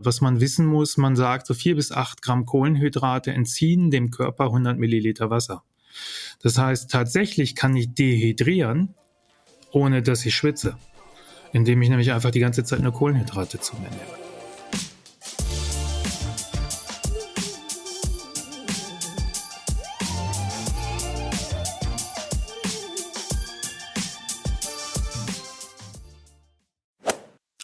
[0.00, 4.44] Was man wissen muss, man sagt, so vier bis acht Gramm Kohlenhydrate entziehen dem Körper
[4.44, 5.64] 100 Milliliter Wasser.
[6.40, 8.94] Das heißt, tatsächlich kann ich dehydrieren,
[9.72, 10.76] ohne dass ich schwitze,
[11.52, 14.27] indem ich nämlich einfach die ganze Zeit nur Kohlenhydrate zu mir nehme.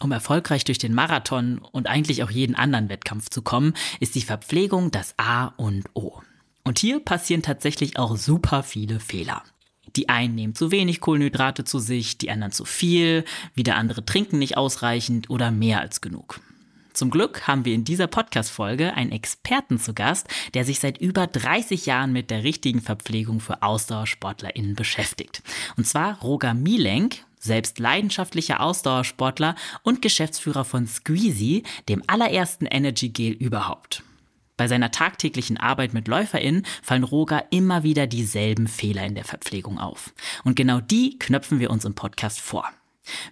[0.05, 4.21] Um erfolgreich durch den Marathon und eigentlich auch jeden anderen Wettkampf zu kommen, ist die
[4.21, 6.21] Verpflegung das A und O.
[6.63, 9.41] Und hier passieren tatsächlich auch super viele Fehler.
[9.95, 13.25] Die einen nehmen zu wenig Kohlenhydrate zu sich, die anderen zu viel,
[13.55, 16.39] wieder andere trinken nicht ausreichend oder mehr als genug.
[16.93, 21.25] Zum Glück haben wir in dieser Podcast-Folge einen Experten zu Gast, der sich seit über
[21.25, 25.41] 30 Jahren mit der richtigen Verpflegung für AusdauersportlerInnen beschäftigt.
[25.77, 33.33] Und zwar Roger Mielenk, selbst leidenschaftlicher Ausdauersportler und Geschäftsführer von Squeezy, dem allerersten Energy Gel
[33.33, 34.03] überhaupt.
[34.57, 39.79] Bei seiner tagtäglichen Arbeit mit LäuferInnen fallen Roger immer wieder dieselben Fehler in der Verpflegung
[39.79, 40.13] auf.
[40.43, 42.69] Und genau die knöpfen wir uns im Podcast vor.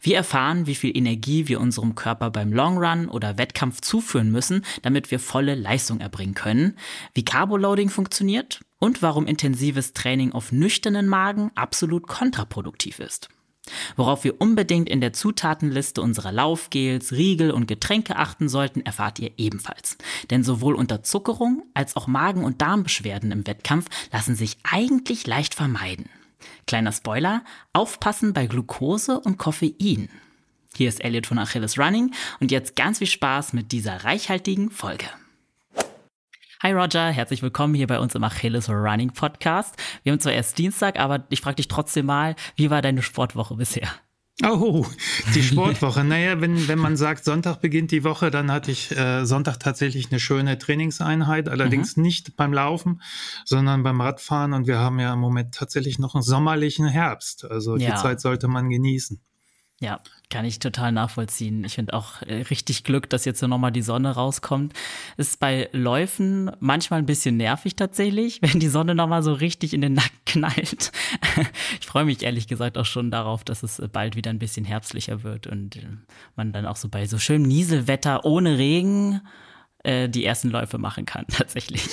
[0.02, 4.64] Wir erfahren, wie viel Energie wir unserem Körper beim Long Run oder Wettkampf zuführen müssen,
[4.84, 6.78] damit wir volle Leistung erbringen können,
[7.14, 13.30] wie Carboloading funktioniert und warum intensives Training auf nüchternen Magen absolut kontraproduktiv ist.
[13.96, 19.32] Worauf wir unbedingt in der Zutatenliste unserer Laufgels, Riegel und Getränke achten sollten, erfahrt ihr
[19.38, 19.98] ebenfalls.
[20.30, 26.10] Denn sowohl Unterzuckerung als auch Magen- und Darmbeschwerden im Wettkampf lassen sich eigentlich leicht vermeiden.
[26.68, 30.10] Kleiner Spoiler, aufpassen bei Glucose und Koffein.
[30.76, 35.06] Hier ist Elliot von Achilles Running und jetzt ganz viel Spaß mit dieser reichhaltigen Folge.
[36.64, 39.76] Hi Roger, herzlich willkommen hier bei uns im Achilles Running Podcast.
[40.04, 43.56] Wir haben zwar erst Dienstag, aber ich frage dich trotzdem mal, wie war deine Sportwoche
[43.56, 43.90] bisher?
[44.46, 44.86] Oh,
[45.36, 46.04] die Sportwoche.
[46.06, 50.10] naja, wenn, wenn man sagt, Sonntag beginnt die Woche, dann hatte ich äh, Sonntag tatsächlich
[50.10, 52.04] eine schöne Trainingseinheit, allerdings mhm.
[52.04, 53.02] nicht beim Laufen,
[53.44, 54.54] sondern beim Radfahren.
[54.54, 57.44] Und wir haben ja im Moment tatsächlich noch einen sommerlichen Herbst.
[57.44, 57.98] Also die ja.
[57.98, 59.20] Zeit sollte man genießen.
[59.82, 60.00] Ja,
[60.34, 61.64] kann ich total nachvollziehen.
[61.64, 64.74] Ich finde auch äh, richtig Glück, dass jetzt nochmal die Sonne rauskommt.
[65.16, 69.82] Ist bei Läufen manchmal ein bisschen nervig tatsächlich, wenn die Sonne nochmal so richtig in
[69.82, 70.92] den Nacken knallt.
[71.80, 75.22] ich freue mich ehrlich gesagt auch schon darauf, dass es bald wieder ein bisschen herbstlicher
[75.22, 75.82] wird und äh,
[76.36, 79.22] man dann auch so bei so schönem Nieselwetter ohne Regen
[79.84, 81.88] äh, die ersten Läufe machen kann, tatsächlich.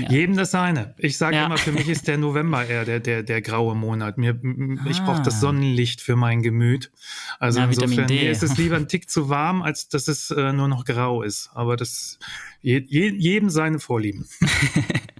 [0.00, 0.10] Ja.
[0.10, 0.94] Jedem das seine.
[0.98, 1.46] Ich sage ja.
[1.46, 4.18] immer, für mich ist der November eher der, der, der graue Monat.
[4.18, 4.86] Mir, ah.
[4.88, 6.90] Ich brauche das Sonnenlicht für mein Gemüt.
[7.38, 10.52] Also ja, insofern mir ist es lieber ein Tick zu warm, als dass es äh,
[10.52, 11.50] nur noch grau ist.
[11.54, 12.18] Aber das
[12.60, 14.28] je, je, jedem seine Vorlieben.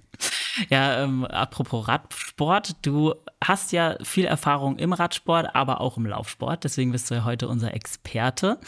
[0.73, 3.13] Ja, ähm, apropos Radsport, du
[3.43, 6.63] hast ja viel Erfahrung im Radsport, aber auch im Laufsport.
[6.63, 8.59] Deswegen bist du ja heute unser Experte.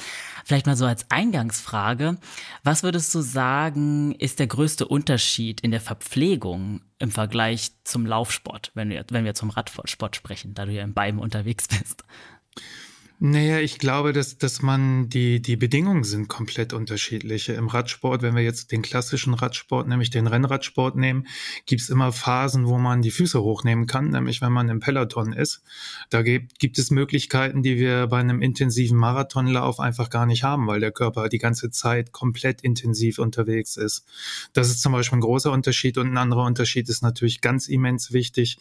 [0.43, 2.17] Vielleicht mal so als Eingangsfrage.
[2.63, 8.69] Was würdest du sagen, ist der größte Unterschied in der Verpflegung im Vergleich zum Laufsport,
[8.75, 12.03] wenn wir, wenn wir zum Radsport sprechen, da du ja in beiden unterwegs bist?
[13.19, 17.53] Naja, ich glaube, dass, dass man die, die Bedingungen sind komplett unterschiedliche.
[17.53, 21.25] Im Radsport, wenn wir jetzt den klassischen Radsport, nämlich den Rennradsport nehmen,
[21.65, 25.63] gibt's immer Phasen, wo man die Füße hochnehmen kann, nämlich wenn man im Peloton ist.
[26.09, 30.67] Da gibt, gibt es Möglichkeiten, die wir bei einem intensiven Marathonlauf einfach gar nicht haben,
[30.67, 34.05] weil der Körper die ganze Zeit komplett intensiv unterwegs ist.
[34.51, 38.11] Das ist zum Beispiel ein großer Unterschied und ein anderer Unterschied ist natürlich ganz immens
[38.11, 38.57] wichtig.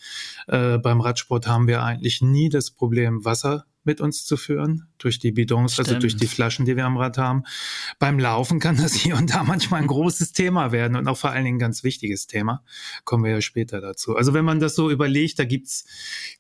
[0.47, 5.19] Äh, beim Radsport haben wir eigentlich nie das Problem Wasser mit uns zu führen, durch
[5.19, 5.89] die Bidons, Stimmt.
[5.89, 7.45] also durch die Flaschen, die wir am Rad haben.
[7.99, 11.31] Beim Laufen kann das hier und da manchmal ein großes Thema werden und auch vor
[11.31, 12.63] allen Dingen ein ganz wichtiges Thema.
[13.05, 14.17] Kommen wir ja später dazu.
[14.17, 15.85] Also wenn man das so überlegt, da gibt's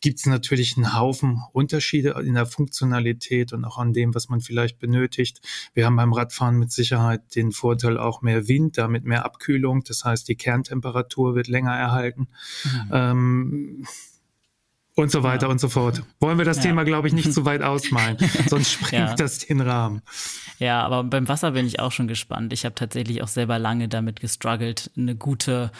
[0.00, 4.78] gibt's natürlich einen Haufen Unterschiede in der Funktionalität und auch an dem, was man vielleicht
[4.78, 5.41] benötigt.
[5.75, 9.84] Wir haben beim Radfahren mit Sicherheit den Vorteil auch mehr Wind, damit mehr Abkühlung.
[9.84, 12.28] Das heißt, die Kerntemperatur wird länger erhalten.
[12.65, 12.91] Mhm.
[12.93, 13.87] Ähm,
[14.97, 15.53] und so weiter ja.
[15.53, 16.03] und so fort.
[16.21, 16.65] Wollen wir das ja.
[16.65, 18.16] Thema, glaube ich, nicht zu weit ausmalen,
[18.49, 19.15] sonst sprengt ja.
[19.15, 20.03] das den Rahmen.
[20.59, 22.53] Ja, aber beim Wasser bin ich auch schon gespannt.
[22.53, 25.73] Ich habe tatsächlich auch selber lange damit gestruggelt, eine gute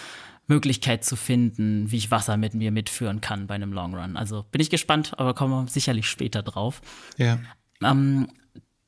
[0.46, 4.16] Möglichkeit zu finden, wie ich Wasser mit mir mitführen kann bei einem Long Run.
[4.16, 6.82] Also bin ich gespannt, aber kommen wir sicherlich später drauf.
[7.16, 7.38] Ja.
[7.82, 8.28] Ähm,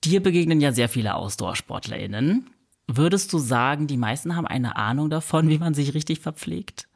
[0.05, 2.51] dir begegnen ja sehr viele AusdauersportlerInnen.
[2.89, 6.89] Würdest du sagen, die meisten haben eine Ahnung davon, wie man sich richtig verpflegt?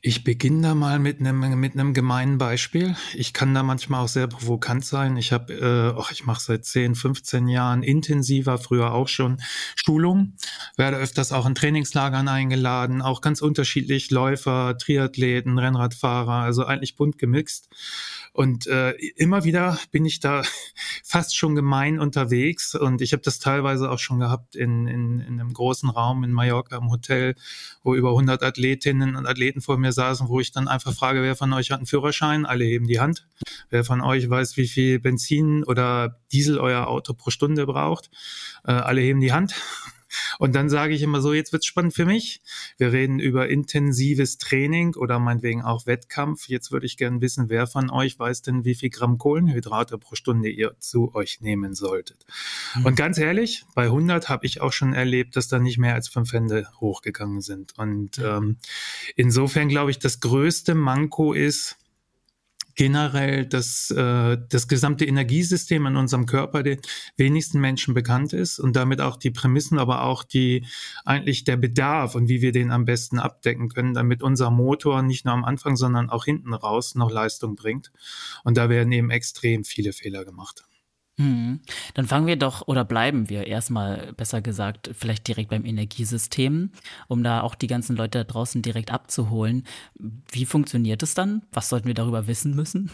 [0.00, 2.96] Ich beginne da mal mit einem mit einem gemeinen Beispiel.
[3.14, 5.16] Ich kann da manchmal auch sehr provokant sein.
[5.16, 9.42] Ich habe, äh, och, ich mache seit 10, 15 Jahren intensiver, früher auch schon
[9.76, 10.34] Schulung,
[10.76, 17.18] werde öfters auch in Trainingslagern eingeladen, auch ganz unterschiedlich Läufer, Triathleten, Rennradfahrer, also eigentlich bunt
[17.18, 17.68] gemixt.
[18.32, 20.42] Und äh, immer wieder bin ich da
[21.04, 22.74] fast schon gemein unterwegs.
[22.74, 26.32] Und ich habe das teilweise auch schon gehabt in, in, in einem großen Raum in
[26.32, 27.34] Mallorca im Hotel,
[27.82, 31.36] wo über 100 Athletinnen und Athleten vor mir saßen, wo ich dann einfach frage, wer
[31.36, 32.46] von euch hat einen Führerschein?
[32.46, 33.28] Alle heben die Hand.
[33.68, 38.10] Wer von euch weiß, wie viel Benzin oder Diesel euer Auto pro Stunde braucht?
[38.64, 39.54] Äh, alle heben die Hand.
[40.38, 42.42] Und dann sage ich immer so, jetzt wird's spannend für mich.
[42.78, 46.48] Wir reden über intensives Training oder meinetwegen auch Wettkampf.
[46.48, 50.14] Jetzt würde ich gerne wissen, wer von euch weiß denn, wie viel Gramm Kohlenhydrate pro
[50.14, 52.24] Stunde ihr zu euch nehmen solltet.
[52.76, 52.86] Mhm.
[52.86, 56.08] Und ganz ehrlich, bei 100 habe ich auch schon erlebt, dass da nicht mehr als
[56.08, 57.78] fünf Hände hochgegangen sind.
[57.78, 58.56] Und ähm,
[59.16, 61.76] insofern glaube ich, das größte Manko ist,
[62.74, 66.80] generell das, äh, das gesamte Energiesystem in unserem Körper den
[67.16, 70.66] wenigsten Menschen bekannt ist und damit auch die Prämissen, aber auch die
[71.04, 75.24] eigentlich der Bedarf und wie wir den am besten abdecken können, damit unser Motor nicht
[75.24, 77.92] nur am Anfang, sondern auch hinten raus noch Leistung bringt.
[78.44, 80.64] Und da werden eben extrem viele Fehler gemacht.
[81.18, 81.60] Mhm.
[81.94, 86.70] Dann fangen wir doch oder bleiben wir erstmal, besser gesagt, vielleicht direkt beim Energiesystem,
[87.08, 89.64] um da auch die ganzen Leute da draußen direkt abzuholen.
[90.30, 91.42] Wie funktioniert es dann?
[91.52, 92.90] Was sollten wir darüber wissen müssen?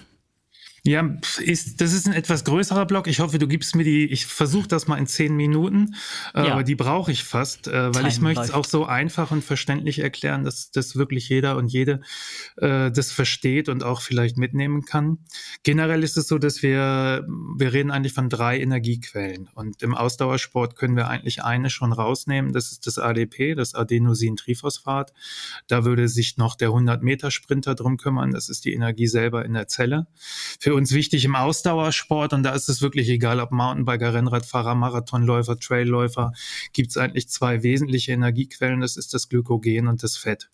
[0.84, 3.08] Ja, ist, das ist ein etwas größerer Block.
[3.08, 5.94] Ich hoffe, du gibst mir die, ich versuche das mal in zehn Minuten,
[6.34, 6.52] äh, ja.
[6.52, 9.44] aber die brauche ich fast, äh, weil Time ich möchte es auch so einfach und
[9.44, 12.00] verständlich erklären, dass das wirklich jeder und jede
[12.56, 15.18] äh, das versteht und auch vielleicht mitnehmen kann.
[15.62, 17.26] Generell ist es so, dass wir,
[17.56, 22.52] wir reden eigentlich von drei Energiequellen und im Ausdauersport können wir eigentlich eine schon rausnehmen.
[22.52, 25.12] Das ist das ADP, das Adenosintriphosphat.
[25.66, 28.30] Da würde sich noch der 100 Meter Sprinter drum kümmern.
[28.30, 30.06] Das ist die Energie selber in der Zelle.
[30.60, 34.74] Für für uns wichtig im Ausdauersport und da ist es wirklich egal, ob Mountainbiker, Rennradfahrer,
[34.74, 36.32] Marathonläufer, Trailläufer,
[36.74, 40.50] gibt es eigentlich zwei wesentliche Energiequellen, das ist das Glykogen und das Fett.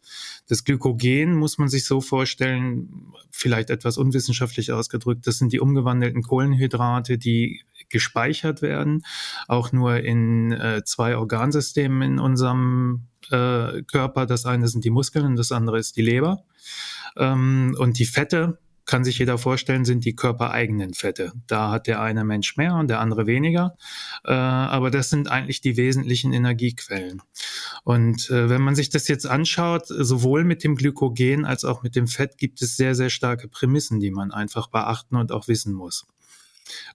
[0.47, 6.23] Das Glykogen muss man sich so vorstellen, vielleicht etwas unwissenschaftlich ausgedrückt, das sind die umgewandelten
[6.23, 9.05] Kohlenhydrate, die gespeichert werden,
[9.49, 14.27] auch nur in äh, zwei Organsystemen in unserem äh, Körper.
[14.27, 16.45] Das eine sind die Muskeln und das andere ist die Leber.
[17.17, 21.33] Ähm, und die Fette, kann sich jeder vorstellen, sind die körpereigenen Fette.
[21.47, 23.77] Da hat der eine Mensch mehr und der andere weniger.
[24.25, 27.23] Äh, aber das sind eigentlich die wesentlichen Energiequellen.
[27.85, 31.97] Und äh, wenn man sich das jetzt anschaut, sowohl mit dem Glykogen als auch mit
[31.97, 35.73] dem Fett gibt es sehr, sehr starke Prämissen, die man einfach beachten und auch wissen
[35.73, 36.07] muss.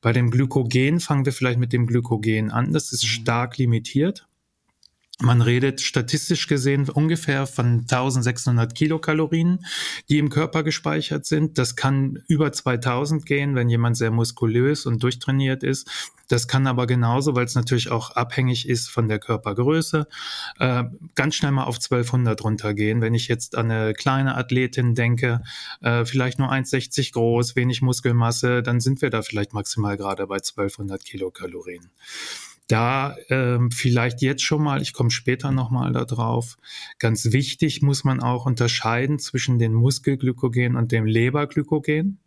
[0.01, 2.73] Bei dem Glykogen fangen wir vielleicht mit dem Glykogen an.
[2.73, 3.07] Das ist mhm.
[3.07, 4.27] stark limitiert.
[5.21, 9.65] Man redet statistisch gesehen ungefähr von 1600 Kilokalorien,
[10.07, 11.57] die im Körper gespeichert sind.
[11.57, 15.89] Das kann über 2000 gehen, wenn jemand sehr muskulös und durchtrainiert ist.
[16.29, 20.07] Das kann aber genauso, weil es natürlich auch abhängig ist von der Körpergröße,
[20.59, 20.83] äh,
[21.15, 23.01] ganz schnell mal auf 1200 runtergehen.
[23.01, 25.41] Wenn ich jetzt an eine kleine Athletin denke,
[25.81, 30.39] äh, vielleicht nur 1,60 groß, wenig Muskelmasse, dann sind wir da vielleicht maximal gerade bei
[30.39, 31.89] 1200 Kilokalorien.
[32.69, 36.55] Da ähm, vielleicht jetzt schon mal, ich komme später nochmal darauf,
[36.99, 42.19] ganz wichtig muss man auch unterscheiden zwischen dem Muskelglykogen und dem Leberglykogen.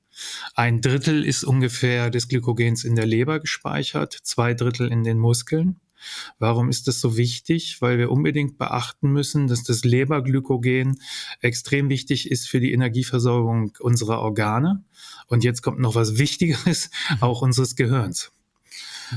[0.56, 5.81] Ein Drittel ist ungefähr des Glykogens in der Leber gespeichert, zwei Drittel in den Muskeln.
[6.41, 7.81] Warum ist das so wichtig?
[7.81, 11.00] Weil wir unbedingt beachten müssen, dass das Leberglykogen
[11.41, 14.85] extrem wichtig ist für die Energieversorgung unserer Organe.
[15.29, 16.91] Und jetzt kommt noch was Wichtigeres,
[17.21, 18.33] auch unseres Gehirns.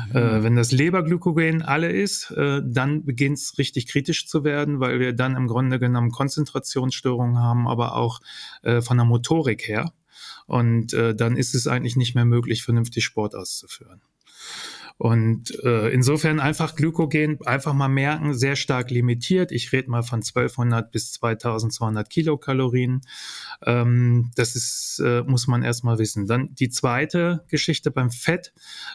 [0.09, 0.15] Mhm.
[0.15, 4.99] Äh, wenn das Leberglykogen alle ist, äh, dann beginnt es richtig kritisch zu werden, weil
[4.99, 8.19] wir dann im Grunde genommen Konzentrationsstörungen haben, aber auch
[8.64, 9.94] äh, von der Motorik her.
[10.47, 14.02] Und äh, dann ist es eigentlich nicht mehr möglich, vernünftig Sport auszuführen.
[14.97, 19.52] Und äh, insofern einfach Glykogen einfach mal merken, sehr stark limitiert.
[19.52, 23.02] Ich rede mal von 1200 bis 2200 Kilokalorien.
[23.66, 26.28] Ähm, das ist, äh, muss man erstmal wissen.
[26.28, 28.54] Dann die zweite Geschichte beim Fett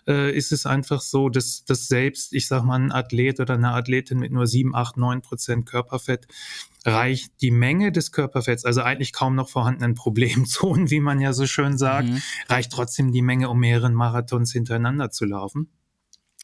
[0.09, 3.73] äh, ist es einfach so, dass, dass selbst, ich sag mal, ein Athlet oder eine
[3.73, 6.27] Athletin mit nur 7, 8, 9 Prozent Körperfett
[6.87, 11.47] reicht die Menge des Körperfetts, also eigentlich kaum noch vorhandenen Problemzonen, wie man ja so
[11.47, 12.23] schön sagt, mhm.
[12.49, 15.69] reicht trotzdem die Menge, um mehreren Marathons hintereinander zu laufen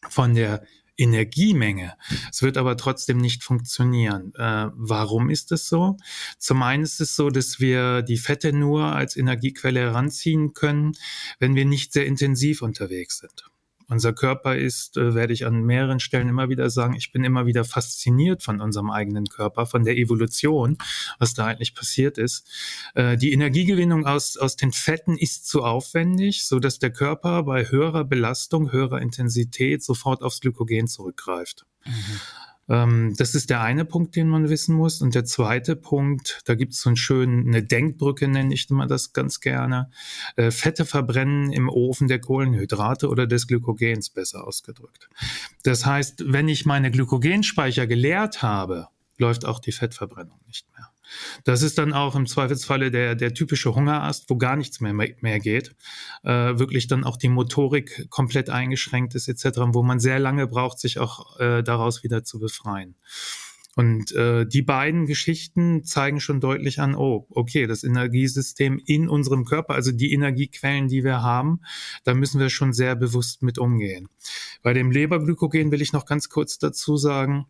[0.09, 0.63] von der
[0.97, 1.95] Energiemenge.
[2.31, 4.33] Es wird aber trotzdem nicht funktionieren.
[4.37, 5.97] Äh, warum ist das so?
[6.39, 10.93] Zum einen ist es so, dass wir die Fette nur als Energiequelle heranziehen können,
[11.39, 13.45] wenn wir nicht sehr intensiv unterwegs sind.
[13.89, 17.47] Unser Körper ist, äh, werde ich an mehreren Stellen immer wieder sagen, ich bin immer
[17.47, 20.77] wieder fasziniert von unserem eigenen Körper, von der Evolution,
[21.19, 22.49] was da eigentlich passiert ist.
[22.95, 27.71] Äh, die Energiegewinnung aus, aus den Fetten ist zu aufwendig, so dass der Körper bei
[27.71, 31.65] höherer Belastung, höherer Intensität sofort aufs Glykogen zurückgreift.
[31.85, 32.21] Mhm.
[32.69, 35.01] Ähm, das ist der eine Punkt, den man wissen muss.
[35.01, 38.87] Und der zweite Punkt, da gibt es so einen schönen, eine Denkbrücke nenne ich immer
[38.87, 39.91] das ganz gerne.
[40.37, 45.09] Äh, Fette verbrennen im Ofen der Kohlenhydrate oder des Glykogens, besser ausgedrückt.
[45.63, 50.89] Das heißt, wenn ich meine Glykogenspeicher geleert habe, läuft auch die Fettverbrennung nicht mehr.
[51.45, 55.41] Das ist dann auch im Zweifelsfalle der, der typische Hungerast, wo gar nichts mehr, mehr
[55.41, 55.75] geht,
[56.25, 60.79] äh, wirklich dann auch die Motorik komplett eingeschränkt ist etc., wo man sehr lange braucht,
[60.79, 62.97] sich auch äh, daraus wieder zu befreien.
[63.77, 69.45] Und äh, die beiden Geschichten zeigen schon deutlich an, oh, okay, das Energiesystem in unserem
[69.45, 71.61] Körper, also die Energiequellen, die wir haben,
[72.03, 74.09] da müssen wir schon sehr bewusst mit umgehen.
[74.63, 77.45] Bei dem Leberglykogen will ich noch ganz kurz dazu sagen,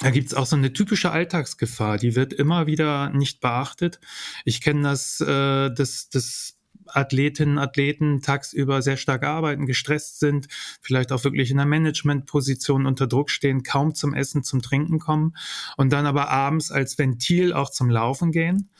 [0.00, 4.00] da gibt's auch so eine typische Alltagsgefahr, die wird immer wieder nicht beachtet.
[4.44, 6.59] Ich kenne das, äh, das, das
[6.96, 10.48] Athletinnen, Athleten tagsüber sehr stark arbeiten, gestresst sind,
[10.80, 15.34] vielleicht auch wirklich in einer Managementposition unter Druck stehen, kaum zum Essen, zum Trinken kommen
[15.76, 18.70] und dann aber abends als Ventil auch zum Laufen gehen.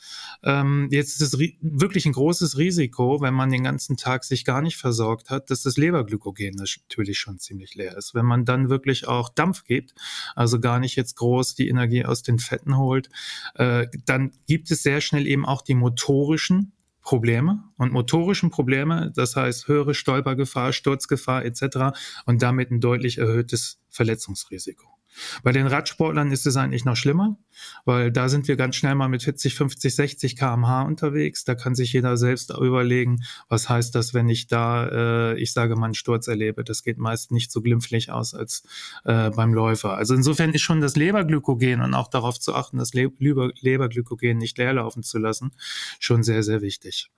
[0.43, 4.61] Ähm, jetzt ist es wirklich ein großes Risiko, wenn man den ganzen Tag sich gar
[4.61, 8.15] nicht versorgt hat, dass das Leberglykogen natürlich schon ziemlich leer ist.
[8.15, 9.93] Wenn man dann wirklich auch Dampf gibt,
[10.35, 13.09] also gar nicht jetzt groß die Energie aus den Fetten holt,
[13.55, 19.35] äh, dann gibt es sehr schnell eben auch die motorischen Probleme und motorischen Probleme, das
[19.35, 21.97] heißt höhere Stolpergefahr, Sturzgefahr etc.
[22.25, 25.00] und damit ein deutlich erhöhtes Verletzungsrisiko.
[25.43, 27.37] Bei den Radsportlern ist es eigentlich noch schlimmer,
[27.85, 31.43] weil da sind wir ganz schnell mal mit 40, 50, 60 kmh unterwegs.
[31.43, 35.75] Da kann sich jeder selbst überlegen, was heißt das, wenn ich da, äh, ich sage
[35.75, 36.63] mal, einen Sturz erlebe.
[36.63, 38.63] Das geht meist nicht so glimpflich aus als
[39.05, 39.95] äh, beim Läufer.
[39.95, 44.57] Also insofern ist schon das Leberglykogen und auch darauf zu achten, das Le Leberglykogen nicht
[44.57, 45.51] leerlaufen zu lassen,
[45.99, 47.09] schon sehr, sehr wichtig.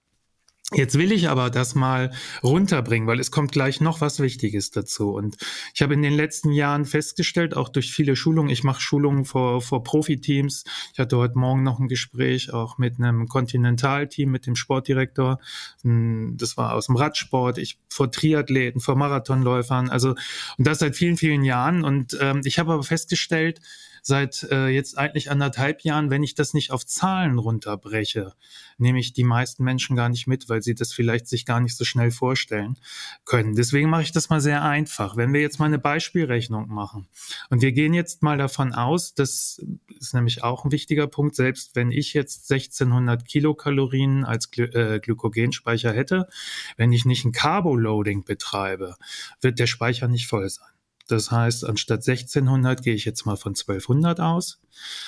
[0.75, 2.11] Jetzt will ich aber das mal
[2.41, 5.11] runterbringen, weil es kommt gleich noch was Wichtiges dazu.
[5.11, 5.37] Und
[5.73, 9.61] ich habe in den letzten Jahren festgestellt, auch durch viele Schulungen, ich mache Schulungen vor,
[9.61, 10.63] vor Profiteams.
[10.93, 15.39] Ich hatte heute Morgen noch ein Gespräch auch mit einem Kontinentalteam, mit dem Sportdirektor.
[15.83, 19.89] Hm, das war aus dem Radsport, ich vor Triathleten, vor Marathonläufern.
[19.89, 20.15] Also,
[20.57, 21.83] und das seit vielen, vielen Jahren.
[21.83, 23.61] Und ähm, ich habe aber festgestellt,
[24.05, 28.33] seit äh, jetzt eigentlich anderthalb Jahren, wenn ich das nicht auf Zahlen runterbreche,
[28.77, 31.77] nehme ich die meisten Menschen gar nicht mit, weil sie das vielleicht sich gar nicht
[31.77, 32.77] so schnell vorstellen
[33.23, 33.55] können.
[33.55, 35.15] Deswegen mache ich das mal sehr einfach.
[35.15, 37.07] Wenn wir jetzt mal eine Beispielrechnung machen
[37.49, 39.65] und wir gehen jetzt mal davon aus, das
[39.99, 44.99] ist nämlich auch ein wichtiger Punkt, selbst wenn ich jetzt 1600 Kilokalorien als Gly äh,
[44.99, 46.27] Glykogenspeicher hätte,
[46.75, 48.97] wenn ich nicht ein Carboloading betreibe,
[49.39, 50.67] wird der Speicher nicht voll sein.
[51.07, 54.61] Das heißt, anstatt 1600 gehe ich jetzt mal von 1200 aus.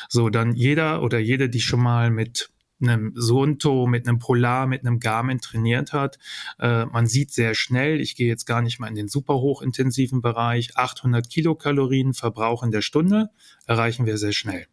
[0.09, 2.49] So, dann jeder oder jede, die schon mal mit
[2.81, 6.17] einem Sonto, mit einem Polar, mit einem Garmin trainiert hat.
[6.59, 10.21] Äh, man sieht sehr schnell, ich gehe jetzt gar nicht mal in den super hochintensiven
[10.21, 13.29] Bereich, 800 Kilokalorien Verbrauch in der Stunde
[13.65, 14.67] erreichen wir sehr schnell.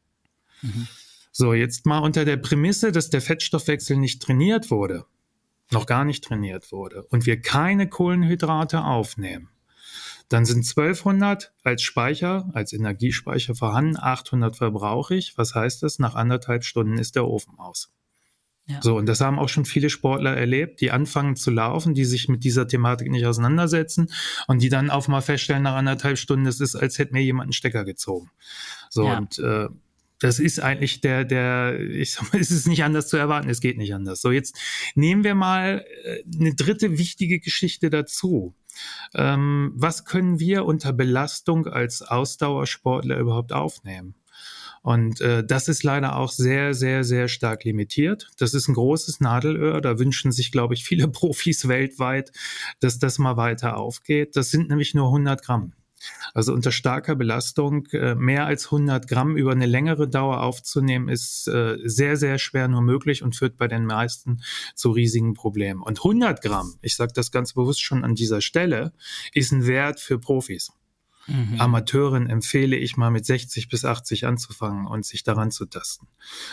[0.63, 0.89] Mhm.
[1.31, 5.07] So, jetzt mal unter der Prämisse, dass der Fettstoffwechsel nicht trainiert wurde,
[5.71, 9.49] noch gar nicht trainiert wurde und wir keine Kohlenhydrate aufnehmen,
[10.29, 15.37] dann sind 1200 als Speicher, als Energiespeicher vorhanden, 800 verbrauche ich.
[15.37, 15.99] Was heißt das?
[15.99, 17.93] Nach anderthalb Stunden ist der Ofen aus.
[18.67, 18.81] Ja.
[18.81, 22.29] So, und das haben auch schon viele Sportler erlebt, die anfangen zu laufen, die sich
[22.29, 24.13] mit dieser Thematik nicht auseinandersetzen
[24.47, 27.47] und die dann auch mal feststellen nach anderthalb Stunden, das ist, als hätte mir jemand
[27.47, 28.31] einen Stecker gezogen.
[28.89, 29.19] So, ja.
[29.19, 29.69] und äh,
[30.21, 33.61] das ist eigentlich der, der, ich sag mal, es ist nicht anders zu erwarten, es
[33.61, 34.21] geht nicht anders.
[34.21, 34.57] So, jetzt
[34.95, 38.55] nehmen wir mal äh, eine dritte wichtige Geschichte dazu.
[39.15, 44.15] Ähm, was können wir unter Belastung als Ausdauersportler überhaupt aufnehmen?
[44.83, 48.31] Und äh, das ist leider auch sehr, sehr, sehr stark limitiert.
[48.39, 49.81] Das ist ein großes Nadelöhr.
[49.81, 52.33] Da wünschen sich, glaube ich, viele Profis weltweit,
[52.81, 54.37] dass das mal weiter aufgeht.
[54.37, 55.73] Das sind nämlich nur 100 Gramm.
[56.35, 61.49] Also unter starker Belastung äh, mehr als 100 Gramm über eine längere Dauer aufzunehmen, ist
[61.49, 64.43] äh, sehr, sehr schwer nur möglich und führt bei den meisten
[64.75, 65.83] zu riesigen Problemen.
[65.83, 68.93] Und 100 Gramm, ich sage das ganz bewusst schon an dieser Stelle,
[69.33, 70.73] ist ein Wert für Profis.
[71.27, 71.61] Mhm.
[71.61, 76.09] Amateuren empfehle ich mal mit 60 bis 80 anzufangen und sich daran zu tasten.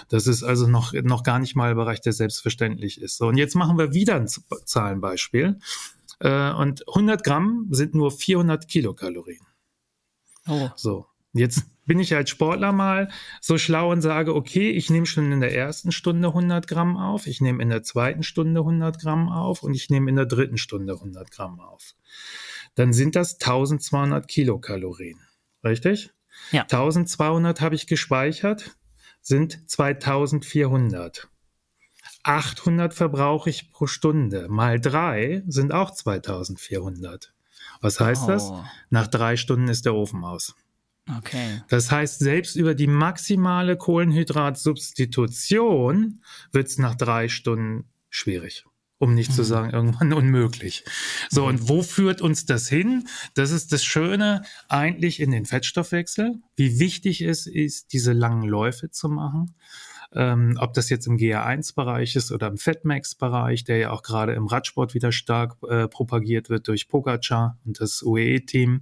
[0.10, 3.18] Das ist also noch, noch gar nicht mal ein Bereich, der selbstverständlich ist.
[3.18, 5.60] So, und jetzt machen wir wieder ein Zahlenbeispiel.
[6.19, 9.45] Äh, und 100 Gramm sind nur 400 Kilokalorien.
[10.47, 10.69] Oh.
[10.75, 13.09] So, jetzt bin ich als Sportler mal
[13.41, 17.25] so schlau und sage, okay, ich nehme schon in der ersten Stunde 100 Gramm auf,
[17.25, 20.57] ich nehme in der zweiten Stunde 100 Gramm auf und ich nehme in der dritten
[20.57, 21.95] Stunde 100 Gramm auf.
[22.75, 25.19] dann sind das 1200 Kilokalorien.
[25.63, 26.11] Richtig?
[26.51, 26.61] Ja.
[26.61, 28.77] 1200 habe ich gespeichert,
[29.21, 31.27] sind 2400.
[32.23, 34.47] 800 verbrauche ich pro Stunde.
[34.49, 37.33] Mal drei sind auch 2400.
[37.81, 38.27] Was heißt oh.
[38.27, 38.51] das?
[38.89, 40.55] Nach drei Stunden ist der Ofen aus.
[41.17, 41.63] Okay.
[41.69, 46.21] Das heißt, selbst über die maximale Kohlenhydratsubstitution
[46.51, 48.65] wird es nach drei Stunden schwierig
[48.99, 49.35] um nicht mhm.
[49.35, 50.83] zu sagen irgendwann unmöglich.
[51.29, 51.47] So, mhm.
[51.47, 53.07] und wo führt uns das hin?
[53.33, 56.35] Das ist das Schöne eigentlich in den Fettstoffwechsel.
[56.55, 59.55] Wie wichtig es ist, diese langen Läufe zu machen.
[60.13, 64.48] Ähm, ob das jetzt im GA1-Bereich ist oder im Fatmax-Bereich, der ja auch gerade im
[64.48, 68.82] Radsport wieder stark äh, propagiert wird durch Pogacar und das UAE-Team.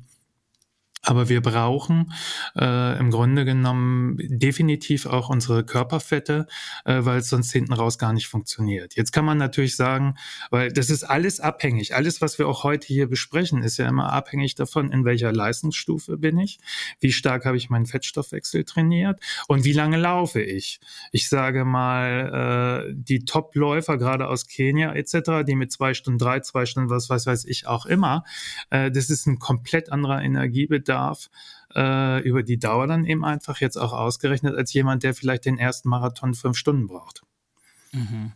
[1.04, 2.12] Aber wir brauchen
[2.60, 6.48] äh, im Grunde genommen definitiv auch unsere Körperfette,
[6.86, 8.96] äh, weil es sonst hinten raus gar nicht funktioniert.
[8.96, 10.16] Jetzt kann man natürlich sagen,
[10.50, 11.96] weil das ist alles abhängig.
[11.96, 16.18] Alles, was wir auch heute hier besprechen, ist ja immer abhängig davon, in welcher Leistungsstufe
[16.18, 16.60] bin ich,
[17.00, 20.80] wie stark habe ich meinen Fettstoffwechsel trainiert und wie lange laufe ich.
[21.12, 26.40] Ich sage mal, äh, die Top-Läufer, gerade aus Kenia etc., die mit zwei Stunden drei,
[26.40, 28.24] zwei Stunden, was, was weiß ich auch immer,
[28.72, 31.30] äh, das ist ein komplett anderer Energiebedarf Bedarf
[31.76, 35.58] äh, über die Dauer dann eben einfach jetzt auch ausgerechnet als jemand, der vielleicht den
[35.58, 37.24] ersten Marathon fünf Stunden braucht.
[37.92, 38.32] Mhm.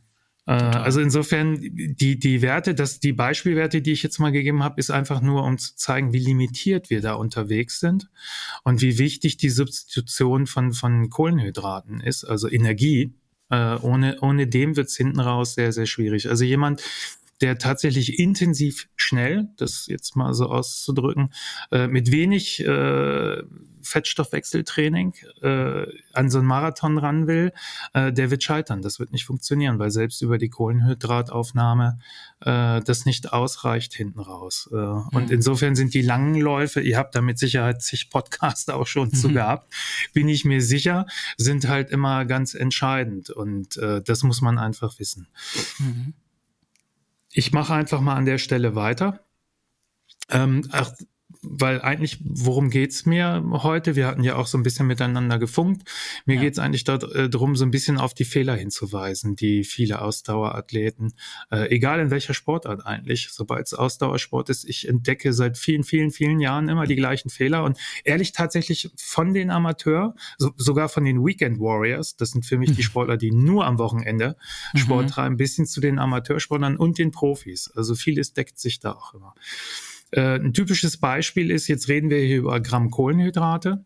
[0.46, 4.80] Äh, also insofern, die, die Werte, das, die Beispielwerte, die ich jetzt mal gegeben habe,
[4.80, 8.10] ist einfach nur, um zu zeigen, wie limitiert wir da unterwegs sind
[8.64, 13.14] und wie wichtig die Substitution von, von Kohlenhydraten ist, also Energie.
[13.50, 16.30] Äh, ohne, ohne dem wird es hinten raus sehr, sehr schwierig.
[16.30, 16.82] Also jemand,
[17.42, 21.34] der tatsächlich intensiv schnell, das jetzt mal so auszudrücken,
[21.72, 23.44] äh, mit wenig äh,
[23.84, 27.52] Fettstoffwechseltraining äh, an so einen Marathon ran will,
[27.94, 28.82] äh, der wird scheitern.
[28.82, 32.00] Das wird nicht funktionieren, weil selbst über die Kohlenhydrataufnahme
[32.42, 34.70] äh, das nicht ausreicht hinten raus.
[34.72, 35.08] Äh, mhm.
[35.14, 39.10] Und insofern sind die langen Läufe, ihr habt da mit Sicherheit sich Podcast auch schon
[39.10, 39.14] mhm.
[39.14, 39.74] zu gehabt,
[40.14, 41.06] bin ich mir sicher,
[41.38, 43.30] sind halt immer ganz entscheidend.
[43.30, 45.28] Und äh, das muss man einfach wissen.
[45.80, 46.14] Mhm
[47.32, 49.26] ich mache einfach mal an der Stelle weiter.
[50.30, 50.92] Ähm, ach,
[51.44, 53.96] weil eigentlich, worum geht's mir heute?
[53.96, 55.90] Wir hatten ja auch so ein bisschen miteinander gefunkt.
[56.26, 56.42] Mir ja.
[56.42, 61.14] geht's eigentlich darum, äh, so ein bisschen auf die Fehler hinzuweisen, die viele Ausdauerathleten,
[61.52, 66.12] äh, egal in welcher Sportart eigentlich, sobald es Ausdauersport ist, ich entdecke seit vielen, vielen,
[66.12, 71.06] vielen Jahren immer die gleichen Fehler und ehrlich tatsächlich von den Amateur, so, sogar von
[71.06, 72.86] den Weekend Warriors, das sind für mich die mhm.
[72.86, 74.38] Sportler, die nur am Wochenende
[74.74, 74.78] mhm.
[74.78, 77.72] Sport treiben, bis hin zu den Amateursportlern und den Profis.
[77.76, 79.34] Also vieles deckt sich da auch immer.
[80.12, 83.86] Äh, ein typisches Beispiel ist, jetzt reden wir hier über Gramm Kohlenhydrate.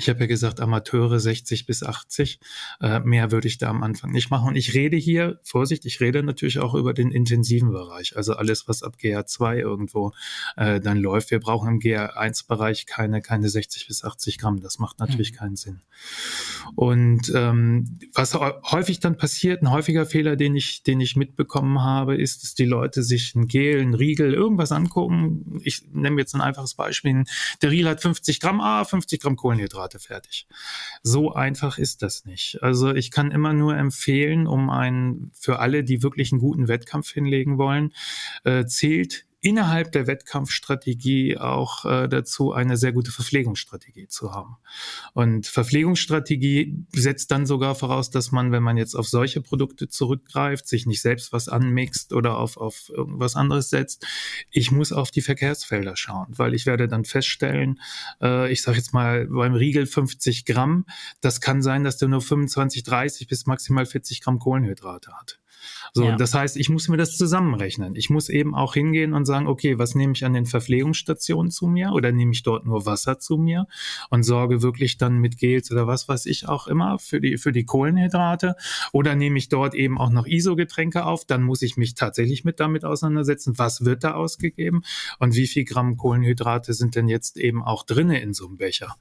[0.00, 2.40] Ich habe ja gesagt, Amateure 60 bis 80.
[2.80, 4.48] Äh, mehr würde ich da am Anfang nicht machen.
[4.48, 8.16] Und ich rede hier, Vorsicht, ich rede natürlich auch über den intensiven Bereich.
[8.16, 10.12] Also alles, was ab GR2 irgendwo
[10.56, 11.30] äh, dann läuft.
[11.30, 14.60] Wir brauchen im GR1-Bereich keine, keine 60 bis 80 Gramm.
[14.60, 15.36] Das macht natürlich mhm.
[15.36, 15.80] keinen Sinn.
[16.76, 22.16] Und ähm, was häufig dann passiert, ein häufiger Fehler, den ich, den ich mitbekommen habe,
[22.16, 25.60] ist, dass die Leute sich ein Gel, ein Riegel, irgendwas angucken.
[25.62, 27.24] Ich nehme jetzt ein einfaches Beispiel.
[27.60, 29.89] Der Riegel hat 50 Gramm, ah, 50 Gramm Kohlenhydrate.
[29.90, 30.46] Karte fertig.
[31.02, 32.62] So einfach ist das nicht.
[32.62, 37.10] Also ich kann immer nur empfehlen, um einen, für alle, die wirklich einen guten Wettkampf
[37.10, 37.92] hinlegen wollen,
[38.44, 44.56] äh, zählt innerhalb der Wettkampfstrategie auch äh, dazu, eine sehr gute Verpflegungsstrategie zu haben.
[45.14, 50.68] Und Verpflegungsstrategie setzt dann sogar voraus, dass man, wenn man jetzt auf solche Produkte zurückgreift,
[50.68, 54.06] sich nicht selbst was anmixt oder auf, auf irgendwas anderes setzt.
[54.50, 57.80] Ich muss auf die Verkehrsfelder schauen, weil ich werde dann feststellen,
[58.20, 60.84] äh, ich sage jetzt mal beim Riegel 50 Gramm,
[61.22, 65.40] das kann sein, dass der nur 25, 30 bis maximal 40 Gramm Kohlenhydrate hat.
[65.92, 66.16] So, ja.
[66.16, 67.96] das heißt, ich muss mir das zusammenrechnen.
[67.96, 71.66] Ich muss eben auch hingehen und sagen, okay, was nehme ich an den Verpflegungsstationen zu
[71.66, 73.66] mir oder nehme ich dort nur Wasser zu mir
[74.10, 77.52] und sorge wirklich dann mit Gels oder was weiß ich auch immer für die, für
[77.52, 78.56] die Kohlenhydrate
[78.92, 82.60] oder nehme ich dort eben auch noch ISO-Getränke auf, dann muss ich mich tatsächlich mit
[82.60, 84.82] damit auseinandersetzen, was wird da ausgegeben
[85.18, 88.96] und wie viel Gramm Kohlenhydrate sind denn jetzt eben auch drinne in so einem Becher.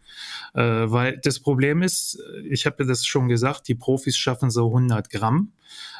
[0.53, 5.09] Äh, weil das Problem ist, ich habe das schon gesagt, die Profis schaffen so 100
[5.09, 5.53] Gramm.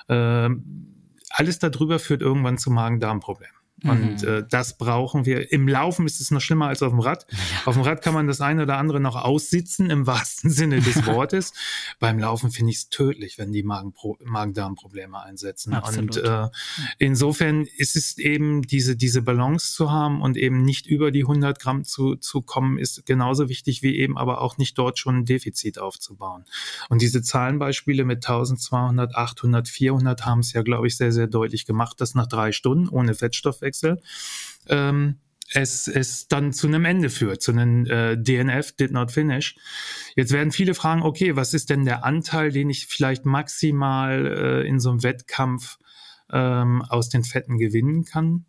[0.09, 3.58] Ähm, alles darüber führt irgendwann zu Magen-Darm-Problemen.
[3.83, 4.27] Und mhm.
[4.27, 5.51] äh, das brauchen wir.
[5.51, 7.25] Im Laufen ist es noch schlimmer als auf dem Rad.
[7.29, 7.37] Ja.
[7.65, 11.05] Auf dem Rad kann man das eine oder andere noch aussitzen, im wahrsten Sinne des
[11.05, 11.53] Wortes.
[11.99, 15.73] Beim Laufen finde ich es tödlich, wenn die Magen-Darm-Probleme einsetzen.
[15.73, 16.17] Absolut.
[16.17, 16.49] Und äh,
[16.97, 21.59] insofern ist es eben diese, diese Balance zu haben und eben nicht über die 100
[21.59, 25.25] Gramm zu, zu kommen, ist genauso wichtig wie eben aber auch nicht dort schon ein
[25.25, 26.43] Defizit aufzubauen.
[26.89, 31.65] Und diese Zahlenbeispiele mit 1200, 800, 400 haben es ja, glaube ich, sehr, sehr deutlich
[31.65, 33.68] gemacht, dass nach drei Stunden ohne Fettstoffwechsel
[34.67, 35.19] ähm,
[35.53, 39.55] es, es dann zu einem Ende führt, zu einem äh, DNF, did not finish.
[40.15, 44.67] Jetzt werden viele fragen, okay, was ist denn der Anteil, den ich vielleicht maximal äh,
[44.67, 45.79] in so einem Wettkampf
[46.31, 48.45] ähm, aus den Fetten gewinnen kann?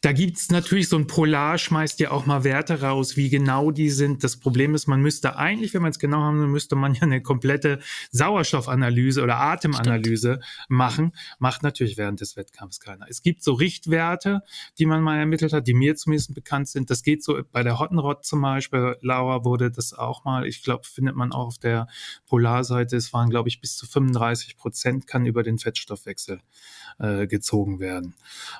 [0.00, 3.90] Da gibt's natürlich so ein Polar, schmeißt ja auch mal Werte raus, wie genau die
[3.90, 4.24] sind.
[4.24, 7.02] Das Problem ist, man müsste eigentlich, wenn man es genau haben will, müsste man ja
[7.02, 7.78] eine komplette
[8.10, 10.70] Sauerstoffanalyse oder Atemanalyse Stimmt.
[10.70, 11.12] machen.
[11.38, 13.06] Macht natürlich während des Wettkampfs keiner.
[13.08, 14.42] Es gibt so Richtwerte,
[14.78, 16.90] die man mal ermittelt hat, die mir zumindest bekannt sind.
[16.90, 18.96] Das geht so bei der Hottenrott zum Beispiel.
[19.00, 21.86] Laura wurde das auch mal, ich glaube, findet man auch auf der
[22.26, 22.96] Polarseite.
[22.96, 26.40] Es waren, glaube ich, bis zu 35 Prozent kann über den Fettstoffwechsel
[26.98, 28.14] äh, gezogen werden.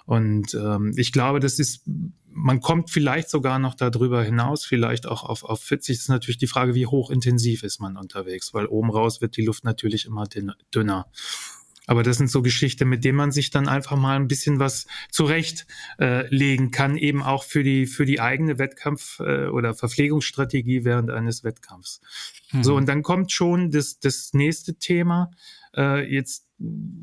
[0.07, 1.83] Und ähm, ich glaube, das ist,
[2.31, 5.97] man kommt vielleicht sogar noch darüber hinaus, vielleicht auch auf, auf 40.
[5.97, 9.45] Das ist natürlich die Frage, wie hochintensiv ist man unterwegs, weil oben raus wird die
[9.45, 10.27] Luft natürlich immer
[10.75, 11.07] dünner.
[11.87, 14.87] Aber das sind so Geschichten, mit denen man sich dann einfach mal ein bisschen was
[15.11, 21.11] zurechtlegen äh, kann, eben auch für die, für die eigene Wettkampf- äh, oder Verpflegungsstrategie während
[21.11, 22.01] eines Wettkampfs.
[22.53, 22.63] Mhm.
[22.63, 25.33] So, und dann kommt schon das, das nächste Thema.
[25.77, 26.49] Äh, jetzt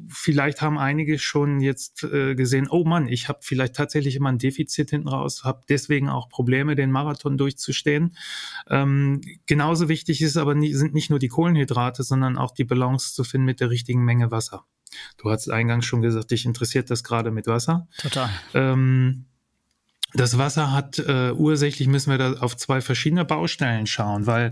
[0.10, 4.38] vielleicht haben einige schon jetzt äh, gesehen, oh Mann, ich habe vielleicht tatsächlich immer ein
[4.38, 8.16] Defizit hinten raus, habe deswegen auch Probleme, den Marathon durchzustehen.
[8.70, 13.14] Ähm, genauso wichtig ist aber nie, sind nicht nur die Kohlenhydrate, sondern auch die Balance
[13.14, 14.66] zu finden mit der richtigen Menge Wasser.
[15.18, 17.88] Du hast eingangs schon gesagt, dich interessiert das gerade mit Wasser.
[17.98, 18.30] Total.
[18.54, 19.26] Ähm,
[20.14, 24.52] das Wasser hat äh, ursächlich müssen wir da auf zwei verschiedene Baustellen schauen, weil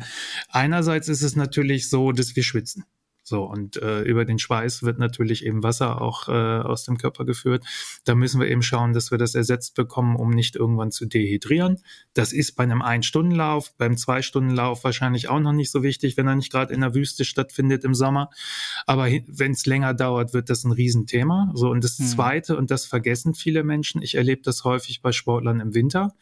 [0.49, 2.85] einerseits ist es natürlich so, dass wir schwitzen.
[3.27, 7.25] So, und äh, über den Schweiß wird natürlich eben Wasser auch äh, aus dem Körper
[7.25, 7.65] geführt.
[8.05, 11.83] Da müssen wir eben schauen, dass wir das ersetzt bekommen, um nicht irgendwann zu dehydrieren.
[12.13, 16.35] Das ist bei einem Ein-Stunden-Lauf, beim Zwei-Stunden-Lauf wahrscheinlich auch noch nicht so wichtig, wenn er
[16.35, 18.29] nicht gerade in der Wüste stattfindet im Sommer.
[18.85, 21.51] Aber wenn es länger dauert, wird das ein Riesenthema.
[21.53, 22.05] So, und das mhm.
[22.05, 26.15] Zweite, und das vergessen viele Menschen, ich erlebe das häufig bei Sportlern im Winter,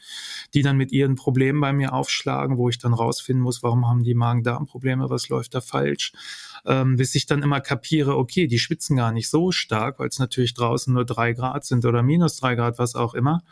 [0.55, 4.03] die dann mit ihren Problemen bei mir aufschlagen, wo ich dann rausfinden muss, warum haben
[4.03, 6.13] die Magen-Darm-Probleme, was läuft da falsch
[6.65, 10.19] ähm, bis ich dann immer kapiere, okay, die schwitzen gar nicht so stark, weil es
[10.19, 13.43] natürlich draußen nur drei Grad sind oder minus drei Grad, was auch immer.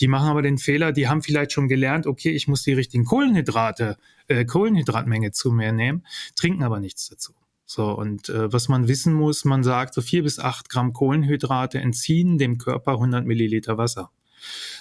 [0.00, 3.04] Die machen aber den Fehler, die haben vielleicht schon gelernt, okay, ich muss die richtigen
[3.04, 3.96] Kohlenhydrate,
[4.28, 6.04] äh, Kohlenhydratmenge zu mir nehmen,
[6.36, 7.32] trinken aber nichts dazu.
[7.66, 11.78] So, und äh, was man wissen muss, man sagt, so vier bis acht Gramm Kohlenhydrate
[11.78, 14.10] entziehen dem Körper 100 Milliliter Wasser.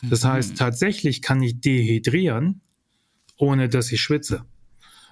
[0.04, 0.30] Das mhm.
[0.30, 2.62] heißt, tatsächlich kann ich dehydrieren,
[3.38, 4.46] ohne dass ich schwitze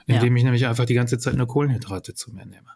[0.06, 0.38] indem ja.
[0.40, 2.70] ich nämlich einfach die ganze Zeit nur Kohlenhydrate zu mir nehme.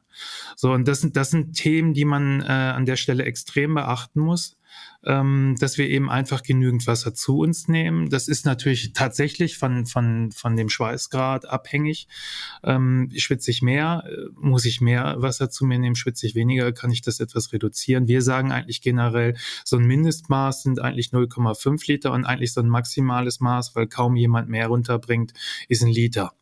[0.55, 4.19] So, und das sind, das sind Themen, die man äh, an der Stelle extrem beachten
[4.19, 4.57] muss,
[5.05, 8.09] ähm, dass wir eben einfach genügend Wasser zu uns nehmen.
[8.09, 12.07] Das ist natürlich tatsächlich von, von, von dem Schweißgrad abhängig.
[12.63, 16.71] Ähm, schwitze ich mehr, äh, muss ich mehr Wasser zu mir nehmen, schwitze ich weniger,
[16.71, 18.07] kann ich das etwas reduzieren.
[18.07, 22.69] Wir sagen eigentlich generell, so ein Mindestmaß sind eigentlich 0,5 Liter und eigentlich so ein
[22.69, 25.33] maximales Maß, weil kaum jemand mehr runterbringt,
[25.67, 26.33] ist ein Liter.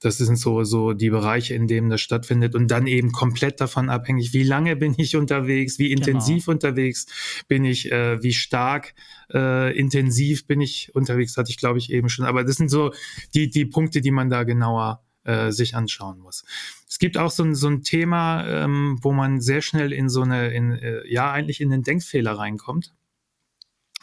[0.00, 3.90] Das sind so, so die Bereiche, in denen das stattfindet und dann eben komplett davon
[3.90, 6.54] abhängig, wie lange bin ich unterwegs, wie intensiv genau.
[6.54, 7.06] unterwegs
[7.48, 8.94] bin ich, äh, wie stark
[9.32, 12.24] äh, intensiv bin ich unterwegs, hatte ich glaube ich eben schon.
[12.24, 12.92] Aber das sind so
[13.34, 16.44] die, die Punkte, die man da genauer äh, sich anschauen muss.
[16.88, 20.22] Es gibt auch so ein, so ein Thema, ähm, wo man sehr schnell in so
[20.22, 22.94] eine, in, äh, ja, eigentlich in den Denkfehler reinkommt.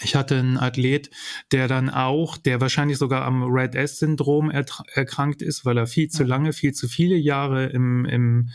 [0.01, 1.09] Ich hatte einen Athlet,
[1.51, 6.23] der dann auch, der wahrscheinlich sogar am Red S-Syndrom erkrankt ist, weil er viel zu
[6.23, 8.49] lange, viel zu viele Jahre im, im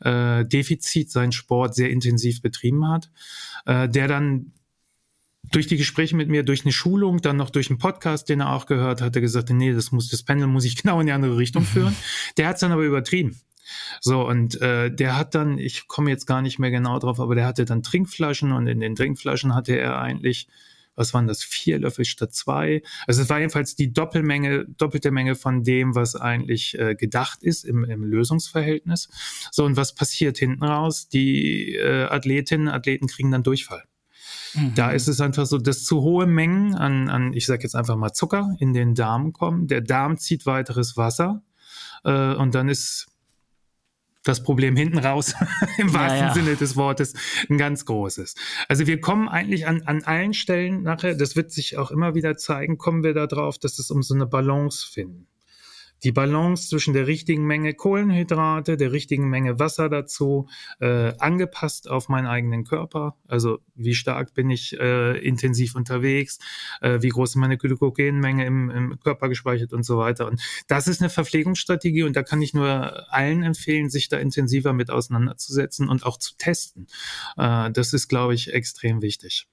[0.00, 3.10] äh, Defizit seinen Sport sehr intensiv betrieben hat,
[3.66, 4.52] äh, der dann
[5.52, 8.52] durch die Gespräche mit mir, durch eine Schulung, dann noch durch einen Podcast, den er
[8.52, 11.36] auch gehört hatte, gesagt, nee, das muss, das Pendel muss ich genau in die andere
[11.36, 11.66] Richtung mhm.
[11.66, 11.96] führen.
[12.36, 13.38] Der hat es dann aber übertrieben.
[14.00, 17.34] So, und äh, der hat dann, ich komme jetzt gar nicht mehr genau drauf, aber
[17.34, 20.48] der hatte dann Trinkflaschen und in den Trinkflaschen hatte er eigentlich
[20.96, 22.82] was waren das, vier Löffel statt zwei.
[23.06, 27.64] Also es war jedenfalls die Doppelmenge, doppelte Menge von dem, was eigentlich äh, gedacht ist
[27.64, 29.08] im, im Lösungsverhältnis.
[29.52, 31.08] So, und was passiert hinten raus?
[31.08, 33.84] Die äh, Athletinnen, Athleten kriegen dann Durchfall.
[34.74, 34.94] Da mhm.
[34.94, 38.12] ist es einfach so, dass zu hohe Mengen an, an ich sage jetzt einfach mal
[38.12, 39.66] Zucker in den Darm kommen.
[39.66, 41.42] Der Darm zieht weiteres Wasser
[42.04, 43.08] äh, und dann ist
[44.28, 45.34] das Problem hinten raus,
[45.78, 46.34] im wahrsten ja, ja.
[46.34, 47.14] Sinne des Wortes,
[47.48, 48.34] ein ganz großes.
[48.68, 52.36] Also wir kommen eigentlich an, an allen Stellen nachher, das wird sich auch immer wieder
[52.36, 55.28] zeigen, kommen wir da drauf, dass es um so eine Balance finden
[56.06, 62.08] die Balance zwischen der richtigen Menge Kohlenhydrate, der richtigen Menge Wasser dazu, äh, angepasst auf
[62.08, 63.16] meinen eigenen Körper.
[63.26, 66.38] Also wie stark bin ich äh, intensiv unterwegs,
[66.80, 70.28] äh, wie groß ist meine Glykogenmenge im, im Körper gespeichert und so weiter.
[70.28, 74.72] Und das ist eine Verpflegungsstrategie und da kann ich nur allen empfehlen, sich da intensiver
[74.72, 76.86] mit auseinanderzusetzen und auch zu testen.
[77.36, 79.48] Äh, das ist, glaube ich, extrem wichtig.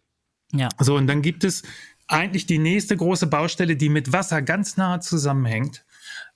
[0.51, 0.69] Ja.
[0.79, 1.63] So, und dann gibt es
[2.07, 5.83] eigentlich die nächste große Baustelle, die mit Wasser ganz nah zusammenhängt,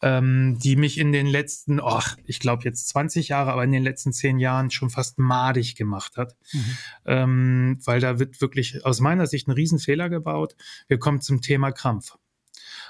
[0.01, 3.83] ähm, die mich in den letzten, oh, ich glaube jetzt 20 Jahre, aber in den
[3.83, 6.35] letzten 10 Jahren schon fast madig gemacht hat.
[6.51, 6.77] Mhm.
[7.05, 10.55] Ähm, weil da wird wirklich aus meiner Sicht ein Riesenfehler gebaut.
[10.87, 12.17] Wir kommen zum Thema Krampf.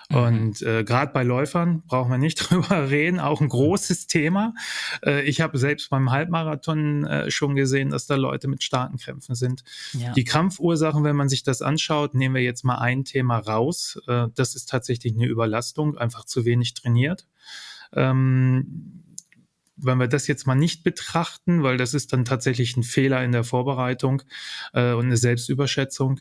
[0.09, 0.17] Mhm.
[0.17, 4.53] Und äh, gerade bei Läufern brauchen wir nicht drüber reden, auch ein großes Thema.
[5.05, 9.35] Äh, ich habe selbst beim Halbmarathon äh, schon gesehen, dass da Leute mit starken Krämpfen
[9.35, 9.63] sind.
[9.93, 10.13] Ja.
[10.13, 13.99] Die Krampfursachen, wenn man sich das anschaut, nehmen wir jetzt mal ein Thema raus.
[14.07, 17.27] Äh, das ist tatsächlich eine Überlastung, einfach zu wenig trainiert.
[17.93, 19.03] Ähm,
[19.77, 23.31] wenn wir das jetzt mal nicht betrachten, weil das ist dann tatsächlich ein Fehler in
[23.31, 24.23] der Vorbereitung
[24.73, 26.19] äh, und eine Selbstüberschätzung,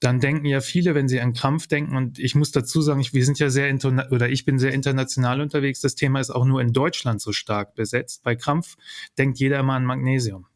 [0.00, 3.12] dann denken ja viele, wenn sie an Krampf denken, und ich muss dazu sagen, ich,
[3.12, 3.72] wir sind ja sehr
[4.10, 5.80] oder ich bin sehr international unterwegs.
[5.80, 8.22] Das Thema ist auch nur in Deutschland so stark besetzt.
[8.22, 8.76] Bei Krampf
[9.18, 10.46] denkt jeder immer an Magnesium.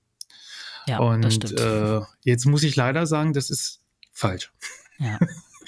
[0.86, 1.52] Ja, und.
[1.60, 4.50] Äh, jetzt muss ich leider sagen, das ist falsch.
[4.98, 5.18] Ja.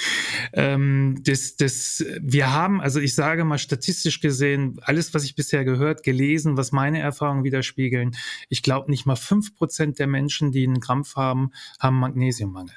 [0.55, 5.65] ähm, das, das, wir haben, also ich sage mal statistisch gesehen, alles, was ich bisher
[5.65, 8.17] gehört, gelesen, was meine Erfahrungen widerspiegeln,
[8.49, 12.75] ich glaube nicht mal fünf Prozent der Menschen, die einen Krampf haben, haben Magnesiummangel.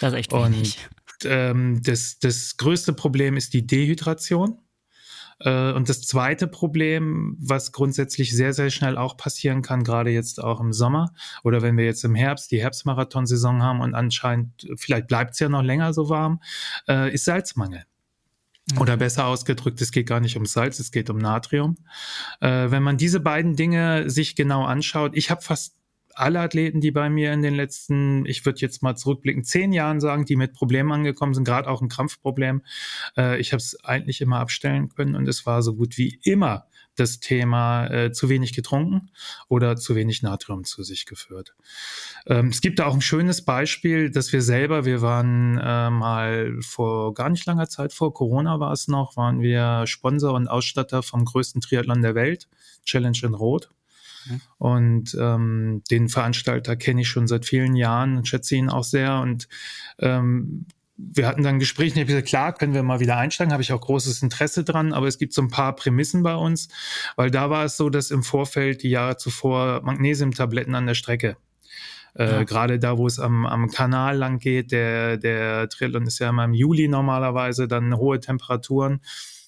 [0.00, 0.78] Das ist echt wenig.
[1.22, 4.58] Und ähm, das, das größte Problem ist die Dehydration.
[5.40, 10.42] Äh, und das zweite Problem, was grundsätzlich sehr, sehr schnell auch passieren kann, gerade jetzt
[10.42, 15.08] auch im Sommer oder wenn wir jetzt im Herbst die Herbstmarathonsaison haben und anscheinend, vielleicht
[15.08, 16.40] bleibt es ja noch länger so warm,
[16.88, 17.84] äh, ist Salzmangel.
[18.72, 18.80] Mhm.
[18.80, 21.76] Oder besser ausgedrückt, es geht gar nicht um Salz, es geht um Natrium.
[22.40, 25.76] Äh, wenn man diese beiden Dinge sich genau anschaut, ich habe fast
[26.14, 30.00] alle Athleten, die bei mir in den letzten, ich würde jetzt mal zurückblicken, zehn Jahren
[30.00, 32.62] sagen, die mit Problemen angekommen sind, gerade auch ein Krampfproblem.
[33.16, 36.66] Äh, ich habe es eigentlich immer abstellen können und es war so gut wie immer
[36.96, 39.10] das Thema äh, zu wenig getrunken
[39.48, 41.54] oder zu wenig Natrium zu sich geführt.
[42.26, 46.56] Ähm, es gibt da auch ein schönes Beispiel, dass wir selber, wir waren äh, mal
[46.60, 51.02] vor gar nicht langer Zeit, vor Corona war es noch, waren wir Sponsor und Ausstatter
[51.02, 52.48] vom größten Triathlon der Welt,
[52.84, 53.70] Challenge in Rot.
[54.26, 54.40] Mhm.
[54.58, 59.20] Und ähm, den Veranstalter kenne ich schon seit vielen Jahren und schätze ihn auch sehr.
[59.20, 59.48] Und
[59.98, 63.16] ähm, wir hatten dann ein Gespräch und ich habe gesagt, klar, können wir mal wieder
[63.16, 66.36] einsteigen, habe ich auch großes Interesse dran, aber es gibt so ein paar Prämissen bei
[66.36, 66.68] uns,
[67.16, 71.36] weil da war es so, dass im Vorfeld die Jahre zuvor Magnesiumtabletten an der Strecke
[72.16, 72.42] äh, ja.
[72.44, 76.44] Gerade da, wo es am, am Kanal lang geht, der, der Triathlon ist ja immer
[76.44, 79.00] im Juli normalerweise, dann hohe Temperaturen.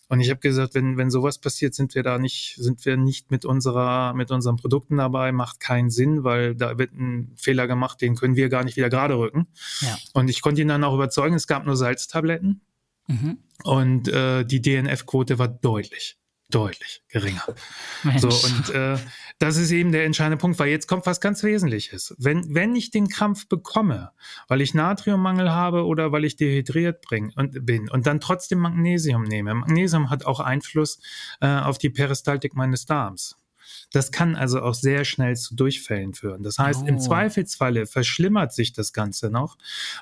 [0.08, 3.30] Und ich habe gesagt, wenn, wenn sowas passiert, sind wir da nicht, sind wir nicht
[3.30, 8.00] mit unserer, mit unseren Produkten dabei, macht keinen Sinn, weil da wird ein Fehler gemacht,
[8.00, 9.48] den können wir gar nicht wieder gerade rücken.
[9.80, 9.98] Ja.
[10.12, 12.60] Und ich konnte ihn dann auch überzeugen, es gab nur Salztabletten.
[13.08, 13.38] Mhm.
[13.64, 16.18] Und äh, die DNF-Quote war deutlich
[16.50, 17.44] deutlich geringer.
[18.04, 18.20] Mensch.
[18.20, 18.98] So, und äh,
[19.38, 22.14] das ist eben der entscheidende Punkt, weil jetzt kommt was ganz Wesentliches.
[22.18, 24.12] Wenn, wenn ich den Krampf bekomme,
[24.48, 29.24] weil ich Natriummangel habe oder weil ich dehydriert bring und, bin und dann trotzdem Magnesium
[29.24, 31.00] nehme, Magnesium hat auch Einfluss
[31.40, 33.36] äh, auf die Peristaltik meines Darms.
[33.96, 36.42] Das kann also auch sehr schnell zu Durchfällen führen.
[36.42, 36.86] Das heißt, oh.
[36.86, 39.56] im Zweifelsfalle verschlimmert sich das Ganze noch,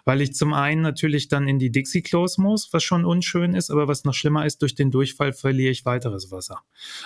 [0.05, 3.87] weil ich zum einen natürlich dann in die Dixie-Klos muss, was schon unschön ist, aber
[3.87, 6.63] was noch schlimmer ist, durch den Durchfall verliere ich weiteres Wasser.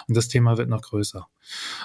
[0.07, 1.29] Und das Thema wird noch größer.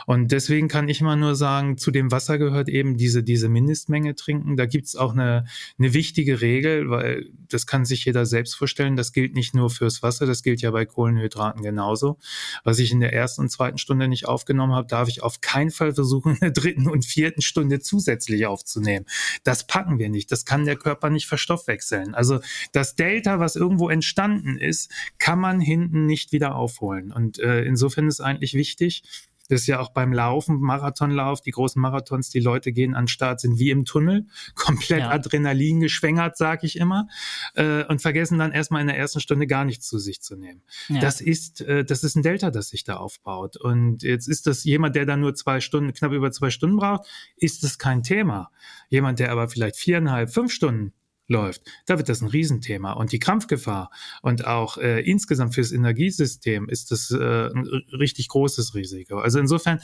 [0.06, 4.16] Und deswegen kann ich immer nur sagen, zu dem Wasser gehört eben diese, diese Mindestmenge
[4.16, 4.56] trinken.
[4.56, 5.44] Da gibt's auch eine,
[5.78, 8.96] eine wichtige Regel, weil das kann sich jeder selbst vorstellen.
[8.96, 12.20] Das gilt nicht nur fürs Wasser, das gilt ja bei Kohlenhydraten genauso.
[12.63, 15.71] Was ich in der ersten und zweiten Stunde nicht aufgenommen habe, darf ich auf keinen
[15.71, 19.06] Fall versuchen, in der dritten und vierten Stunde zusätzlich aufzunehmen.
[19.43, 20.32] Das packen wir nicht.
[20.32, 22.13] Das kann der Körper nicht verstoffwechseln.
[22.13, 22.39] Also
[22.71, 27.12] das Delta, was irgendwo entstanden ist, kann man hinten nicht wieder aufholen.
[27.12, 29.03] Und äh, insofern ist eigentlich wichtig,
[29.49, 33.08] das ist ja auch beim Laufen, Marathonlauf, die großen Marathons, die Leute gehen an den
[33.10, 35.10] Start, sind wie im Tunnel, komplett ja.
[35.12, 37.08] Adrenalin geschwängert, sag ich immer,
[37.56, 40.63] äh, und vergessen dann erstmal in der ersten Stunde gar nichts zu sich zu nehmen.
[40.88, 41.01] Ja.
[41.01, 43.58] Das ist, äh, das ist ein Delta, das sich da aufbaut.
[43.58, 47.08] Und jetzt ist das jemand, der dann nur zwei Stunden, knapp über zwei Stunden braucht,
[47.36, 48.49] ist das kein Thema.
[48.89, 50.93] Jemand, der aber vielleicht viereinhalb, fünf Stunden
[51.28, 52.94] läuft, da wird das ein Riesenthema.
[52.94, 53.90] Und die Krampfgefahr
[54.22, 57.66] und auch äh, insgesamt fürs Energiesystem ist das äh, ein
[57.98, 59.20] richtig großes Risiko.
[59.20, 59.80] Also insofern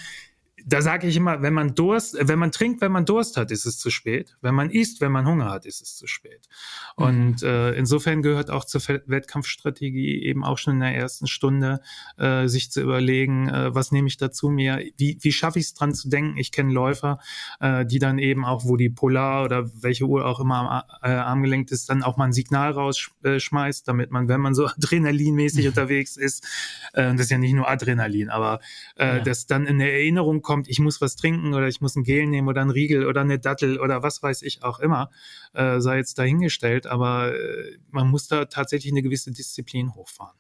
[0.69, 3.65] da sage ich immer, wenn man Durst, wenn man trinkt, wenn man Durst hat, ist
[3.65, 4.37] es zu spät.
[4.41, 6.47] Wenn man isst, wenn man Hunger hat, ist es zu spät.
[6.95, 7.03] Mhm.
[7.03, 11.81] Und äh, insofern gehört auch zur Wettkampfstrategie eben auch schon in der ersten Stunde
[12.17, 15.73] äh, sich zu überlegen, äh, was nehme ich dazu mir, wie, wie schaffe ich es
[15.73, 16.37] dran zu denken.
[16.37, 17.19] Ich kenne Läufer,
[17.59, 21.15] äh, die dann eben auch, wo die Polar oder welche Uhr auch immer am äh,
[21.15, 25.63] Arm gelenkt ist, dann auch mal ein Signal rausschmeißt, damit man, wenn man so adrenalinmäßig
[25.63, 25.69] mhm.
[25.69, 26.45] unterwegs ist,
[26.93, 28.59] äh, das ist ja nicht nur Adrenalin, aber
[28.97, 29.19] äh, ja.
[29.19, 32.27] das dann in Erinnerung kommt, kommt, ich muss was trinken oder ich muss ein Gel
[32.27, 35.09] nehmen oder ein Riegel oder eine Dattel oder was weiß ich auch immer,
[35.53, 40.37] äh, sei jetzt dahingestellt, aber äh, man muss da tatsächlich eine gewisse Disziplin hochfahren.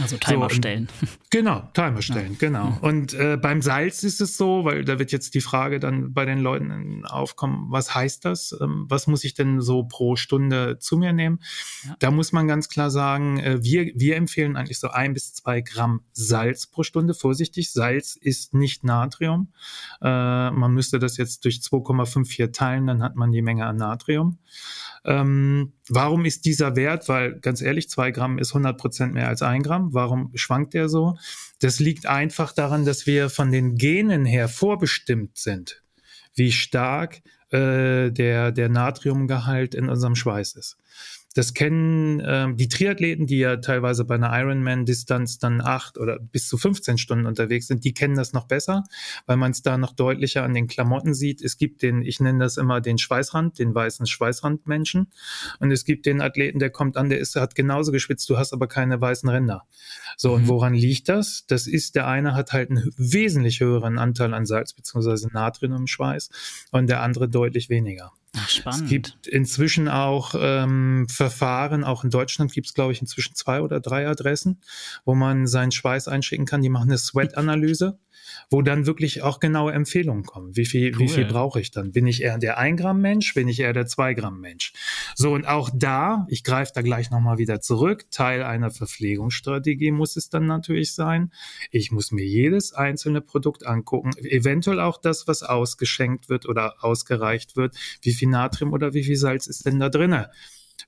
[0.00, 0.88] Also Timer so, stellen.
[1.30, 2.38] Genau, Timer stellen, ja.
[2.38, 2.76] genau.
[2.76, 2.78] Hm.
[2.82, 6.24] Und äh, beim Salz ist es so, weil da wird jetzt die Frage dann bei
[6.24, 8.56] den Leuten aufkommen, was heißt das?
[8.60, 11.40] Ähm, was muss ich denn so pro Stunde zu mir nehmen?
[11.84, 11.96] Ja.
[11.98, 15.60] Da muss man ganz klar sagen, äh, wir, wir empfehlen eigentlich so ein bis zwei
[15.60, 17.12] Gramm Salz pro Stunde.
[17.12, 19.52] Vorsichtig, Salz ist nicht Natrium.
[20.00, 20.06] Äh,
[20.52, 24.38] man müsste das jetzt durch 2,54 teilen, dann hat man die Menge an Natrium.
[25.06, 29.40] Ähm, warum ist dieser Wert, weil ganz ehrlich, zwei Gramm ist 100 Prozent mehr als
[29.40, 31.16] ein Gramm, warum schwankt der so?
[31.60, 35.84] Das liegt einfach daran, dass wir von den Genen her vorbestimmt sind,
[36.34, 40.76] wie stark äh, der, der Natriumgehalt in unserem Schweiß ist.
[41.36, 46.48] Das kennen ähm, die Triathleten, die ja teilweise bei einer Ironman-Distanz dann acht oder bis
[46.48, 48.84] zu 15 Stunden unterwegs sind, die kennen das noch besser,
[49.26, 51.42] weil man es da noch deutlicher an den Klamotten sieht.
[51.42, 55.12] Es gibt den, ich nenne das immer den Schweißrand, den weißen Schweißrandmenschen.
[55.60, 58.54] Und es gibt den Athleten, der kommt an, der ist, hat genauso geschwitzt, du hast
[58.54, 59.64] aber keine weißen Ränder.
[60.16, 60.34] So, mhm.
[60.36, 61.44] und woran liegt das?
[61.48, 65.26] Das ist, der eine hat halt einen wesentlich höheren Anteil an Salz bzw.
[65.34, 66.30] Natrium im Schweiß
[66.70, 68.12] und der andere deutlich weniger.
[68.36, 68.82] Ach, spannend.
[68.84, 73.60] Es gibt inzwischen auch ähm, Verfahren, auch in Deutschland gibt es, glaube ich, inzwischen zwei
[73.60, 74.60] oder drei Adressen,
[75.04, 76.62] wo man seinen Schweiß einschicken kann.
[76.62, 77.98] Die machen eine Sweat-Analyse
[78.50, 80.56] wo dann wirklich auch genaue Empfehlungen kommen.
[80.56, 81.00] Wie viel, cool.
[81.00, 81.92] wie viel brauche ich dann?
[81.92, 83.34] Bin ich eher der 1 Gramm Mensch?
[83.34, 84.72] Bin ich eher der 2 Gramm Mensch?
[85.14, 90.16] So, und auch da, ich greife da gleich nochmal wieder zurück, Teil einer Verpflegungsstrategie muss
[90.16, 91.32] es dann natürlich sein.
[91.70, 97.56] Ich muss mir jedes einzelne Produkt angucken, eventuell auch das, was ausgeschenkt wird oder ausgereicht
[97.56, 97.76] wird.
[98.02, 100.30] Wie viel Natrium oder wie viel Salz ist denn da drinne?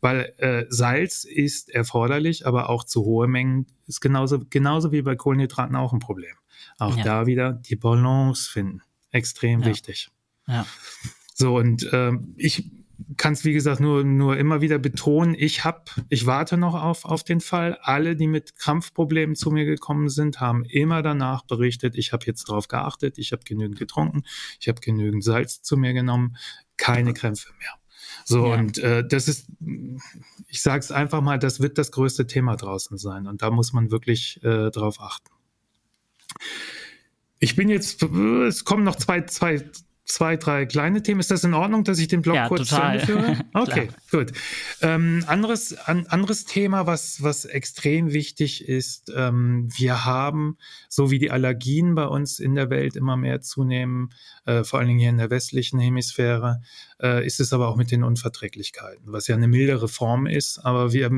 [0.00, 5.16] weil äh, Salz ist erforderlich, aber auch zu hohe Mengen ist genauso, genauso wie bei
[5.16, 6.36] Kohlenhydraten auch ein Problem.
[6.78, 7.04] Auch ja.
[7.04, 8.82] da wieder die Balance finden.
[9.10, 9.66] Extrem ja.
[9.66, 10.10] wichtig.
[10.46, 10.66] Ja.
[11.34, 12.70] So, und ähm, ich
[13.16, 17.04] kann es, wie gesagt, nur, nur immer wieder betonen, ich habe, ich warte noch auf,
[17.04, 17.78] auf den Fall.
[17.80, 22.48] Alle, die mit Krampfproblemen zu mir gekommen sind, haben immer danach berichtet, ich habe jetzt
[22.48, 24.24] darauf geachtet, ich habe genügend getrunken,
[24.60, 26.36] ich habe genügend Salz zu mir genommen,
[26.78, 27.74] keine Krämpfe mehr.
[28.24, 28.54] So, ja.
[28.54, 29.46] und äh, das ist,
[30.48, 33.26] ich sage es einfach mal, das wird das größte Thema draußen sein.
[33.26, 35.30] Und da muss man wirklich äh, drauf achten.
[37.38, 39.64] Ich bin jetzt, es kommen noch zwei, zwei,
[40.08, 41.20] zwei, drei kleine Themen.
[41.20, 43.04] Ist das in Ordnung, dass ich den Blog ja, kurz total.
[43.04, 43.44] zu Ende führe?
[43.54, 44.32] Okay, gut.
[44.80, 50.56] Ähm, anderes, an, anderes Thema, was, was extrem wichtig ist, ähm, wir haben,
[50.88, 54.10] so wie die Allergien bei uns in der Welt immer mehr zunehmen,
[54.46, 56.62] äh, vor allen Dingen hier in der westlichen Hemisphäre,
[57.02, 60.58] äh, ist es aber auch mit den Unverträglichkeiten, was ja eine mildere Form ist.
[60.58, 61.10] Aber wir,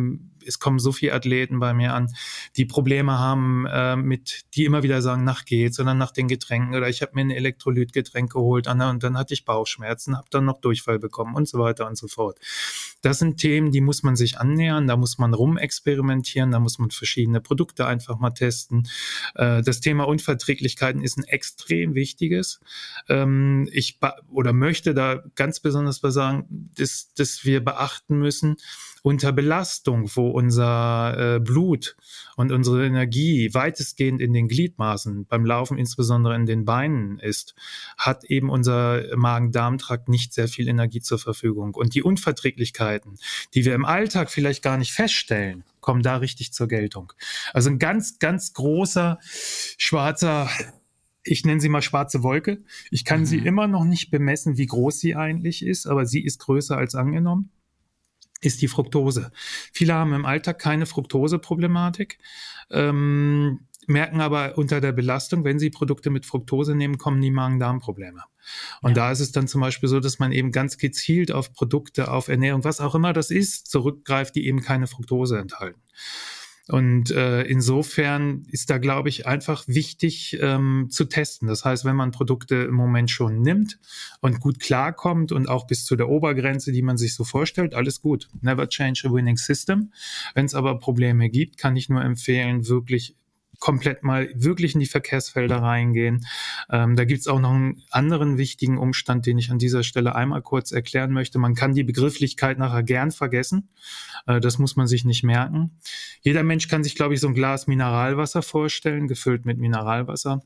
[0.47, 2.13] es kommen so viele Athleten bei mir an,
[2.57, 6.75] die Probleme haben äh, mit, die immer wieder sagen, nach geht's, sondern nach den Getränken
[6.75, 10.61] oder ich habe mir ein Elektrolytgetränk geholt und dann hatte ich Bauchschmerzen, habe dann noch
[10.61, 12.39] Durchfall bekommen und so weiter und so fort.
[13.03, 16.91] Das sind Themen, die muss man sich annähern, da muss man rumexperimentieren, da muss man
[16.91, 18.89] verschiedene Produkte einfach mal testen.
[19.35, 22.61] Äh, das Thema Unverträglichkeiten ist ein extrem wichtiges.
[23.09, 23.99] Ähm, ich
[24.31, 28.57] oder möchte da ganz besonders was sagen, dass, dass wir beachten müssen,
[29.03, 31.97] unter Belastung, wo unser äh, Blut
[32.37, 37.55] und unsere Energie weitestgehend in den Gliedmaßen, beim Laufen insbesondere in den Beinen ist,
[37.97, 41.75] hat eben unser Magen-Darm-Trakt nicht sehr viel Energie zur Verfügung.
[41.75, 43.19] Und die Unverträglichkeiten,
[43.55, 47.13] die wir im Alltag vielleicht gar nicht feststellen, kommen da richtig zur Geltung.
[47.55, 49.19] Also ein ganz, ganz großer
[49.79, 50.49] schwarzer
[51.23, 52.63] ich nenne sie mal schwarze Wolke.
[52.91, 53.25] Ich kann mhm.
[53.27, 56.95] sie immer noch nicht bemessen, wie groß sie eigentlich ist, aber sie ist größer als
[56.95, 57.51] angenommen
[58.41, 59.33] ist die Fructose.
[59.73, 62.19] Viele haben im Alltag keine Fructose-Problematik,
[62.71, 68.23] ähm, merken aber unter der Belastung, wenn sie Produkte mit Fructose nehmen, kommen die Magen-Darm-Probleme.
[68.83, 68.95] Und ja.
[68.95, 72.29] da ist es dann zum Beispiel so, dass man eben ganz gezielt auf Produkte, auf
[72.29, 75.81] Ernährung, was auch immer das ist, zurückgreift, die eben keine Fructose enthalten.
[76.71, 81.49] Und äh, insofern ist da, glaube ich, einfach wichtig ähm, zu testen.
[81.49, 83.81] Das heißt, wenn man Produkte im Moment schon nimmt
[84.21, 88.01] und gut klarkommt und auch bis zu der Obergrenze, die man sich so vorstellt, alles
[88.01, 88.29] gut.
[88.41, 89.93] Never change a winning system.
[90.35, 93.17] Wenn es aber Probleme gibt, kann ich nur empfehlen, wirklich
[93.61, 96.27] komplett mal wirklich in die Verkehrsfelder reingehen.
[96.71, 100.15] Ähm, da gibt es auch noch einen anderen wichtigen Umstand, den ich an dieser Stelle
[100.15, 101.39] einmal kurz erklären möchte.
[101.39, 103.69] Man kann die Begrifflichkeit nachher gern vergessen.
[104.27, 105.79] Äh, das muss man sich nicht merken.
[106.23, 110.43] Jeder Mensch kann sich, glaube ich, so ein Glas Mineralwasser vorstellen, gefüllt mit Mineralwasser.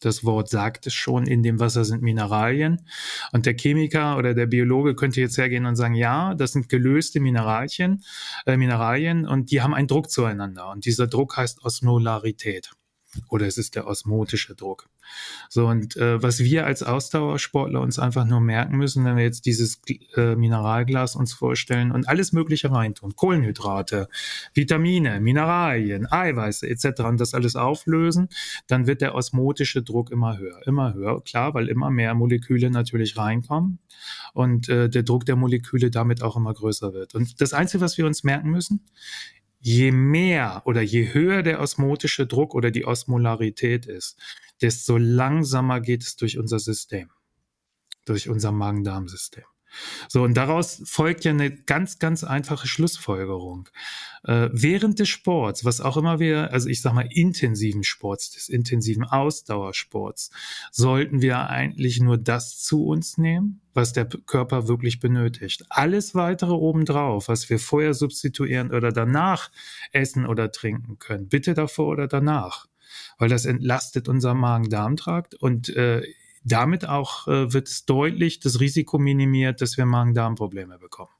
[0.00, 2.86] Das Wort sagt es schon, in dem Wasser sind Mineralien.
[3.32, 7.20] Und der Chemiker oder der Biologe könnte jetzt hergehen und sagen, ja, das sind gelöste
[7.20, 8.02] Mineralien,
[8.46, 10.70] äh, Mineralien und die haben einen Druck zueinander.
[10.70, 12.70] Und dieser Druck heißt Osmolarität.
[13.28, 14.88] Oder es ist der osmotische Druck.
[15.48, 19.46] So, und äh, was wir als Ausdauersportler uns einfach nur merken müssen, wenn wir jetzt
[19.46, 19.80] dieses
[20.16, 24.08] äh, Mineralglas uns vorstellen und alles Mögliche reintun, Kohlenhydrate,
[24.54, 27.00] Vitamine, Mineralien, Eiweiße etc.
[27.00, 28.28] und das alles auflösen,
[28.66, 33.16] dann wird der osmotische Druck immer höher, immer höher, klar, weil immer mehr Moleküle natürlich
[33.16, 33.80] reinkommen
[34.32, 37.14] und äh, der Druck der Moleküle damit auch immer größer wird.
[37.14, 38.84] Und das Einzige, was wir uns merken müssen,
[39.60, 44.18] je mehr oder je höher der osmotische Druck oder die Osmolarität ist,
[44.60, 47.10] desto langsamer geht es durch unser System,
[48.06, 49.44] durch unser Magen-Darm-System.
[50.08, 53.68] So, und daraus folgt ja eine ganz, ganz einfache Schlussfolgerung.
[54.24, 58.48] Äh, während des Sports, was auch immer wir, also ich sag mal intensiven Sports, des
[58.48, 60.30] intensiven Ausdauersports,
[60.70, 65.64] sollten wir eigentlich nur das zu uns nehmen, was der Körper wirklich benötigt.
[65.68, 69.50] Alles weitere obendrauf, was wir vorher substituieren oder danach
[69.92, 72.66] essen oder trinken können, bitte davor oder danach
[73.18, 76.02] weil das entlastet unser Magen-Darm-Trakt und äh,
[76.42, 81.10] damit auch äh, wird es deutlich das Risiko minimiert, dass wir Magen-Darm-Probleme bekommen.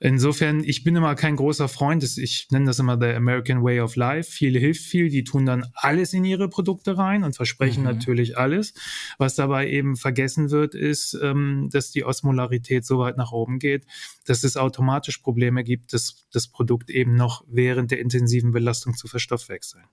[0.00, 3.96] Insofern, ich bin immer kein großer Freund, ich nenne das immer the American Way of
[3.96, 4.30] Life.
[4.30, 7.86] Viele hilft viel, die tun dann alles in ihre Produkte rein und versprechen mhm.
[7.86, 8.74] natürlich alles.
[9.18, 13.86] Was dabei eben vergessen wird, ist, ähm, dass die Osmolarität so weit nach oben geht,
[14.26, 19.08] dass es automatisch Probleme gibt, das, das Produkt eben noch während der intensiven Belastung zu
[19.08, 19.84] verstoffwechseln.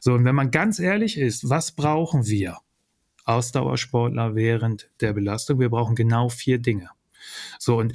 [0.00, 2.58] So, und wenn man ganz ehrlich ist, was brauchen wir?
[3.26, 5.60] Ausdauersportler während der Belastung.
[5.60, 6.88] Wir brauchen genau vier Dinge.
[7.58, 7.92] So, und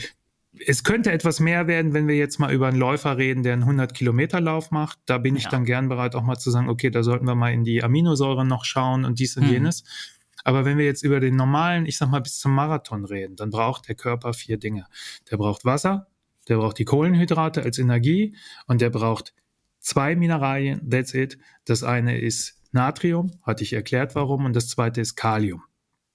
[0.65, 3.63] es könnte etwas mehr werden, wenn wir jetzt mal über einen Läufer reden, der einen
[3.63, 4.99] 100-Kilometer-Lauf macht.
[5.05, 7.53] Da bin ich dann gern bereit, auch mal zu sagen, okay, da sollten wir mal
[7.53, 9.51] in die Aminosäuren noch schauen und dies und mhm.
[9.51, 9.84] jenes.
[10.43, 13.49] Aber wenn wir jetzt über den normalen, ich sag mal, bis zum Marathon reden, dann
[13.49, 14.88] braucht der Körper vier Dinge.
[15.29, 16.07] Der braucht Wasser,
[16.47, 18.36] der braucht die Kohlenhydrate als Energie
[18.67, 19.34] und der braucht
[19.79, 21.38] zwei Mineralien, that's it.
[21.65, 25.63] Das eine ist Natrium, hatte ich erklärt warum, und das zweite ist Kalium.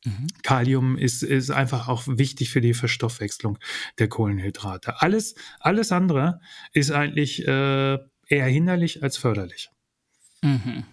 [0.04, 0.28] Mhm.
[0.42, 3.58] Kalium ist, ist einfach auch wichtig für die Verstoffwechslung
[3.98, 5.00] der Kohlenhydrate.
[5.02, 6.40] Alles, alles andere
[6.72, 7.98] ist eigentlich äh,
[8.28, 9.70] eher hinderlich als förderlich.
[10.42, 10.84] Mhm.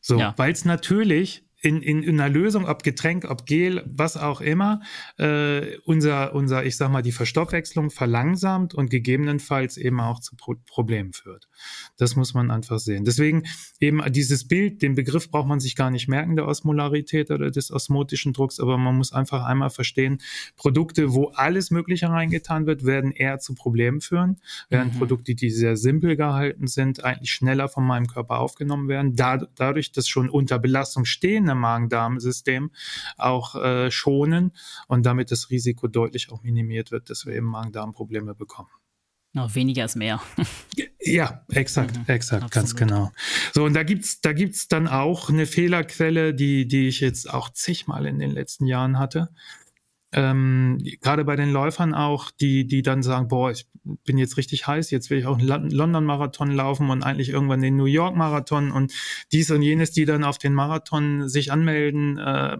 [0.00, 0.34] So, ja.
[0.36, 4.80] weil es natürlich in, in, in einer Lösung, ob Getränk, ob Gel, was auch immer,
[5.18, 10.54] äh, unser, unser, ich sag mal, die Verstoffwechslung verlangsamt und gegebenenfalls eben auch zu Pro
[10.66, 11.48] Problemen führt.
[11.96, 13.04] Das muss man einfach sehen.
[13.04, 13.44] Deswegen
[13.78, 17.70] eben dieses Bild, den Begriff braucht man sich gar nicht merken, der Osmolarität oder des
[17.70, 20.18] osmotischen Drucks, aber man muss einfach einmal verstehen,
[20.56, 24.40] Produkte, wo alles Mögliche reingetan wird, werden eher zu Problemen führen,
[24.70, 24.98] während mhm.
[24.98, 29.14] Produkte, die sehr simpel gehalten sind, eigentlich schneller von meinem Körper aufgenommen werden.
[29.14, 32.70] Da, dadurch, dass schon unter Belastung stehen, Magen-Darm-System
[33.16, 34.52] auch äh, schonen
[34.88, 38.70] und damit das Risiko deutlich auch minimiert wird, dass wir eben Magen-Darm-Probleme bekommen.
[39.32, 40.20] Noch weniger ist mehr.
[41.02, 42.52] Ja, exakt, mhm, exakt, absolut.
[42.52, 43.10] ganz genau.
[43.54, 47.48] So, und da gibt's, da gibt's dann auch eine Fehlerquelle, die, die ich jetzt auch
[47.48, 49.30] zigmal in den letzten Jahren hatte
[50.12, 53.68] ähm, gerade bei den Läufern auch, die, die dann sagen, boah, ich
[54.04, 57.76] bin jetzt richtig heiß, jetzt will ich auch einen London-Marathon laufen und eigentlich irgendwann den
[57.76, 58.92] New York-Marathon und
[59.32, 62.58] dies und jenes, die dann auf den Marathon sich anmelden, äh,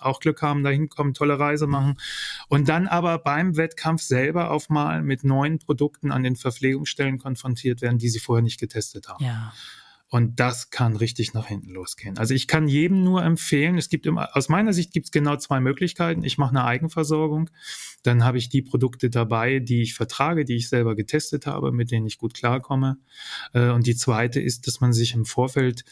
[0.00, 1.98] auch Glück haben, da hinkommen, tolle Reise machen
[2.48, 7.82] und dann aber beim Wettkampf selber auf mal mit neuen Produkten an den Verpflegungsstellen konfrontiert
[7.82, 9.24] werden, die sie vorher nicht getestet haben.
[9.24, 9.52] Ja.
[10.08, 12.16] Und das kann richtig nach hinten losgehen.
[12.16, 15.36] Also ich kann jedem nur empfehlen, es gibt immer, aus meiner Sicht gibt es genau
[15.36, 16.22] zwei Möglichkeiten.
[16.22, 17.50] Ich mache eine Eigenversorgung,
[18.04, 21.90] dann habe ich die Produkte dabei, die ich vertrage, die ich selber getestet habe, mit
[21.90, 22.98] denen ich gut klarkomme.
[23.52, 25.84] Äh, und die zweite ist, dass man sich im Vorfeld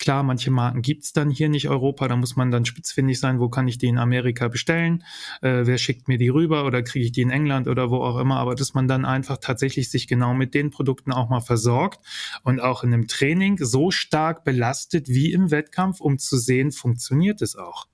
[0.00, 3.50] Klar, manche Marken gibt's dann hier nicht Europa, da muss man dann spitzfindig sein, wo
[3.50, 5.04] kann ich die in Amerika bestellen,
[5.42, 8.18] äh, wer schickt mir die rüber oder kriege ich die in England oder wo auch
[8.18, 12.00] immer, aber dass man dann einfach tatsächlich sich genau mit den Produkten auch mal versorgt
[12.44, 17.42] und auch in einem Training so stark belastet wie im Wettkampf, um zu sehen, funktioniert
[17.42, 17.89] es auch.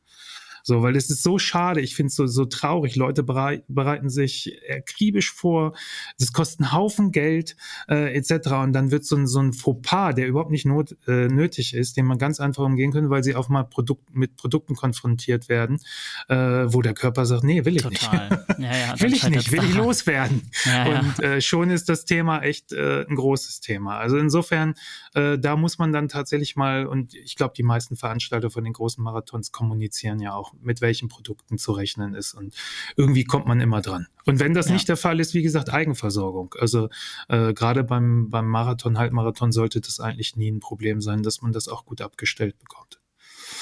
[0.66, 1.80] So, weil es ist so schade.
[1.80, 2.96] Ich finde es so, so traurig.
[2.96, 5.76] Leute berei bereiten sich akribisch vor.
[6.18, 7.54] Das kostet einen Haufen Geld
[7.88, 8.48] äh, etc.
[8.64, 11.96] Und dann wird so ein, so ein Fauxpas, der überhaupt nicht not, äh, nötig ist,
[11.96, 15.78] den man ganz einfach umgehen könnte, weil sie auch mal Produkt, mit Produkten konfrontiert werden,
[16.26, 18.28] äh, wo der Körper sagt, nee, will ich Total.
[18.28, 18.42] nicht.
[18.58, 20.50] Ja, ja, will ich nicht, will ich loswerden.
[20.64, 23.98] Ja, und äh, schon ist das Thema echt äh, ein großes Thema.
[23.98, 24.74] Also insofern,
[25.14, 28.72] äh, da muss man dann tatsächlich mal, und ich glaube, die meisten Veranstalter von den
[28.72, 32.34] großen Marathons kommunizieren ja auch mit welchen Produkten zu rechnen ist.
[32.34, 32.54] Und
[32.96, 34.06] irgendwie kommt man immer dran.
[34.24, 34.72] Und wenn das ja.
[34.72, 36.54] nicht der Fall ist, wie gesagt, Eigenversorgung.
[36.58, 36.88] Also
[37.28, 41.52] äh, gerade beim, beim Marathon, Halbmarathon sollte das eigentlich nie ein Problem sein, dass man
[41.52, 43.00] das auch gut abgestellt bekommt.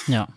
[0.07, 0.27] Ja,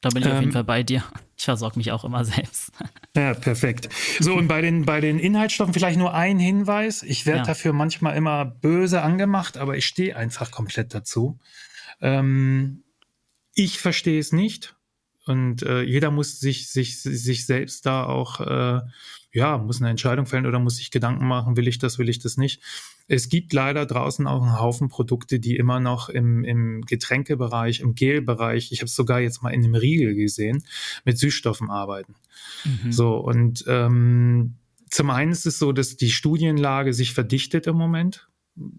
[0.00, 1.02] da bin ich ähm, auf jeden ähm, Fall bei dir.
[1.36, 2.70] Ich versorge mich auch immer selbst.
[3.16, 3.88] Ja, perfekt.
[4.20, 7.02] So, und bei den, bei den Inhaltsstoffen vielleicht nur ein Hinweis.
[7.02, 7.44] Ich werde ja.
[7.44, 11.38] dafür manchmal immer böse angemacht, aber ich stehe einfach komplett dazu.
[12.00, 12.84] Ähm,
[13.54, 14.75] ich verstehe es nicht.
[15.26, 18.80] Und äh, jeder muss sich, sich, sich selbst da auch, äh,
[19.32, 22.20] ja, muss eine Entscheidung fällen oder muss sich Gedanken machen, will ich das, will ich
[22.20, 22.62] das nicht.
[23.08, 27.94] Es gibt leider draußen auch einen Haufen Produkte, die immer noch im, im Getränkebereich, im
[27.94, 30.64] Gelbereich, ich habe es sogar jetzt mal in einem Riegel gesehen,
[31.04, 32.14] mit Süßstoffen arbeiten.
[32.64, 32.92] Mhm.
[32.92, 34.54] So, und ähm,
[34.90, 38.28] zum einen ist es so, dass die Studienlage sich verdichtet im Moment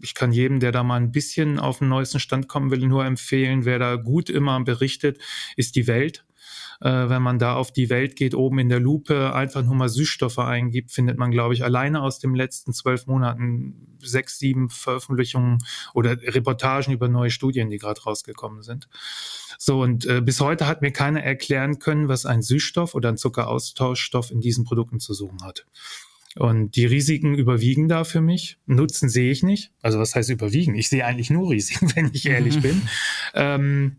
[0.02, 3.06] ich kann jedem, der da mal ein bisschen auf den neuesten Stand kommen will, nur
[3.06, 5.20] empfehlen, wer da gut immer berichtet,
[5.56, 6.26] ist die Welt.
[6.80, 9.90] Äh, wenn man da auf die Welt geht, oben in der Lupe einfach nur mal
[9.90, 15.58] Süßstoffe eingibt, findet man, glaube ich, alleine aus den letzten zwölf Monaten sechs, sieben Veröffentlichungen
[15.94, 18.88] oder Reportagen über neue Studien, die gerade rausgekommen sind.
[19.58, 23.18] So, und äh, bis heute hat mir keiner erklären können, was ein Süßstoff oder ein
[23.18, 25.66] Zuckeraustauschstoff in diesen Produkten zu suchen hat.
[26.36, 28.60] Und die Risiken überwiegen da für mich.
[28.68, 29.72] Nutzen sehe ich nicht.
[29.82, 30.76] Also was heißt überwiegen?
[30.76, 32.84] Ich sehe eigentlich nur Risiken, wenn ich ehrlich bin.
[33.34, 33.98] Ähm,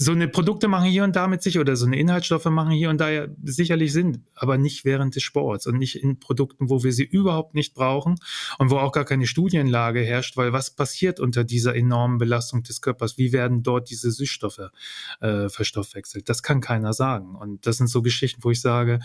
[0.00, 2.88] so eine Produkte machen hier und da mit sich oder so eine Inhaltsstoffe machen hier
[2.88, 6.84] und da ja sicherlich Sinn, aber nicht während des Sports und nicht in Produkten, wo
[6.84, 8.14] wir sie überhaupt nicht brauchen
[8.58, 12.80] und wo auch gar keine Studienlage herrscht, weil was passiert unter dieser enormen Belastung des
[12.80, 13.18] Körpers?
[13.18, 14.70] Wie werden dort diese Süßstoffe
[15.20, 16.28] äh, verstoffwechselt?
[16.28, 17.34] Das kann keiner sagen.
[17.34, 19.00] Und das sind so Geschichten, wo ich sage,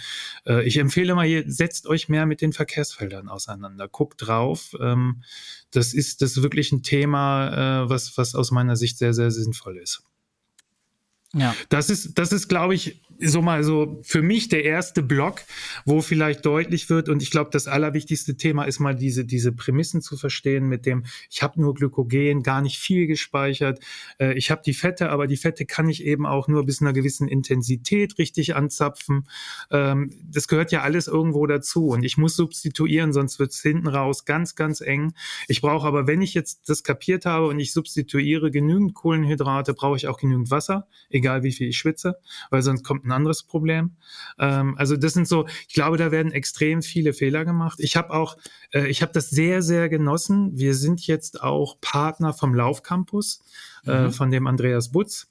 [0.45, 4.75] äh, ich empfehle mal, ihr setzt euch mehr mit den Verkehrsfeldern auseinander, guckt drauf.
[4.79, 5.23] Ähm,
[5.71, 9.31] das ist das ist wirklich ein Thema, äh, was, was aus meiner Sicht sehr, sehr
[9.31, 10.03] sinnvoll ist.
[11.35, 11.55] Ja.
[11.69, 15.41] Das ist, das ist, glaube ich, so mal so für mich der erste Block,
[15.85, 20.01] wo vielleicht deutlich wird und ich glaube, das allerwichtigste Thema ist mal diese diese Prämissen
[20.01, 23.79] zu verstehen mit dem ich habe nur Glykogen, gar nicht viel gespeichert,
[24.19, 26.93] äh, ich habe die Fette, aber die Fette kann ich eben auch nur bis einer
[26.93, 29.27] gewissen Intensität richtig anzapfen.
[29.71, 34.25] Ähm, das gehört ja alles irgendwo dazu und ich muss substituieren, sonst wird's hinten raus
[34.25, 35.13] ganz ganz eng.
[35.47, 39.97] Ich brauche aber, wenn ich jetzt das kapiert habe und ich substituiere genügend Kohlenhydrate, brauche
[39.97, 40.87] ich auch genügend Wasser,
[41.23, 42.17] wie viel ich schwitze,
[42.49, 43.95] weil sonst kommt ein anderes Problem.
[44.39, 47.79] Ähm, also das sind so, ich glaube, da werden extrem viele Fehler gemacht.
[47.79, 48.37] Ich habe auch,
[48.73, 50.57] äh, ich habe das sehr, sehr genossen.
[50.57, 53.43] Wir sind jetzt auch Partner vom Laufcampus,
[53.85, 54.11] äh, mhm.
[54.11, 55.27] von dem Andreas Butz.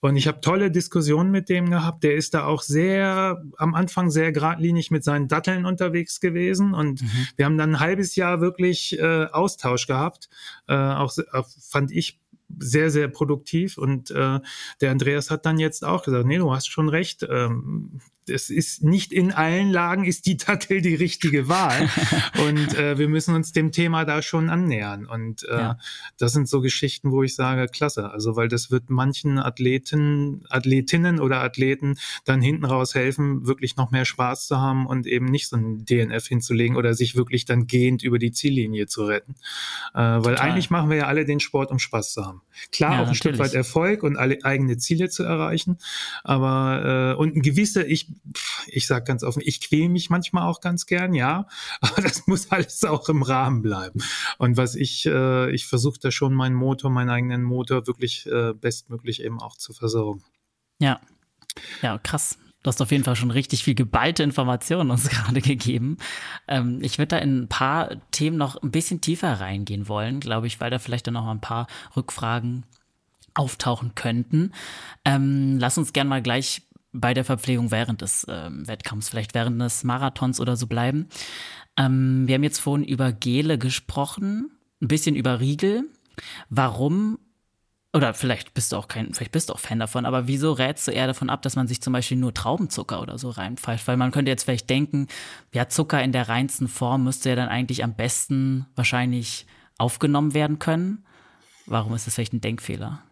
[0.00, 2.04] Und ich habe tolle Diskussionen mit dem gehabt.
[2.04, 6.74] Der ist da auch sehr, am Anfang sehr geradlinig mit seinen Datteln unterwegs gewesen.
[6.74, 7.28] Und mhm.
[7.36, 10.28] wir haben dann ein halbes Jahr wirklich äh, Austausch gehabt.
[10.68, 12.20] Äh, auch, auch fand ich
[12.58, 13.78] sehr, sehr produktiv.
[13.78, 14.40] Und äh,
[14.80, 17.26] der Andreas hat dann jetzt auch gesagt, nee, du hast schon recht.
[17.28, 21.88] Ähm, es ist nicht in allen Lagen ist die Dattel die richtige Wahl.
[22.48, 25.06] und äh, wir müssen uns dem Thema da schon annähern.
[25.06, 25.78] Und äh, ja.
[26.18, 28.10] das sind so Geschichten, wo ich sage, klasse.
[28.10, 33.90] Also, weil das wird manchen Athleten, Athletinnen oder Athleten dann hinten raus helfen, wirklich noch
[33.90, 37.66] mehr Spaß zu haben und eben nicht so ein DNF hinzulegen oder sich wirklich dann
[37.66, 39.34] gehend über die Ziellinie zu retten.
[39.94, 40.40] Äh, weil Total.
[40.40, 42.42] eigentlich machen wir ja alle den Sport, um Spaß zu haben.
[42.72, 43.18] Klar, ja, auch ein natürlich.
[43.18, 45.78] Stück weit Erfolg und alle eigene Ziele zu erreichen.
[46.22, 48.13] Aber äh, und ein gewisser, ich
[48.66, 51.46] ich sage ganz offen, ich quäle mich manchmal auch ganz gern, ja,
[51.80, 54.02] aber das muss alles auch im Rahmen bleiben.
[54.38, 58.52] Und was ich, äh, ich versuche da schon meinen Motor, meinen eigenen Motor wirklich äh,
[58.54, 60.22] bestmöglich eben auch zu versorgen.
[60.80, 61.00] Ja,
[61.82, 62.38] ja, krass.
[62.64, 65.98] Du hast auf jeden Fall schon richtig viel geballte Informationen uns gerade gegeben.
[66.48, 70.46] Ähm, ich würde da in ein paar Themen noch ein bisschen tiefer reingehen wollen, glaube
[70.46, 72.64] ich, weil da vielleicht dann noch ein paar Rückfragen
[73.34, 74.52] auftauchen könnten.
[75.04, 76.62] Ähm, lass uns gerne mal gleich
[76.94, 81.08] bei der Verpflegung während des ähm, Wettkampfs, vielleicht während des Marathons oder so bleiben.
[81.76, 85.84] Ähm, wir haben jetzt vorhin über Gele gesprochen, ein bisschen über Riegel.
[86.48, 87.18] Warum
[87.92, 90.88] oder vielleicht bist du auch kein, vielleicht bist du auch Fan davon, aber wieso rätst
[90.88, 93.86] du eher davon ab, dass man sich zum Beispiel nur Traubenzucker oder so reinpfeift?
[93.86, 95.06] Weil man könnte jetzt vielleicht denken,
[95.52, 99.46] ja, Zucker in der reinsten Form müsste ja dann eigentlich am besten wahrscheinlich
[99.78, 101.04] aufgenommen werden können.
[101.66, 103.02] Warum ist das vielleicht ein Denkfehler?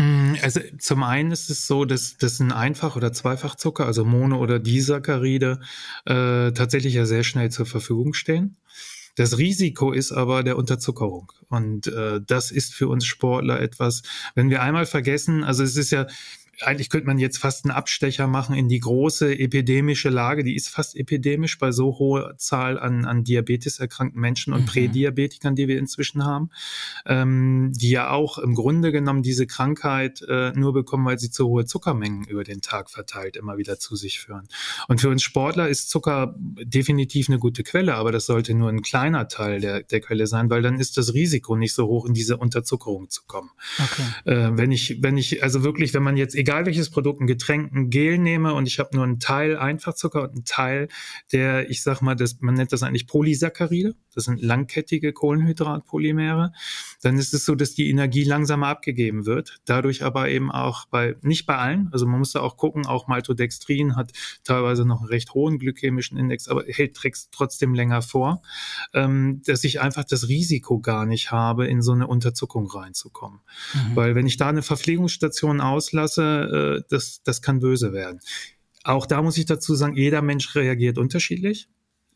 [0.00, 4.38] Mm, also zum einen ist es so, dass, dass ein Einfach- oder Zweifachzucker, also Mono-
[4.38, 5.60] oder Disaccharide,
[6.06, 8.56] äh, tatsächlich ja sehr schnell zur Verfügung stehen.
[9.16, 11.30] Das Risiko ist aber der Unterzuckerung.
[11.48, 14.02] Und äh, das ist für uns Sportler etwas,
[14.34, 16.06] wenn wir einmal vergessen, also es ist ja,
[16.62, 20.44] eigentlich könnte man jetzt fast einen Abstecher machen in die große epidemische Lage.
[20.44, 24.66] Die ist fast epidemisch bei so hoher Zahl an, an Diabetes erkrankten Menschen und mhm.
[24.66, 26.50] Prädiabetikern, die wir inzwischen haben,
[27.06, 31.48] ähm, die ja auch im Grunde genommen diese Krankheit äh, nur bekommen, weil sie zu
[31.48, 34.48] hohe Zuckermengen über den Tag verteilt immer wieder zu sich führen.
[34.88, 38.82] Und für uns Sportler ist Zucker definitiv eine gute Quelle, aber das sollte nur ein
[38.82, 42.14] kleiner Teil der, der Quelle sein, weil dann ist das Risiko nicht so hoch, in
[42.14, 43.50] diese Unterzuckerung zu kommen.
[43.78, 44.30] Okay.
[44.30, 47.28] Äh, wenn ich, wenn ich, also wirklich, wenn man jetzt egal egal welches Produkt, ein
[47.28, 50.88] Getränk, ein Gel nehme und ich habe nur einen Teil Einfachzucker und einen Teil
[51.30, 53.94] der, ich sag mal, das, man nennt das eigentlich Polysaccharide.
[54.14, 56.52] Das sind langkettige Kohlenhydratpolymere.
[57.02, 59.58] Dann ist es so, dass die Energie langsamer abgegeben wird.
[59.64, 63.06] Dadurch aber eben auch bei, nicht bei allen, also man muss da auch gucken, auch
[63.06, 64.12] Maltodextrin hat
[64.44, 66.98] teilweise noch einen recht hohen glykämischen Index, aber hält
[67.30, 68.42] trotzdem länger vor,
[68.92, 73.40] ähm, dass ich einfach das Risiko gar nicht habe, in so eine Unterzuckung reinzukommen.
[73.74, 73.96] Mhm.
[73.96, 78.20] Weil wenn ich da eine Verpflegungsstation auslasse, äh, das, das kann böse werden.
[78.82, 81.68] Auch da muss ich dazu sagen, jeder Mensch reagiert unterschiedlich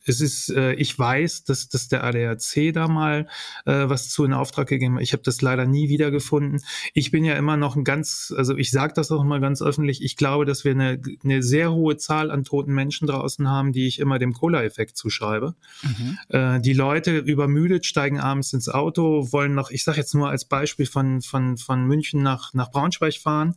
[0.07, 3.27] es ist, äh, ich weiß, dass, dass der ADAC da mal
[3.65, 5.03] äh, was zu in Auftrag gegeben hat.
[5.03, 6.61] Ich habe das leider nie wiedergefunden.
[6.93, 10.03] Ich bin ja immer noch ein ganz, also ich sage das auch mal ganz öffentlich,
[10.03, 13.87] ich glaube, dass wir eine, eine sehr hohe Zahl an toten Menschen draußen haben, die
[13.87, 15.55] ich immer dem Cola-Effekt zuschreibe.
[15.83, 16.19] Mhm.
[16.29, 20.45] Äh, die Leute übermüdet, steigen abends ins Auto, wollen noch, ich sage jetzt nur als
[20.45, 23.55] Beispiel von, von, von München nach, nach Braunschweig fahren,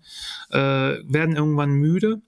[0.49, 2.21] äh, werden irgendwann müde,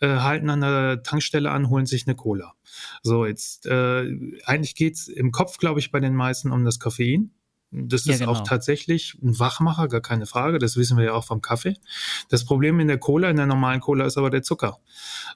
[0.00, 2.54] äh, halten an der Tankstelle an, holen sich eine Cola.
[3.02, 4.04] So, jetzt äh,
[4.44, 7.32] eigentlich geht's im Kopf, glaube ich, bei den meisten um das Koffein.
[7.72, 8.32] Das ja, ist genau.
[8.32, 10.58] auch tatsächlich ein Wachmacher, gar keine Frage.
[10.58, 11.76] Das wissen wir ja auch vom Kaffee.
[12.28, 14.78] Das Problem in der Cola, in der normalen Cola, ist aber der Zucker.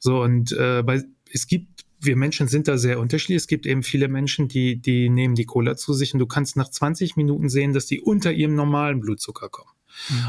[0.00, 3.36] So, und äh, bei, es gibt wir Menschen sind da sehr unterschiedlich.
[3.36, 6.56] Es gibt eben viele Menschen, die, die nehmen die Cola zu sich und du kannst
[6.56, 9.70] nach 20 Minuten sehen, dass die unter ihrem normalen Blutzucker kommen.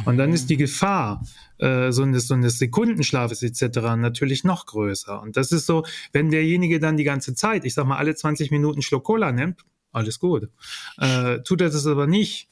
[0.05, 1.25] Und dann ist die Gefahr
[1.57, 3.79] äh, so, eines, so eines Sekundenschlafes etc.
[3.97, 5.21] natürlich noch größer.
[5.21, 8.51] Und das ist so, wenn derjenige dann die ganze Zeit, ich sag mal, alle 20
[8.51, 9.61] Minuten Schluck Cola nimmt,
[9.91, 10.49] alles gut.
[10.97, 12.49] Äh, tut er das aber nicht,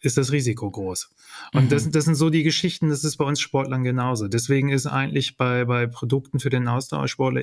[0.00, 1.10] ist das Risiko groß.
[1.52, 1.68] Und mhm.
[1.68, 4.28] das, das sind so die Geschichten, das ist bei uns Sportlern genauso.
[4.28, 7.42] Deswegen ist eigentlich bei, bei Produkten für den Ausdauersportler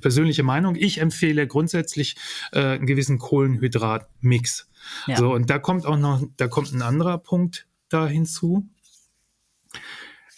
[0.00, 2.16] persönliche Meinung, ich empfehle grundsätzlich
[2.52, 4.68] äh, einen gewissen Kohlenhydratmix.
[5.06, 5.16] Ja.
[5.16, 8.68] So, und da kommt auch noch, da kommt ein anderer Punkt da hinzu.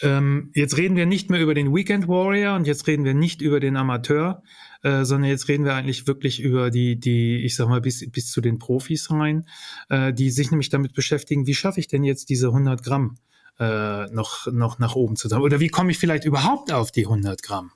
[0.02, 3.40] Ähm, jetzt reden wir nicht mehr über den Weekend Warrior und jetzt reden wir nicht
[3.40, 4.42] über den Amateur,
[4.82, 8.30] äh, sondern jetzt reden wir eigentlich wirklich über die, die, ich sag mal, bis, bis
[8.30, 9.46] zu den Profis rein,
[9.88, 13.16] äh, die sich nämlich damit beschäftigen, wie schaffe ich denn jetzt diese 100 Gramm?
[13.58, 15.28] Äh, noch, noch nach oben zu?
[15.36, 17.72] Oder wie komme ich vielleicht überhaupt auf die 100 Gramm?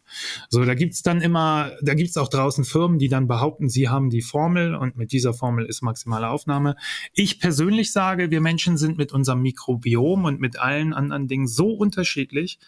[0.48, 4.10] So, da gibt's dann immer, da gibt's auch draußen Firmen, die dann behaupten, sie haben
[4.10, 6.76] die Formel und mit dieser Formel ist maximale Aufnahme.
[7.14, 11.72] Ich persönlich sage, wir Menschen sind mit unserem Mikrobiom und mit allen anderen Dingen so
[11.72, 12.58] unterschiedlich,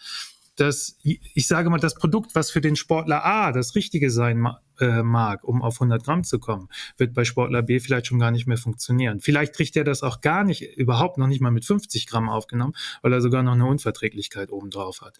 [0.55, 4.47] dass ich sage mal, das Produkt, was für den Sportler A das Richtige sein
[4.79, 8.31] äh, mag, um auf 100 Gramm zu kommen, wird bei Sportler B vielleicht schon gar
[8.31, 9.19] nicht mehr funktionieren.
[9.19, 12.73] Vielleicht kriegt er das auch gar nicht, überhaupt noch nicht mal mit 50 Gramm aufgenommen,
[13.01, 15.17] weil er sogar noch eine Unverträglichkeit obendrauf hat.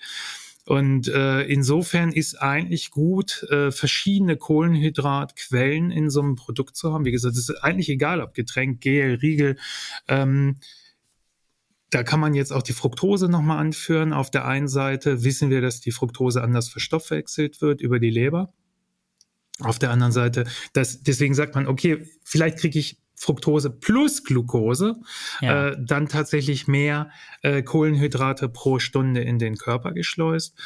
[0.66, 7.04] Und äh, insofern ist eigentlich gut, äh, verschiedene Kohlenhydratquellen in so einem Produkt zu haben.
[7.04, 9.58] Wie gesagt, es ist eigentlich egal, ob Getränk, Gel, Riegel.
[10.08, 10.56] Ähm,
[11.94, 14.14] da kann man jetzt auch die Fructose nochmal anführen.
[14.14, 18.52] Auf der einen Seite wissen wir, dass die Fructose anders verstoffwechselt wird über die Leber.
[19.60, 24.96] Auf der anderen Seite, das, deswegen sagt man, okay, vielleicht kriege ich Fructose plus Glucose,
[25.40, 25.70] ja.
[25.70, 27.12] äh, dann tatsächlich mehr
[27.44, 30.58] äh, Kohlenhydrate pro Stunde in den Körper geschleust.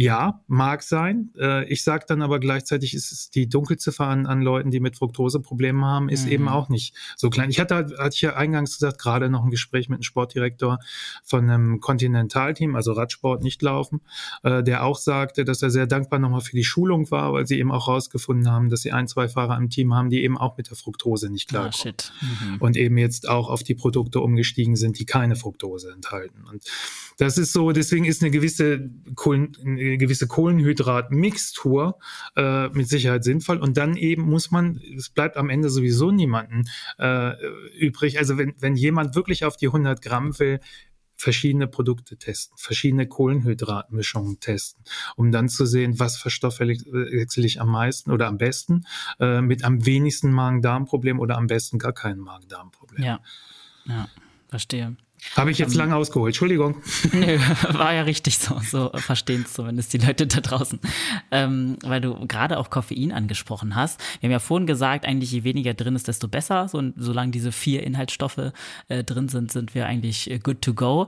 [0.00, 1.28] Ja, mag sein.
[1.38, 4.96] Äh, ich sage dann aber gleichzeitig, ist es die Dunkelziffer an, an Leuten, die mit
[4.96, 6.32] Fructose Probleme haben, ist mhm.
[6.32, 7.50] eben auch nicht so klein.
[7.50, 10.78] Ich hatte, hatte ich ja eingangs gesagt, gerade noch ein Gespräch mit einem Sportdirektor
[11.22, 14.00] von einem Kontinentalteam, also Radsport, nicht laufen,
[14.42, 17.58] äh, der auch sagte, dass er sehr dankbar nochmal für die Schulung war, weil sie
[17.58, 20.56] eben auch rausgefunden haben, dass sie ein, zwei Fahrer im Team haben, die eben auch
[20.56, 21.94] mit der Fructose nicht ah, klarkommen.
[21.98, 22.56] Ah, mhm.
[22.60, 26.42] Und eben jetzt auch auf die Produkte umgestiegen sind, die keine Fructose enthalten.
[26.50, 26.64] Und
[27.18, 29.52] das ist so, deswegen ist eine gewisse Kohlen,
[29.98, 31.98] gewisse Kohlenhydrat-Mixtur
[32.36, 33.58] äh, mit Sicherheit sinnvoll.
[33.58, 36.64] Und dann eben muss man, es bleibt am Ende sowieso niemanden
[36.98, 37.32] äh,
[37.78, 38.18] übrig.
[38.18, 40.60] Also wenn, wenn jemand wirklich auf die 100 Gramm will,
[41.20, 44.82] verschiedene Produkte testen, verschiedene Kohlenhydratmischungen testen,
[45.16, 48.86] um dann zu sehen, was verstoffwechsel ich am meisten oder am besten,
[49.18, 53.04] äh, mit am wenigsten Magen-Darm-Problem oder am besten gar kein Magen-Darm-Problem.
[53.04, 53.20] Ja,
[53.86, 54.08] ja,
[54.48, 54.96] verstehe.
[55.36, 56.76] Habe ich jetzt ähm, lange ausgeholt, Entschuldigung.
[57.12, 57.38] Nö,
[57.72, 58.60] war ja richtig so.
[58.60, 60.80] So verstehen es zumindest die Leute da draußen.
[61.30, 64.00] Ähm, weil du gerade auch Koffein angesprochen hast.
[64.20, 66.68] Wir haben ja vorhin gesagt, eigentlich je weniger drin ist, desto besser.
[66.68, 68.52] So, solange diese vier Inhaltsstoffe
[68.88, 71.06] äh, drin sind, sind wir eigentlich äh, good to go.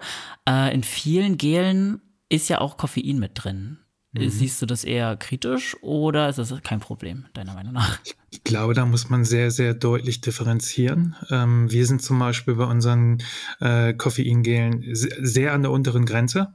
[0.49, 3.79] Äh, in vielen Gelen ist ja auch Koffein mit drin.
[4.13, 4.29] Mhm.
[4.29, 7.99] Siehst du das eher kritisch oder ist das kein Problem, deiner Meinung nach?
[8.31, 11.17] Ich glaube, da muss man sehr, sehr deutlich differenzieren.
[11.31, 13.23] Ähm, wir sind zum Beispiel bei unseren
[13.61, 16.55] äh, Koffeingelen sehr an der unteren Grenze,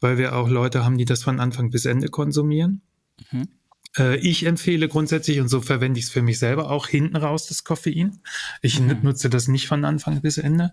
[0.00, 2.82] weil wir auch Leute haben, die das von Anfang bis Ende konsumieren.
[3.30, 3.48] Mhm.
[3.96, 7.46] Äh, ich empfehle grundsätzlich, und so verwende ich es für mich selber auch, hinten raus
[7.46, 8.20] das Koffein.
[8.60, 8.98] Ich mhm.
[9.02, 10.72] nutze das nicht von Anfang bis Ende.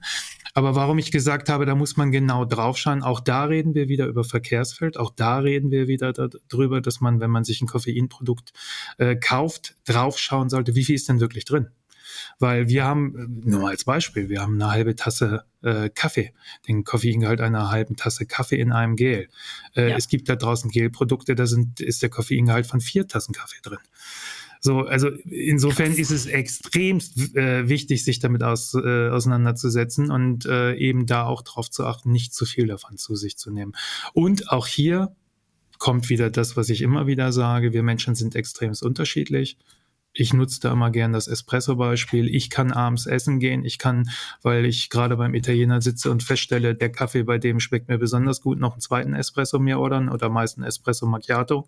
[0.57, 4.07] Aber warum ich gesagt habe, da muss man genau draufschauen, auch da reden wir wieder
[4.07, 8.53] über Verkehrsfeld, auch da reden wir wieder darüber, dass man, wenn man sich ein Koffeinprodukt
[8.97, 11.67] äh, kauft, draufschauen sollte, wie viel ist denn wirklich drin?
[12.39, 16.33] Weil wir haben, nur mal als Beispiel, wir haben eine halbe Tasse äh, Kaffee,
[16.69, 19.27] den Koffeingehalt einer halben Tasse Kaffee in einem Gel.
[19.75, 19.97] Äh, ja.
[19.97, 23.79] Es gibt da draußen Gelprodukte, da sind, ist der Koffeingehalt von vier Tassen Kaffee drin.
[24.65, 30.73] So, also insofern ist es extremst äh, wichtig, sich damit aus, äh, auseinanderzusetzen und äh,
[30.73, 33.73] eben da auch darauf zu achten, nicht zu viel davon zu sich zu nehmen.
[34.13, 35.15] Und auch hier
[35.77, 39.59] kommt wieder das, was ich immer wieder sage, wir Menschen sind extremst unterschiedlich
[40.15, 42.33] ich nutze da immer gern das Espresso-Beispiel.
[42.33, 43.65] Ich kann abends essen gehen.
[43.65, 44.09] Ich kann,
[44.41, 48.41] weil ich gerade beim Italiener sitze und feststelle, der Kaffee bei dem schmeckt mir besonders
[48.41, 51.67] gut, noch einen zweiten Espresso mir ordern oder meist einen Espresso Macchiato.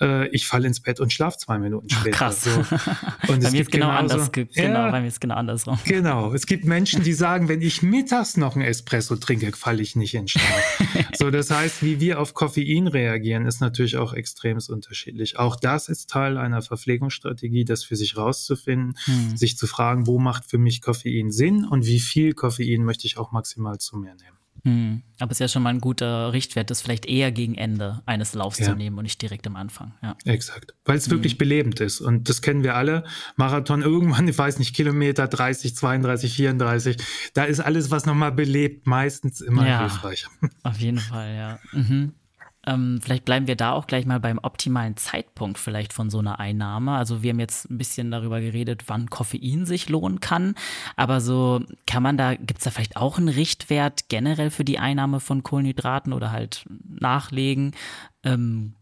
[0.00, 2.16] Äh, ich falle ins Bett und schlafe zwei Minuten später.
[2.16, 2.42] Krass.
[2.42, 2.50] So.
[3.28, 4.32] Und bei mir ist genau genauso, anders.
[4.32, 5.78] Genau, ja, bei mir ist genau andersrum.
[5.86, 6.34] Genau.
[6.34, 10.14] Es gibt Menschen, die sagen, wenn ich mittags noch einen Espresso trinke, falle ich nicht
[10.14, 10.82] in Schlaf.
[11.14, 15.38] so, das heißt, wie wir auf Koffein reagieren, ist natürlich auch extrem unterschiedlich.
[15.38, 19.36] Auch das ist Teil einer Verpflegungsstrategie, das für sich rauszufinden, hm.
[19.36, 23.18] sich zu fragen, wo macht für mich Koffein Sinn und wie viel Koffein möchte ich
[23.18, 24.36] auch maximal zu mir nehmen.
[24.66, 25.02] Hm.
[25.20, 28.34] Aber es ist ja schon mal ein guter Richtwert, das vielleicht eher gegen Ende eines
[28.34, 28.66] Laufs ja.
[28.66, 29.94] zu nehmen und nicht direkt am Anfang.
[30.02, 30.16] Ja.
[30.24, 30.74] Exakt.
[30.84, 31.12] Weil es hm.
[31.12, 32.00] wirklich belebend ist.
[32.00, 33.04] Und das kennen wir alle.
[33.36, 36.96] Marathon irgendwann, ich weiß nicht, Kilometer 30, 32, 34.
[37.34, 40.26] Da ist alles, was nochmal belebt, meistens immer ja, hilfreich.
[40.64, 41.58] Auf jeden Fall, ja.
[41.72, 42.14] Mhm.
[42.66, 46.40] Ähm, vielleicht bleiben wir da auch gleich mal beim optimalen Zeitpunkt vielleicht von so einer
[46.40, 46.92] Einnahme.
[46.92, 50.54] Also wir haben jetzt ein bisschen darüber geredet, wann Koffein sich lohnen kann.
[50.96, 54.78] Aber so kann man da, gibt es da vielleicht auch einen Richtwert generell für die
[54.78, 57.72] Einnahme von Kohlenhydraten oder halt nachlegen?
[58.24, 58.74] Ähm,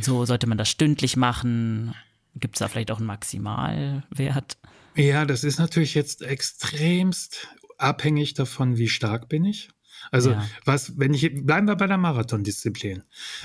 [0.00, 1.94] so sollte man das stündlich machen?
[2.34, 4.58] Gibt es da vielleicht auch einen Maximalwert?
[4.94, 9.68] Ja, das ist natürlich jetzt extremst abhängig davon, wie stark bin ich.
[10.10, 10.44] Also ja.
[10.64, 13.02] was, wenn ich, bleiben wir bei der Marathondisziplin.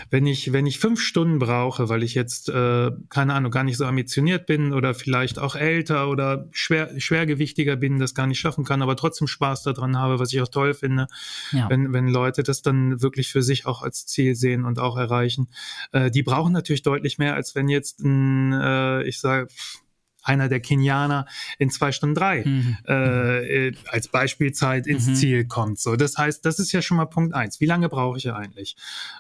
[0.10, 3.78] Wenn ich, wenn ich fünf Stunden brauche, weil ich jetzt, äh, keine Ahnung, gar nicht
[3.78, 8.64] so ambitioniert bin oder vielleicht auch älter oder schwer, schwergewichtiger bin, das gar nicht schaffen
[8.64, 11.08] kann, aber trotzdem Spaß daran habe, was ich auch toll finde,
[11.52, 11.70] ja.
[11.70, 15.50] wenn, wenn Leute das dann wirklich für sich auch als Ziel sehen und auch erreichen.
[15.92, 19.48] Äh, die brauchen natürlich deutlich mehr, als wenn jetzt ein, äh, ich sage,
[20.24, 21.26] einer der Kenianer
[21.60, 22.78] in zwei Stunden drei mhm.
[22.88, 25.16] äh, äh, als Beispielzeit ins mhm.
[25.16, 25.80] Ziel kommt.
[25.80, 27.60] So, das heißt, das ist ja schon mal Punkt eins.
[27.60, 28.76] Wie lange brauche ich eigentlich?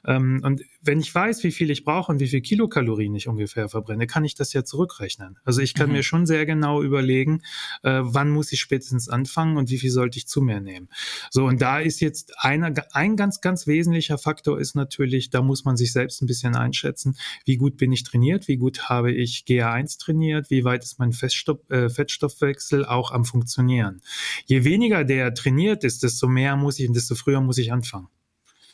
[0.05, 3.69] Ähm, und wenn ich weiß, wie viel ich brauche und wie viel Kilokalorien ich ungefähr
[3.69, 5.37] verbrenne, kann ich das ja zurückrechnen.
[5.43, 5.93] Also ich kann mhm.
[5.93, 7.41] mir schon sehr genau überlegen,
[7.83, 10.89] äh, wann muss ich spätestens anfangen und wie viel sollte ich zu mir nehmen.
[11.29, 15.65] So, und da ist jetzt einer, ein ganz, ganz wesentlicher Faktor ist natürlich, da muss
[15.65, 19.43] man sich selbst ein bisschen einschätzen, wie gut bin ich trainiert, wie gut habe ich
[19.47, 24.01] GA1 trainiert, wie weit ist ist mein Feststoff, äh, Fettstoffwechsel auch am Funktionieren.
[24.45, 28.07] Je weniger der trainiert ist, desto mehr muss ich und desto früher muss ich anfangen.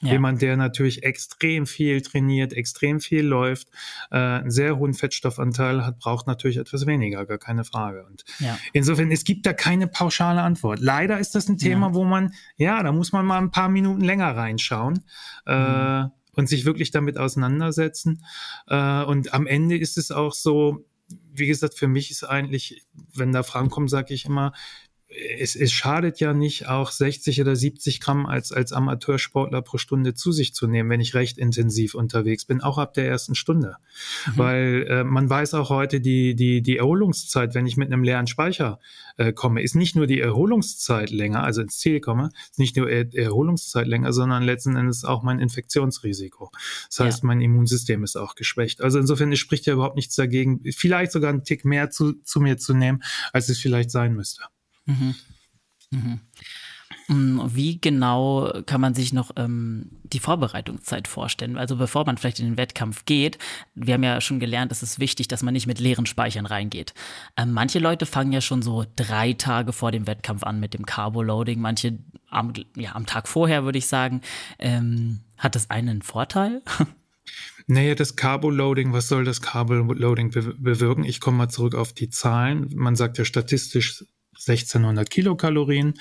[0.01, 0.13] Ja.
[0.13, 3.67] Jemand, der natürlich extrem viel trainiert, extrem viel läuft,
[4.11, 8.05] äh, einen sehr hohen Fettstoffanteil hat, braucht natürlich etwas weniger, gar keine Frage.
[8.05, 8.57] Und ja.
[8.72, 10.80] insofern, es gibt da keine pauschale Antwort.
[10.80, 11.93] Leider ist das ein Thema, ja.
[11.95, 15.03] wo man, ja, da muss man mal ein paar Minuten länger reinschauen.
[15.45, 16.11] Äh, mhm.
[16.34, 18.24] und sich wirklich damit auseinandersetzen.
[18.67, 20.86] Äh, und am Ende ist es auch so,
[21.34, 24.53] wie gesagt, für mich ist eigentlich, wenn da Fragen kommen, sage ich immer,
[25.10, 30.14] es, es schadet ja nicht, auch 60 oder 70 Gramm als, als Amateursportler pro Stunde
[30.14, 33.78] zu sich zu nehmen, wenn ich recht intensiv unterwegs bin, auch ab der ersten Stunde.
[34.28, 34.32] Mhm.
[34.38, 38.28] Weil äh, man weiß auch heute, die, die, die Erholungszeit, wenn ich mit einem leeren
[38.28, 38.80] Speicher
[39.18, 42.88] äh, komme, ist nicht nur die Erholungszeit länger, also ins Ziel komme, ist nicht nur
[42.88, 46.51] er Erholungszeit länger, sondern letzten Endes auch mein Infektionsrisiko.
[46.88, 47.28] Das heißt, ja.
[47.28, 48.82] mein Immunsystem ist auch geschwächt.
[48.82, 52.60] Also insofern spricht ja überhaupt nichts dagegen, vielleicht sogar einen Tick mehr zu, zu mir
[52.60, 53.01] zu nehmen,
[53.34, 54.43] als es vielleicht sein müsste.
[54.89, 55.15] Mhm.
[55.91, 56.19] Mhm.
[57.07, 61.57] Mm, wie genau kann man sich noch ähm, die Vorbereitungszeit vorstellen?
[61.57, 63.37] Also bevor man vielleicht in den Wettkampf geht,
[63.73, 66.93] wir haben ja schon gelernt, es ist wichtig, dass man nicht mit leeren Speichern reingeht.
[67.37, 70.85] Ähm, manche Leute fangen ja schon so drei Tage vor dem Wettkampf an mit dem
[70.85, 71.97] Carbo-Loading, manche
[72.29, 74.21] am, ja, am Tag vorher, würde ich sagen.
[74.59, 76.61] Ähm, hat das einen Vorteil?
[77.71, 81.03] Naja, das Carbo-Loading, was soll das Carbo-Loading bewirken?
[81.03, 82.67] Ich komme mal zurück auf die Zahlen.
[82.73, 84.05] Man sagt ja statistisch
[84.39, 85.95] 1600 Kilokalorien.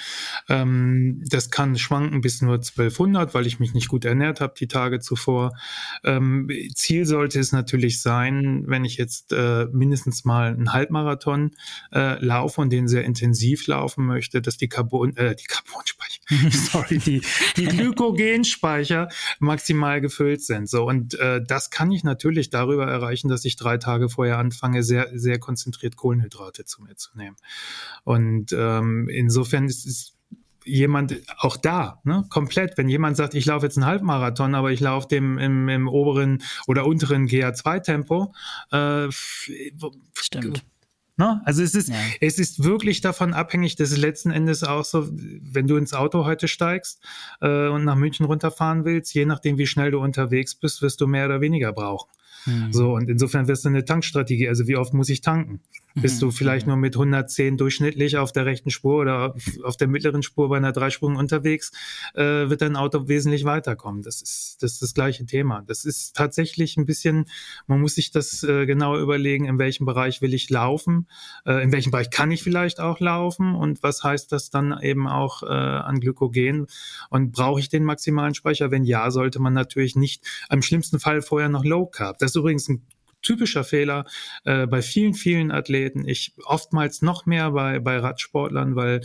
[0.48, 4.68] Ähm, das kann schwanken bis nur 1200, weil ich mich nicht gut ernährt habe die
[4.68, 5.56] Tage zuvor.
[6.04, 11.52] Ähm, Ziel sollte es natürlich sein, wenn ich jetzt äh, mindestens mal einen Halbmarathon
[11.92, 16.20] äh, laufe und den sehr intensiv laufen möchte, dass die Carbon, äh, die Carbonspeicher,
[16.50, 17.22] sorry, die,
[17.56, 19.08] die Glykogenspeicher
[19.38, 20.68] maximal gefüllt sind.
[20.68, 24.82] So und äh, das kann ich natürlich darüber erreichen, dass ich drei Tage vorher anfange,
[24.82, 27.36] sehr sehr konzentriert Kohlenhydrate zu mir zu nehmen.
[28.04, 30.14] Und und ähm, insofern ist es
[30.64, 32.76] jemand auch da, ne, komplett.
[32.76, 36.42] Wenn jemand sagt, ich laufe jetzt einen Halbmarathon, aber ich laufe dem im, im oberen
[36.66, 38.34] oder unteren GA2-Tempo,
[38.70, 40.64] äh, Stimmt
[41.18, 41.42] Ne?
[41.44, 41.96] Also es ist, ja.
[42.20, 46.24] es ist wirklich davon abhängig, dass es letzten Endes auch so, wenn du ins Auto
[46.24, 47.02] heute steigst
[47.40, 51.08] äh, und nach München runterfahren willst, je nachdem, wie schnell du unterwegs bist, wirst du
[51.08, 52.08] mehr oder weniger brauchen.
[52.46, 52.72] Mhm.
[52.72, 55.60] So, und insofern wirst du eine Tankstrategie, also wie oft muss ich tanken?
[56.00, 56.32] Bist du mhm.
[56.32, 59.34] vielleicht nur mit 110 durchschnittlich auf der rechten Spur oder
[59.64, 61.72] auf der mittleren Spur bei einer Dreispurung unterwegs,
[62.14, 64.02] äh, wird dein Auto wesentlich weiterkommen.
[64.02, 65.62] Das ist, das ist das gleiche Thema.
[65.66, 67.26] Das ist tatsächlich ein bisschen,
[67.66, 71.08] man muss sich das äh, genauer überlegen, in welchem Bereich will ich laufen,
[71.44, 75.06] äh, in welchem Bereich kann ich vielleicht auch laufen und was heißt das dann eben
[75.06, 76.66] auch äh, an Glykogen
[77.10, 78.70] und brauche ich den maximalen Speicher?
[78.70, 82.18] Wenn ja, sollte man natürlich nicht, im schlimmsten Fall vorher noch Low Carb.
[82.18, 82.82] Das ist übrigens ein
[83.22, 84.04] typischer Fehler
[84.44, 86.06] äh, bei vielen, vielen Athleten.
[86.06, 89.00] Ich oftmals noch mehr bei, bei Radsportlern, weil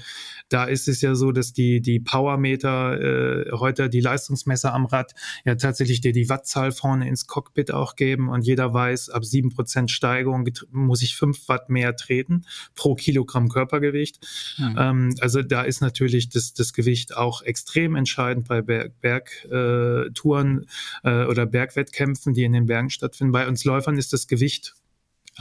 [0.50, 5.14] da ist es ja so, dass die, die Powermeter äh, heute die Leistungsmesser am Rad
[5.46, 9.50] ja tatsächlich dir die Wattzahl vorne ins Cockpit auch geben und jeder weiß, ab sieben
[9.50, 12.46] Prozent Steigerung muss ich fünf Watt mehr treten
[12.76, 14.20] pro Kilogramm Körpergewicht.
[14.58, 14.76] Mhm.
[14.78, 20.68] Ähm, also da ist natürlich das, das Gewicht auch extrem entscheidend bei Bergtouren Berg,
[21.04, 23.32] äh, äh, oder Bergwettkämpfen, die in den Bergen stattfinden.
[23.32, 24.76] Bei uns Läufern ist das Gewicht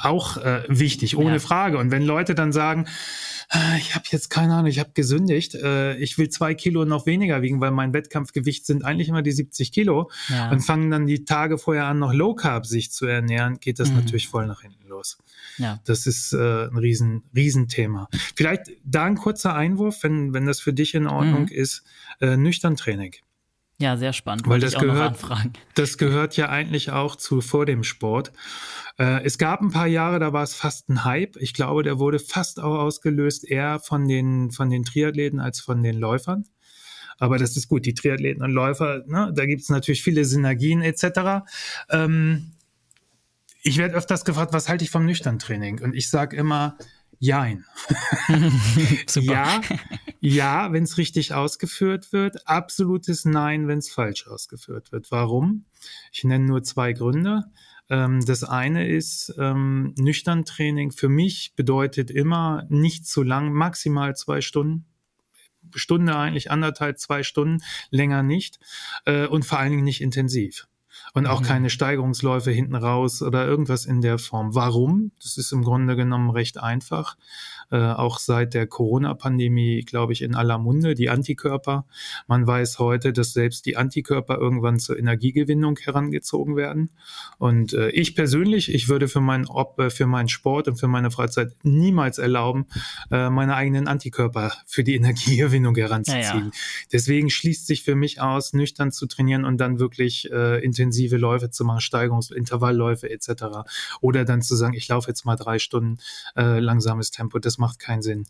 [0.00, 1.38] auch äh, wichtig, ohne ja.
[1.38, 1.78] Frage.
[1.78, 2.86] Und wenn Leute dann sagen,
[3.52, 7.04] äh, ich habe jetzt keine Ahnung, ich habe gesündigt, äh, ich will zwei Kilo noch
[7.04, 10.50] weniger wiegen, weil mein Wettkampfgewicht sind eigentlich immer die 70 Kilo ja.
[10.50, 13.90] und fangen dann die Tage vorher an, noch Low Carb sich zu ernähren, geht das
[13.90, 13.96] mhm.
[13.96, 15.18] natürlich voll nach hinten los.
[15.58, 15.80] Ja.
[15.84, 18.08] Das ist äh, ein riesen, Riesenthema.
[18.34, 21.48] Vielleicht da ein kurzer Einwurf, wenn, wenn das für dich in Ordnung mhm.
[21.48, 21.84] ist,
[22.20, 23.14] äh, nüchtern Training.
[23.82, 24.46] Ja, sehr spannend.
[24.46, 25.18] Weil das gehört,
[25.74, 28.32] das gehört ja eigentlich auch zu vor dem Sport.
[28.96, 31.36] Äh, es gab ein paar Jahre, da war es fast ein Hype.
[31.38, 35.82] Ich glaube, der wurde fast auch ausgelöst eher von den, von den Triathleten als von
[35.82, 36.44] den Läufern.
[37.18, 40.80] Aber das ist gut, die Triathleten und Läufer, ne, da gibt es natürlich viele Synergien
[40.80, 41.44] etc.
[41.90, 42.52] Ähm,
[43.64, 45.82] ich werde öfters gefragt, was halte ich vom Nüchtern-Training?
[45.82, 46.76] Und ich sage immer,
[47.22, 47.64] Jein.
[49.14, 49.60] ja,
[50.18, 52.48] ja, wenn es richtig ausgeführt wird.
[52.48, 55.12] Absolutes Nein, wenn es falsch ausgeführt wird.
[55.12, 55.64] Warum?
[56.10, 57.44] Ich nenne nur zwei Gründe.
[57.88, 64.16] Ähm, das eine ist, ähm, nüchtern Training für mich bedeutet immer nicht zu lang, maximal
[64.16, 64.86] zwei Stunden.
[65.76, 68.58] Stunde eigentlich anderthalb, zwei Stunden, länger nicht
[69.04, 70.66] äh, und vor allen Dingen nicht intensiv
[71.14, 71.44] und auch mhm.
[71.44, 74.54] keine Steigerungsläufe hinten raus oder irgendwas in der Form.
[74.54, 75.12] Warum?
[75.22, 77.16] Das ist im Grunde genommen recht einfach.
[77.72, 81.86] Äh, auch seit der Corona-Pandemie, glaube ich, in aller Munde, die Antikörper.
[82.26, 86.90] Man weiß heute, dass selbst die Antikörper irgendwann zur Energiegewinnung herangezogen werden.
[87.38, 90.86] Und äh, ich persönlich, ich würde für meinen, Ob, äh, für meinen Sport und für
[90.86, 92.66] meine Freizeit niemals erlauben,
[93.10, 96.22] äh, meine eigenen Antikörper für die Energiegewinnung heranzuziehen.
[96.22, 96.50] Ja, ja.
[96.92, 101.64] Deswegen schließt sich für mich aus, nüchtern zu trainieren und dann wirklich intensive Läufe zu
[101.64, 103.64] machen, Steigerungs-, Intervallläufe etc.
[104.00, 105.98] Oder dann zu sagen, ich laufe jetzt mal drei Stunden
[106.34, 107.38] langsames Tempo.
[107.38, 108.26] Das macht keinen Sinn.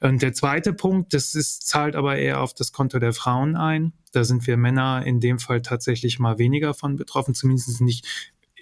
[0.00, 3.92] Und der zweite Punkt, das ist, zahlt aber eher auf das Konto der Frauen ein.
[4.12, 7.34] Da sind wir Männer in dem Fall tatsächlich mal weniger von betroffen.
[7.34, 8.06] Zumindest nicht,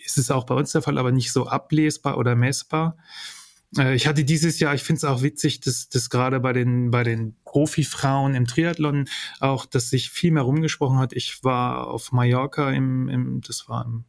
[0.05, 2.97] ist es auch bei uns der Fall, aber nicht so ablesbar oder messbar.
[3.77, 6.91] Äh, ich hatte dieses Jahr, ich finde es auch witzig, dass, dass gerade bei den,
[6.91, 9.09] bei den Profifrauen im Triathlon
[9.41, 11.13] auch, dass sich viel mehr rumgesprochen hat.
[11.13, 14.05] Ich war auf Mallorca im, im das war im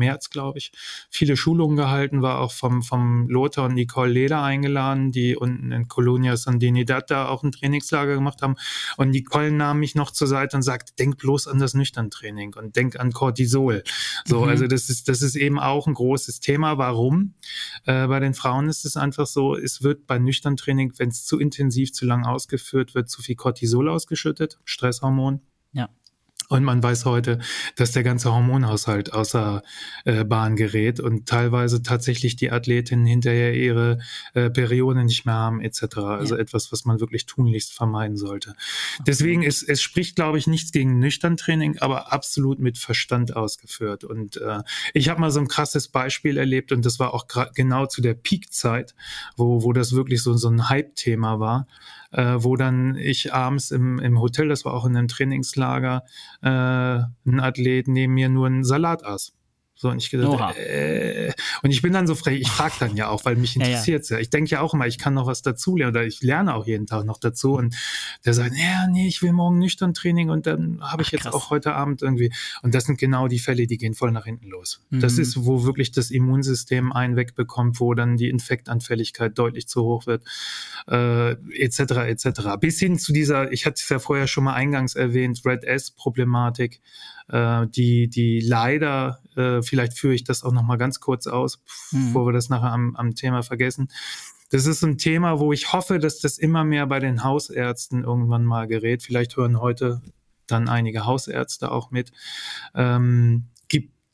[0.00, 0.72] März, glaube ich,
[1.10, 5.86] viele Schulungen gehalten, war auch vom, vom Lothar und Nicole Leder eingeladen, die unten in
[5.86, 8.56] Colonia San Dinidad da auch ein Trainingslager gemacht haben.
[8.96, 12.76] Und Nicole nahm mich noch zur Seite und sagte, denk bloß an das Nüchtern-Training und
[12.76, 13.84] denk an Cortisol.
[14.24, 14.48] So, mhm.
[14.48, 16.78] also das ist, das ist eben auch ein großes Thema.
[16.78, 17.34] Warum?
[17.84, 21.38] Äh, bei den Frauen ist es einfach so, es wird bei Nüchtern-Training, wenn es zu
[21.38, 25.40] intensiv, zu lang ausgeführt wird, zu viel Cortisol ausgeschüttet, Stresshormon.
[25.72, 25.88] Ja.
[26.50, 27.38] Und man weiß heute,
[27.76, 29.62] dass der ganze Hormonhaushalt außer
[30.04, 34.00] äh, Bahn gerät und teilweise tatsächlich die Athletinnen hinterher ihre
[34.34, 35.98] äh, Periode nicht mehr haben etc.
[35.98, 36.40] Also ja.
[36.40, 38.56] etwas, was man wirklich tunlichst vermeiden sollte.
[39.06, 44.02] Deswegen ist es spricht, glaube ich, nichts gegen nüchtern Training, aber absolut mit Verstand ausgeführt.
[44.02, 47.86] Und äh, ich habe mal so ein krasses Beispiel erlebt und das war auch genau
[47.86, 48.96] zu der Peakzeit,
[49.36, 51.68] wo wo das wirklich so so ein Hype-Thema war
[52.12, 56.04] äh, wo dann ich abends im, im Hotel, das war auch in einem Trainingslager,
[56.42, 59.32] äh, ein Athlet neben mir nur einen Salat aß.
[59.80, 63.08] So, und ich gedacht, äh, und ich bin dann so frei, ich frage dann ja
[63.08, 64.20] auch, weil mich interessiert ja, ja.
[64.20, 66.66] Ich denke ja auch immer, ich kann noch was dazu lernen oder ich lerne auch
[66.66, 67.54] jeden Tag noch dazu.
[67.54, 67.74] Und
[68.26, 71.32] der sagt, ja, nee, ich will morgen nüchtern Training und dann habe ich jetzt krass.
[71.32, 72.30] auch heute Abend irgendwie.
[72.60, 74.82] Und das sind genau die Fälle, die gehen voll nach hinten los.
[74.90, 75.00] Mhm.
[75.00, 80.04] Das ist, wo wirklich das Immunsystem einen wegbekommt, wo dann die Infektanfälligkeit deutlich zu hoch
[80.04, 80.24] wird,
[80.88, 81.80] äh, etc.
[81.80, 82.40] etc.
[82.60, 86.82] Bis hin zu dieser, ich hatte es ja vorher schon mal eingangs erwähnt, Red S-Problematik
[87.30, 91.62] äh, die, die leider, äh, vielleicht führe ich das auch noch mal ganz kurz aus,
[91.90, 92.06] mhm.
[92.06, 93.88] bevor wir das nachher am, am Thema vergessen,
[94.50, 98.44] das ist ein Thema, wo ich hoffe, dass das immer mehr bei den Hausärzten irgendwann
[98.44, 99.02] mal gerät.
[99.02, 100.02] Vielleicht hören heute
[100.48, 102.10] dann einige Hausärzte auch mit.
[102.74, 103.46] Ähm,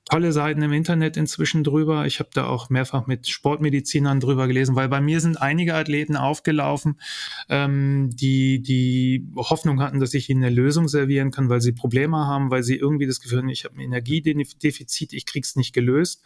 [0.09, 2.07] tolle Seiten im Internet inzwischen drüber.
[2.07, 6.17] Ich habe da auch mehrfach mit Sportmedizinern drüber gelesen, weil bei mir sind einige Athleten
[6.17, 7.01] aufgelaufen,
[7.49, 12.19] ähm, die die Hoffnung hatten, dass ich ihnen eine Lösung servieren kann, weil sie Probleme
[12.19, 16.23] haben, weil sie irgendwie das Gefühl haben, ich habe ein Energiedefizit, ich krieg's nicht gelöst.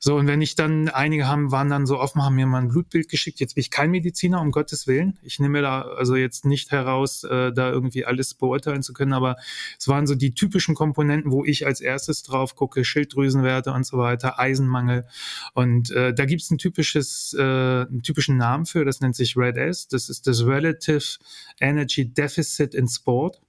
[0.00, 2.68] So, und wenn ich dann, einige haben, waren dann so offen, haben mir mal ein
[2.68, 3.40] Blutbild geschickt.
[3.40, 5.18] Jetzt bin ich kein Mediziner, um Gottes Willen.
[5.22, 9.36] Ich nehme da also jetzt nicht heraus, äh, da irgendwie alles beurteilen zu können, aber
[9.78, 13.98] es waren so die typischen Komponenten, wo ich als erstes drauf gucke, Schilddrüsenwerte und so
[13.98, 15.06] weiter, Eisenmangel.
[15.54, 19.36] Und äh, da gibt es ein typisches, äh, einen typischen Namen für, das nennt sich
[19.36, 19.88] Red S.
[19.88, 21.18] Das ist das Relative
[21.60, 23.40] Energy Deficit in Sport.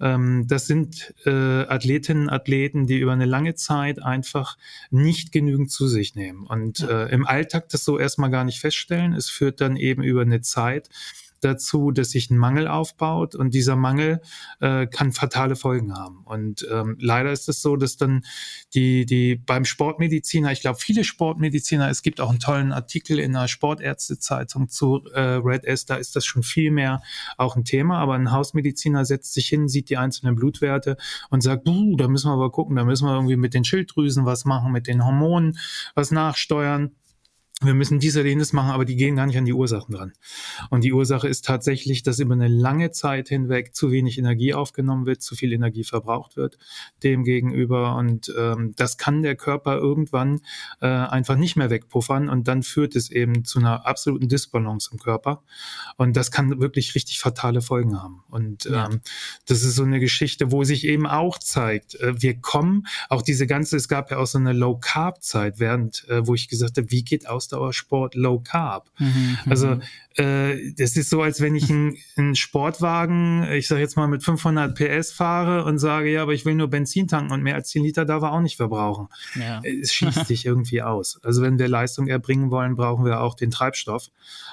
[0.00, 4.56] Ähm, das sind äh, Athletinnen, Athleten, die über eine lange Zeit einfach
[4.90, 9.12] nicht genügend zu sich nehmen und äh, im Alltag das so erstmal gar nicht feststellen.
[9.12, 10.88] Es führt dann eben über eine Zeit
[11.44, 14.20] dazu, dass sich ein Mangel aufbaut und dieser Mangel
[14.60, 16.22] äh, kann fatale Folgen haben.
[16.24, 18.24] Und ähm, leider ist es so, dass dann
[18.74, 23.32] die, die beim Sportmediziner, ich glaube, viele Sportmediziner, es gibt auch einen tollen Artikel in
[23.32, 27.02] der Sportärztezeitung zu äh, Red S, da ist das schon viel mehr
[27.36, 30.96] auch ein Thema, aber ein Hausmediziner setzt sich hin, sieht die einzelnen Blutwerte
[31.30, 34.44] und sagt, da müssen wir aber gucken, da müssen wir irgendwie mit den Schilddrüsen was
[34.44, 35.58] machen, mit den Hormonen
[35.94, 36.92] was nachsteuern
[37.62, 40.12] wir müssen dies oder jenes machen, aber die gehen gar nicht an die Ursachen dran.
[40.70, 45.06] Und die Ursache ist tatsächlich, dass über eine lange Zeit hinweg zu wenig Energie aufgenommen
[45.06, 46.58] wird, zu viel Energie verbraucht wird
[47.04, 47.96] dem gegenüber.
[47.96, 50.40] Und ähm, das kann der Körper irgendwann
[50.80, 54.98] äh, einfach nicht mehr wegpuffern und dann führt es eben zu einer absoluten Disbalance im
[54.98, 55.42] Körper.
[55.96, 58.24] Und das kann wirklich richtig fatale Folgen haben.
[58.28, 58.86] Und ja.
[58.86, 59.00] ähm,
[59.46, 63.46] das ist so eine Geschichte, wo sich eben auch zeigt, äh, wir kommen, auch diese
[63.46, 67.04] ganze, es gab ja auch so eine Low-Carb-Zeit, während, äh, wo ich gesagt habe, wie
[67.04, 68.90] geht aus Ausdauersport Low Carb.
[68.98, 69.82] Mhm, also mhm.
[70.16, 74.74] äh, das ist so, als wenn ich einen Sportwagen, ich sage jetzt mal mit 500
[74.74, 77.84] PS fahre und sage, ja, aber ich will nur Benzin tanken und mehr als 10
[77.84, 79.08] Liter darf er auch nicht verbrauchen.
[79.38, 79.60] Ja.
[79.64, 81.20] Es schießt sich irgendwie aus.
[81.22, 84.08] Also wenn wir Leistung erbringen wollen, brauchen wir auch den Treibstoff.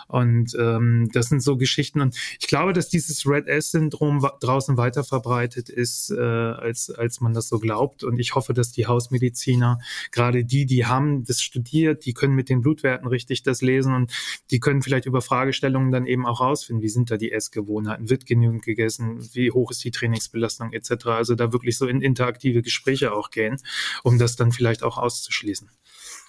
[0.07, 2.01] Und ähm, das sind so Geschichten.
[2.01, 7.33] Und ich glaube, dass dieses Red S-Syndrom draußen weiter verbreitet ist, äh, als, als man
[7.33, 8.03] das so glaubt.
[8.03, 9.79] Und ich hoffe, dass die Hausmediziner,
[10.11, 14.11] gerade die, die haben das studiert, die können mit den Blutwerten richtig das lesen und
[14.49, 18.25] die können vielleicht über Fragestellungen dann eben auch rausfinden, wie sind da die Essgewohnheiten, wird
[18.25, 21.07] genügend gegessen, wie hoch ist die Trainingsbelastung etc.
[21.07, 23.57] Also da wirklich so in interaktive Gespräche auch gehen,
[24.03, 25.69] um das dann vielleicht auch auszuschließen.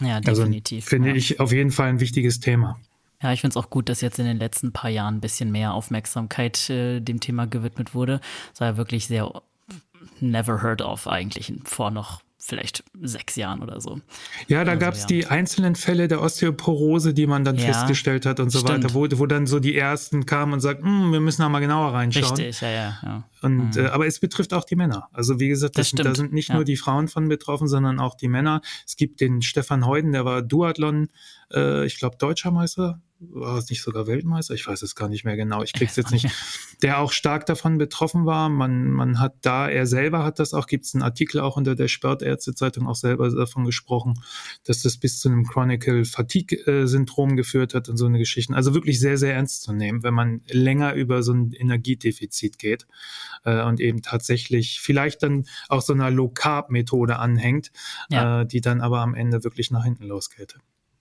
[0.00, 0.84] Ja, also definitiv.
[0.84, 1.14] Also, finde ja.
[1.14, 2.78] ich auf jeden Fall ein wichtiges Thema.
[3.22, 5.52] Ja, ich finde es auch gut, dass jetzt in den letzten paar Jahren ein bisschen
[5.52, 8.20] mehr Aufmerksamkeit äh, dem Thema gewidmet wurde.
[8.50, 9.42] Das war ja wirklich sehr
[10.18, 14.00] never heard of eigentlich vor noch vielleicht sechs Jahren oder so.
[14.48, 15.06] Ja, da also, gab es ja.
[15.06, 18.82] die einzelnen Fälle der Osteoporose, die man dann ja, festgestellt hat und so stimmt.
[18.82, 21.60] weiter, wo, wo dann so die ersten kamen und sagten, hm, wir müssen da mal
[21.60, 22.24] genauer reinschauen.
[22.24, 22.98] Richtig, ja, ja.
[23.02, 23.24] ja.
[23.42, 23.84] Und, mhm.
[23.84, 25.08] äh, aber es betrifft auch die Männer.
[25.12, 28.16] Also wie gesagt, das, das da sind nicht nur die Frauen von betroffen, sondern auch
[28.16, 28.60] die Männer.
[28.84, 31.10] Es gibt den Stefan Heuden, der war Duathlon,
[31.52, 33.00] äh, ich glaube, deutscher Meister
[33.30, 34.54] war es nicht sogar Weltmeister?
[34.54, 35.62] Ich weiß es gar nicht mehr genau.
[35.62, 36.28] Ich krieg's jetzt nicht.
[36.82, 38.48] Der auch stark davon betroffen war.
[38.48, 41.74] Man, man hat da, er selber hat das auch, gibt es einen Artikel auch unter
[41.74, 44.14] der Sportärztezeitung auch selber davon gesprochen,
[44.64, 48.54] dass das bis zu einem Chronicle Fatigue Syndrom geführt hat und so eine Geschichte.
[48.54, 52.86] Also wirklich sehr, sehr ernst zu nehmen, wenn man länger über so ein Energiedefizit geht
[53.44, 57.70] äh, und eben tatsächlich vielleicht dann auch so einer Low Carb Methode anhängt,
[58.10, 58.42] ja.
[58.42, 60.56] äh, die dann aber am Ende wirklich nach hinten losgeht.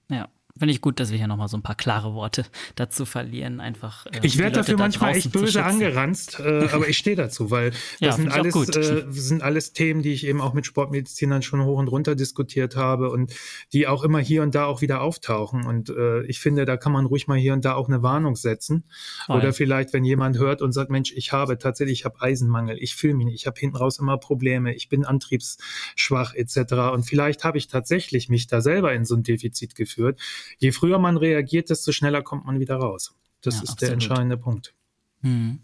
[0.09, 0.27] Ja.
[0.61, 2.45] Finde ich gut, dass wir hier nochmal so ein paar klare Worte
[2.75, 3.59] dazu verlieren.
[3.59, 4.05] Einfach.
[4.05, 7.71] Äh, ich werde dafür da manchmal echt böse angeranzt, äh, aber ich stehe dazu, weil
[7.71, 11.65] das ja, sind, alles, äh, sind alles Themen, die ich eben auch mit Sportmedizinern schon
[11.65, 13.33] hoch und runter diskutiert habe und
[13.73, 15.65] die auch immer hier und da auch wieder auftauchen.
[15.65, 18.35] Und äh, ich finde, da kann man ruhig mal hier und da auch eine Warnung
[18.35, 18.83] setzen.
[19.25, 19.37] Voll.
[19.37, 22.95] Oder vielleicht, wenn jemand hört und sagt, Mensch, ich habe tatsächlich, ich habe Eisenmangel, ich
[22.95, 26.93] fühle mich nicht, ich habe hinten raus immer Probleme, ich bin antriebsschwach etc.
[26.93, 30.19] Und vielleicht habe ich tatsächlich mich da selber in so ein Defizit geführt
[30.57, 33.15] je früher man reagiert, desto schneller kommt man wieder raus.
[33.41, 33.81] Das ja, ist absolut.
[33.81, 34.73] der entscheidende Punkt.
[35.21, 35.59] Hm.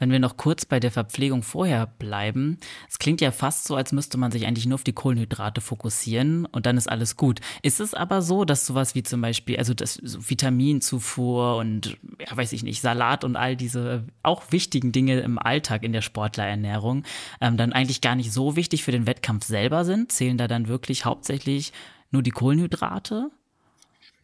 [0.00, 2.56] Wenn wir noch kurz bei der Verpflegung vorher bleiben,
[2.88, 6.46] es klingt ja fast so, als müsste man sich eigentlich nur auf die Kohlenhydrate fokussieren
[6.46, 7.40] und dann ist alles gut.
[7.62, 12.34] Ist es aber so, dass sowas wie zum Beispiel, also das so Vitaminzufuhr und ja,
[12.34, 17.04] weiß ich nicht, Salat und all diese auch wichtigen Dinge im Alltag in der Sportlerernährung
[17.42, 20.12] ähm, dann eigentlich gar nicht so wichtig für den Wettkampf selber sind?
[20.12, 21.74] Zählen da dann wirklich hauptsächlich
[22.10, 23.30] nur die Kohlenhydrate?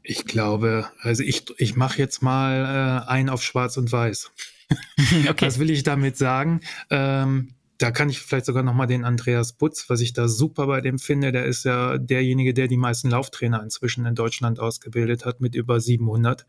[0.08, 4.30] Ich glaube, also ich, ich mache jetzt mal äh, ein auf Schwarz und Weiß.
[5.28, 5.46] okay.
[5.46, 6.60] Was will ich damit sagen?
[6.90, 10.80] Ähm, da kann ich vielleicht sogar nochmal den Andreas Butz, was ich da super bei
[10.80, 15.40] dem finde, der ist ja derjenige, der die meisten Lauftrainer inzwischen in Deutschland ausgebildet hat,
[15.40, 16.46] mit über 700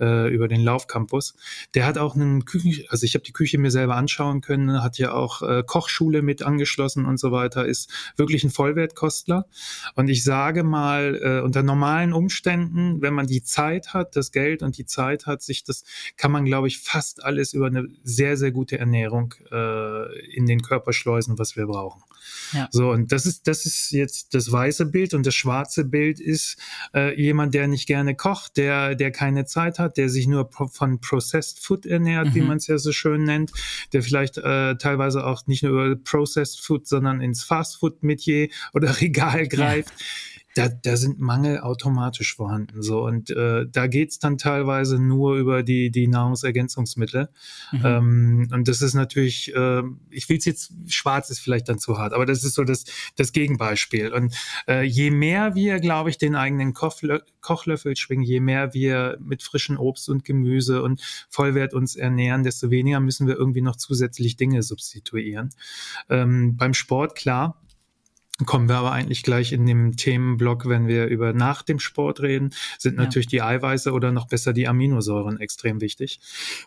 [0.00, 1.34] äh, über den Laufcampus.
[1.74, 4.98] Der hat auch einen Küchen, also ich habe die Küche mir selber anschauen können, hat
[4.98, 9.46] ja auch äh, Kochschule mit angeschlossen und so weiter, ist wirklich ein Vollwertkostler.
[9.94, 14.62] Und ich sage mal, äh, unter normalen Umständen, wenn man die Zeit hat, das Geld
[14.62, 15.84] und die Zeit hat, sich das,
[16.16, 20.60] kann man, glaube ich, fast alles über eine sehr, sehr gute Ernährung äh, in den
[20.66, 22.02] Körper schleusen, was wir brauchen.
[22.52, 22.68] Ja.
[22.70, 26.56] So, und das ist, das ist jetzt das weiße Bild und das schwarze Bild ist
[26.94, 31.00] äh, jemand, der nicht gerne kocht, der, der keine Zeit hat, der sich nur von
[31.00, 32.34] Processed Food ernährt, mhm.
[32.34, 33.52] wie man es ja so schön nennt,
[33.92, 38.48] der vielleicht äh, teilweise auch nicht nur über Processed Food, sondern ins Fast Food Metier
[38.72, 39.92] oder Regal greift.
[39.98, 40.06] Ja
[40.56, 42.82] da, da sind Mangel automatisch vorhanden.
[42.82, 47.28] So und äh, da geht's dann teilweise nur über die die Nahrungsergänzungsmittel.
[47.72, 47.80] Mhm.
[47.84, 51.98] Ähm, und das ist natürlich, äh, ich will es jetzt schwarz ist vielleicht dann zu
[51.98, 52.84] hart, aber das ist so das
[53.16, 54.14] das Gegenbeispiel.
[54.14, 54.34] Und
[54.66, 59.42] äh, je mehr wir, glaube ich, den eigenen Kochlö Kochlöffel schwingen, je mehr wir mit
[59.42, 64.36] frischen Obst und Gemüse und Vollwert uns ernähren, desto weniger müssen wir irgendwie noch zusätzlich
[64.36, 65.50] Dinge substituieren.
[66.08, 67.60] Ähm, beim Sport klar
[68.44, 72.50] Kommen wir aber eigentlich gleich in dem Themenblock, wenn wir über nach dem Sport reden,
[72.78, 73.04] sind ja.
[73.04, 76.20] natürlich die Eiweiße oder noch besser die Aminosäuren extrem wichtig.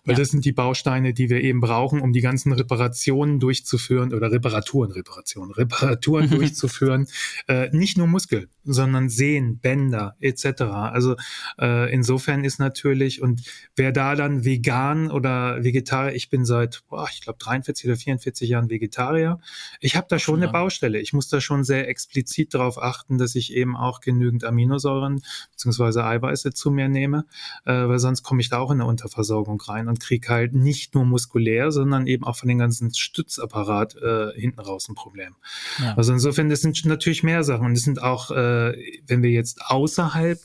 [0.03, 0.19] Weil ja.
[0.19, 4.91] das sind die Bausteine, die wir eben brauchen, um die ganzen Reparationen durchzuführen oder Reparaturen,
[4.91, 7.05] Reparationen, Reparaturen durchzuführen.
[7.47, 10.61] Äh, nicht nur Muskel, sondern Sehnen, Bänder etc.
[10.61, 11.17] Also
[11.59, 13.43] äh, insofern ist natürlich, und
[13.75, 18.49] wer da dann vegan oder Vegetarier, ich bin seit, boah, ich glaube 43 oder 44
[18.49, 19.39] Jahren Vegetarier,
[19.79, 20.99] ich habe da schon eine Baustelle.
[20.99, 25.21] Ich muss da schon schon sehr explizit darauf achten, dass ich eben auch genügend Aminosäuren
[25.51, 26.01] bzw.
[26.01, 27.25] Eiweiße zu mir nehme,
[27.65, 30.95] äh, weil sonst komme ich da auch in eine Unterversorgung rein und kriege halt nicht
[30.95, 35.35] nur muskulär, sondern eben auch von den ganzen Stützapparat äh, hinten raus ein Problem.
[35.79, 35.95] Ja.
[35.95, 39.61] Also insofern, das sind natürlich mehr Sachen und das sind auch, äh, wenn wir jetzt
[39.65, 40.39] außerhalb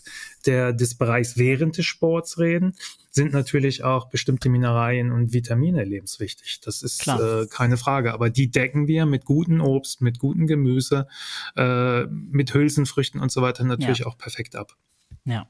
[0.47, 2.75] der, des Bereichs während des Sports reden,
[3.11, 6.61] sind natürlich auch bestimmte Mineralien und Vitamine lebenswichtig.
[6.61, 8.13] Das ist äh, keine Frage.
[8.13, 11.07] Aber die decken wir mit gutem Obst, mit gutem Gemüse,
[11.57, 14.07] äh, mit Hülsenfrüchten und so weiter natürlich ja.
[14.07, 14.77] auch perfekt ab.
[15.25, 15.47] Ja.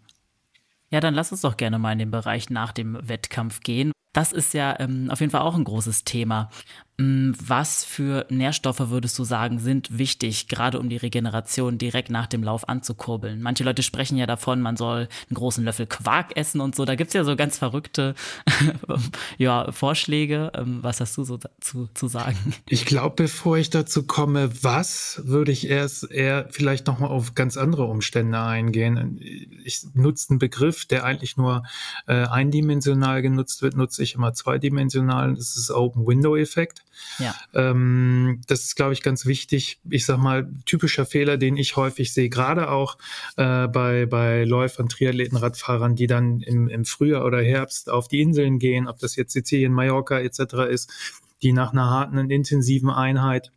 [0.90, 3.92] Ja, dann lass uns doch gerne mal in den Bereich nach dem Wettkampf gehen.
[4.12, 6.50] Das ist ja ähm, auf jeden Fall auch ein großes Thema.
[6.96, 12.28] Mm, was für Nährstoffe würdest du sagen, sind wichtig, gerade um die Regeneration direkt nach
[12.28, 13.42] dem Lauf anzukurbeln?
[13.42, 16.84] Manche Leute sprechen ja davon, man soll einen großen Löffel Quark essen und so.
[16.84, 18.14] Da gibt's ja so ganz verrückte
[19.38, 20.52] ja, Vorschläge.
[20.54, 22.54] Ähm, was hast du so dazu zu sagen?
[22.68, 27.56] Ich glaube, bevor ich dazu komme, was, würde ich erst eher vielleicht nochmal auf ganz
[27.56, 29.18] andere Umstände eingehen.
[29.64, 31.64] Ich nutze einen Begriff, der eigentlich nur
[32.06, 35.34] äh, eindimensional genutzt wird, nutze ich immer zweidimensional.
[35.34, 36.84] Das ist Open Window Effekt.
[37.18, 37.34] Ja.
[37.54, 39.80] Ähm, das ist, glaube ich, ganz wichtig.
[39.88, 42.98] Ich sag mal, typischer Fehler, den ich häufig sehe, gerade auch
[43.36, 48.20] äh, bei, bei Läufern, Triathleten, Radfahrern, die dann im, im Frühjahr oder Herbst auf die
[48.20, 50.40] Inseln gehen, ob das jetzt Sizilien, Mallorca etc.
[50.70, 50.90] ist,
[51.42, 53.52] die nach einer harten und intensiven Einheit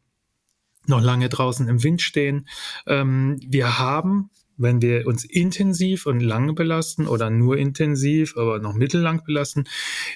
[0.85, 2.47] noch lange draußen im Wind stehen.
[2.85, 8.73] Ähm, wir haben wenn wir uns intensiv und lange belasten oder nur intensiv, aber noch
[8.73, 9.65] mittellang belasten,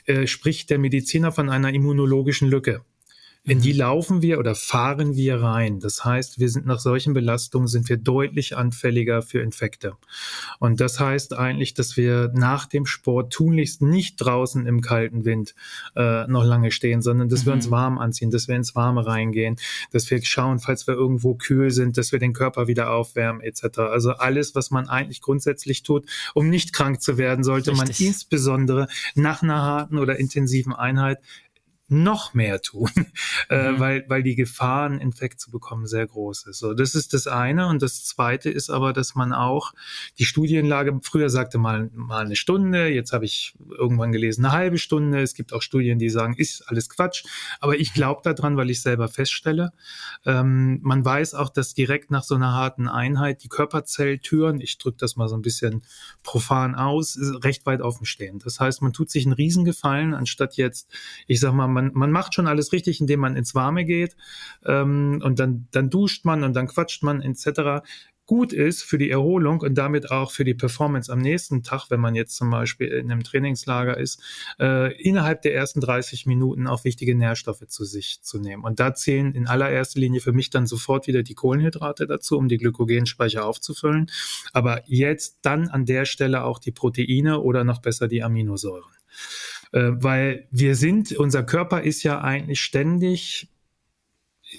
[0.05, 2.83] äh, spricht der Mediziner von einer immunologischen Lücke.
[3.43, 3.79] In die mhm.
[3.79, 5.79] laufen wir oder fahren wir rein.
[5.79, 9.93] Das heißt, wir sind nach solchen Belastungen sind wir deutlich anfälliger für Infekte.
[10.59, 15.55] Und das heißt eigentlich, dass wir nach dem Sport tunlichst nicht draußen im kalten Wind
[15.95, 17.45] äh, noch lange stehen, sondern dass mhm.
[17.47, 17.71] wir uns mhm.
[17.71, 19.55] warm anziehen, dass wir ins Warme reingehen,
[19.91, 23.79] dass wir schauen, falls wir irgendwo kühl sind, dass wir den Körper wieder aufwärmen etc.
[23.79, 27.99] Also alles, was man eigentlich grundsätzlich tut, um nicht krank zu werden, sollte Richtig.
[27.99, 31.17] man insbesondere nach einer harten oder intensiven Einheit
[31.91, 32.89] noch mehr tun,
[33.49, 33.79] äh, mhm.
[33.79, 36.59] weil, weil die Gefahr, einen Infekt zu bekommen, sehr groß ist.
[36.59, 37.67] So, das ist das eine.
[37.67, 39.73] Und das zweite ist aber, dass man auch
[40.17, 44.77] die Studienlage, früher sagte man mal eine Stunde, jetzt habe ich irgendwann gelesen, eine halbe
[44.77, 45.21] Stunde.
[45.21, 47.25] Es gibt auch Studien, die sagen, ist alles Quatsch.
[47.59, 49.73] Aber ich glaube daran, weil ich selber feststelle,
[50.25, 54.97] ähm, man weiß auch, dass direkt nach so einer harten Einheit die Körperzelltüren, ich drücke
[54.97, 55.81] das mal so ein bisschen
[56.23, 58.39] profan aus, recht weit offen stehen.
[58.39, 60.89] Das heißt, man tut sich einen Riesengefallen, anstatt jetzt,
[61.27, 64.15] ich sag mal, man man, man macht schon alles richtig, indem man ins Warme geht
[64.65, 67.81] ähm, und dann, dann duscht man und dann quatscht man etc
[68.31, 71.99] gut ist für die Erholung und damit auch für die Performance am nächsten Tag, wenn
[71.99, 74.21] man jetzt zum Beispiel in einem Trainingslager ist,
[74.57, 78.63] äh, innerhalb der ersten 30 Minuten auch wichtige Nährstoffe zu sich zu nehmen.
[78.63, 82.47] Und da zählen in allererster Linie für mich dann sofort wieder die Kohlenhydrate dazu, um
[82.47, 84.09] die Glykogenspeicher aufzufüllen.
[84.53, 88.93] Aber jetzt dann an der Stelle auch die Proteine oder noch besser die Aminosäuren.
[89.71, 93.47] Äh, weil wir sind, unser Körper ist ja eigentlich ständig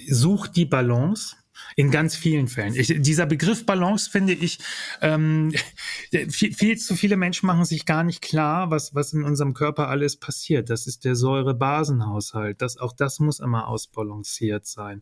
[0.09, 1.37] sucht die Balance
[1.77, 2.75] in ganz vielen Fällen.
[2.75, 4.59] Ich, dieser Begriff Balance finde ich,
[5.01, 5.53] ähm,
[6.29, 9.89] viel, viel, zu viele Menschen machen sich gar nicht klar, was, was in unserem Körper
[9.89, 10.71] alles passiert.
[10.71, 12.61] Das ist der Säurebasenhaushalt.
[12.63, 15.01] Das, auch das muss immer ausbalanciert sein.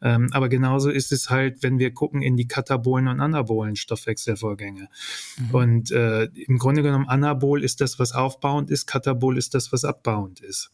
[0.00, 4.88] Ähm, aber genauso ist es halt, wenn wir gucken in die katabolen und anabolen Stoffwechselvorgänge.
[5.38, 5.50] Mhm.
[5.54, 9.84] Und äh, im Grunde genommen, Anabol ist das, was aufbauend ist, Katabol ist das, was
[9.84, 10.70] abbauend ist.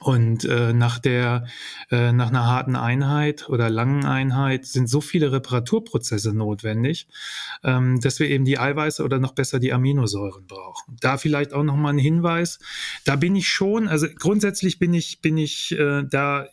[0.00, 1.46] Und äh, nach der,
[1.90, 7.08] äh, nach einer harten Einheit oder langen Einheit sind so viele Reparaturprozesse notwendig,
[7.64, 10.96] ähm, dass wir eben die Eiweiße oder noch besser die Aminosäuren brauchen.
[11.00, 12.58] Da vielleicht auch noch mal ein Hinweis.
[13.04, 16.46] Da bin ich schon, also grundsätzlich bin ich, bin ich äh, da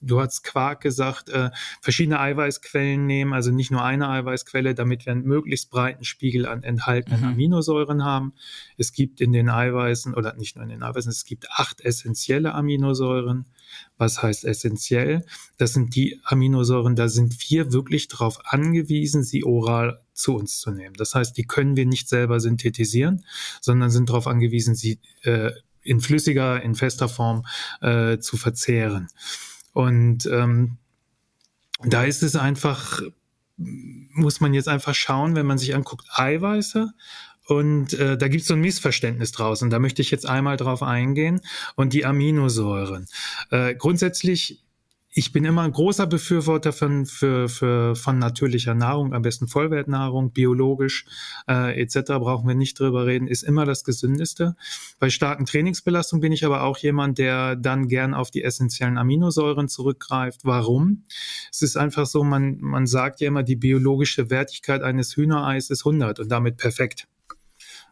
[0.00, 1.50] du hast Quark gesagt, äh,
[1.80, 6.62] verschiedene Eiweißquellen nehmen, also nicht nur eine Eiweißquelle, damit wir einen möglichst breiten Spiegel an
[6.62, 7.26] enthaltenen mhm.
[7.28, 8.34] Aminosäuren haben.
[8.76, 12.54] Es gibt in den Eiweißen, oder nicht nur in den Eiweißen, es gibt acht essentielle
[12.54, 13.46] Aminosäuren.
[13.98, 15.24] Was heißt essentiell?
[15.58, 20.70] Das sind die Aminosäuren, da sind wir wirklich darauf angewiesen, sie oral zu uns zu
[20.70, 20.94] nehmen.
[20.94, 23.24] Das heißt, die können wir nicht selber synthetisieren,
[23.60, 25.50] sondern sind darauf angewiesen, sie äh,
[25.82, 27.46] in flüssiger, in fester Form
[27.80, 29.08] äh, zu verzehren.
[29.76, 30.78] Und ähm,
[31.84, 33.02] da ist es einfach,
[33.58, 36.94] muss man jetzt einfach schauen, wenn man sich anguckt, Eiweiße.
[37.46, 39.60] Und äh, da gibt es so ein Missverständnis draus.
[39.60, 41.42] Und da möchte ich jetzt einmal drauf eingehen.
[41.74, 43.06] Und die Aminosäuren.
[43.50, 44.64] Äh, grundsätzlich
[45.18, 50.30] ich bin immer ein großer Befürworter von, für, für, von natürlicher Nahrung, am besten Vollwertnahrung,
[50.30, 51.06] biologisch
[51.48, 52.00] äh, etc.
[52.18, 54.56] brauchen wir nicht drüber reden, ist immer das Gesündeste.
[54.98, 59.68] Bei starken Trainingsbelastungen bin ich aber auch jemand, der dann gern auf die essentiellen Aminosäuren
[59.68, 60.42] zurückgreift.
[60.44, 61.04] Warum?
[61.50, 65.86] Es ist einfach so, man, man sagt ja immer, die biologische Wertigkeit eines Hühnereis ist
[65.86, 67.08] 100 und damit perfekt.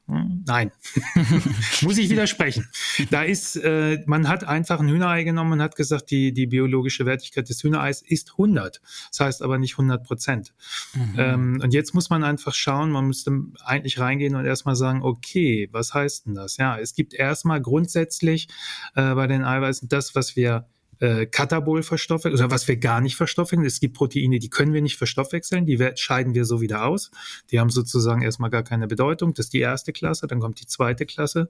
[0.06, 0.70] Nein,
[1.82, 2.68] muss ich widersprechen.
[3.10, 7.06] Da ist, äh, man hat einfach ein Hühnerei genommen und hat gesagt, die, die biologische
[7.06, 8.82] Wertigkeit des Hühnereis ist 100.
[9.10, 10.52] Das heißt aber nicht 100 Prozent.
[10.92, 11.14] Mhm.
[11.16, 13.32] Ähm, und jetzt muss man einfach schauen, man müsste
[13.64, 16.58] eigentlich reingehen und erstmal sagen, okay, was heißt denn das?
[16.58, 18.48] Ja, es gibt erstmal grundsätzlich
[18.94, 20.66] äh, bei den Eiweißen das, was wir
[21.00, 23.66] äh, Katabol verstoffwechseln, oder was wir gar nicht verstoffwechseln.
[23.66, 27.10] Es gibt Proteine, die können wir nicht verstoffwechseln, die scheiden wir so wieder aus.
[27.50, 29.34] Die haben sozusagen erstmal gar keine Bedeutung.
[29.34, 31.48] Das ist die erste Klasse, dann kommt die zweite Klasse,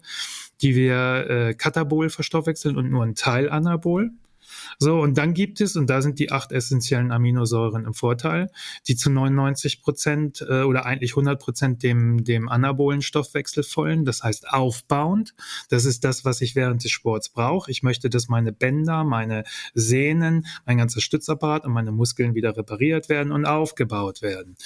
[0.62, 4.11] die wir äh, Katabol verstoffwechseln und nur ein Teil Anabol.
[4.78, 8.51] So, und dann gibt es, und da sind die acht essentiellen Aminosäuren im Vorteil,
[8.89, 14.23] die zu 99 Prozent äh, oder eigentlich 100 Prozent dem, dem anabolen Stoffwechsel folgen, das
[14.23, 15.35] heißt aufbauend.
[15.69, 17.70] Das ist das, was ich während des Sports brauche.
[17.70, 23.09] Ich möchte, dass meine Bänder, meine Sehnen, mein ganzer Stützapparat und meine Muskeln wieder repariert
[23.09, 24.57] werden und aufgebaut werden.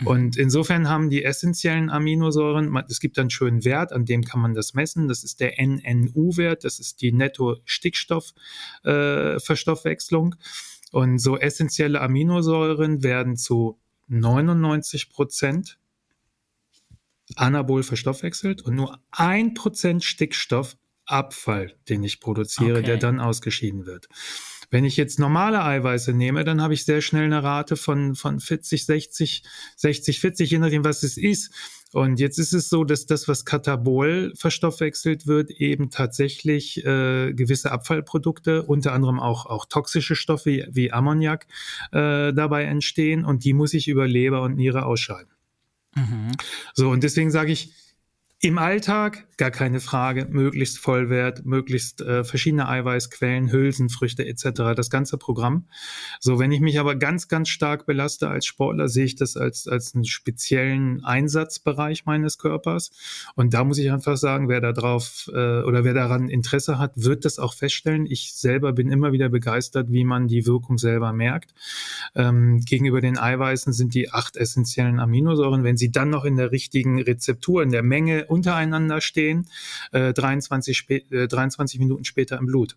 [0.00, 0.06] Mhm.
[0.06, 4.54] Und insofern haben die essentiellen Aminosäuren, es gibt einen schönen Wert, an dem kann man
[4.54, 5.08] das messen.
[5.08, 8.34] Das ist der NNU-Wert, das ist die Netto-Stickstoff-
[8.84, 10.36] äh, Verstoffwechslung.
[10.92, 15.78] Und so essentielle Aminosäuren werden zu 99 Prozent
[17.36, 22.86] anabol verstoffwechselt und nur ein Prozent Stickstoffabfall, den ich produziere, okay.
[22.86, 24.08] der dann ausgeschieden wird.
[24.70, 28.38] Wenn ich jetzt normale Eiweiße nehme, dann habe ich sehr schnell eine Rate von, von
[28.38, 29.42] 40, 60,
[29.76, 31.52] 60, 40, je nachdem, was es ist.
[31.92, 37.72] Und jetzt ist es so, dass das, was Katabol verstoffwechselt wird, eben tatsächlich äh, gewisse
[37.72, 41.46] Abfallprodukte, unter anderem auch, auch toxische Stoffe wie Ammoniak
[41.92, 45.32] äh, dabei entstehen und die muss ich über Leber und Niere ausscheiden.
[45.94, 46.32] Mhm.
[46.74, 47.72] So, und deswegen sage ich,
[48.40, 55.16] im Alltag, gar keine Frage, möglichst Vollwert, möglichst äh, verschiedene Eiweißquellen, Hülsenfrüchte etc., das ganze
[55.16, 55.68] Programm.
[56.18, 59.68] So, wenn ich mich aber ganz, ganz stark belaste als Sportler, sehe ich das als,
[59.68, 62.90] als einen speziellen Einsatzbereich meines Körpers.
[63.36, 66.92] Und da muss ich einfach sagen, wer da drauf äh, oder wer daran Interesse hat,
[66.96, 68.06] wird das auch feststellen.
[68.06, 71.54] Ich selber bin immer wieder begeistert, wie man die Wirkung selber merkt.
[72.16, 76.50] Ähm, gegenüber den Eiweißen sind die acht essentiellen Aminosäuren, wenn sie dann noch in der
[76.50, 79.27] richtigen Rezeptur, in der Menge untereinander stehen,
[79.92, 82.76] äh, 23, äh, 23 Minuten später im Blut.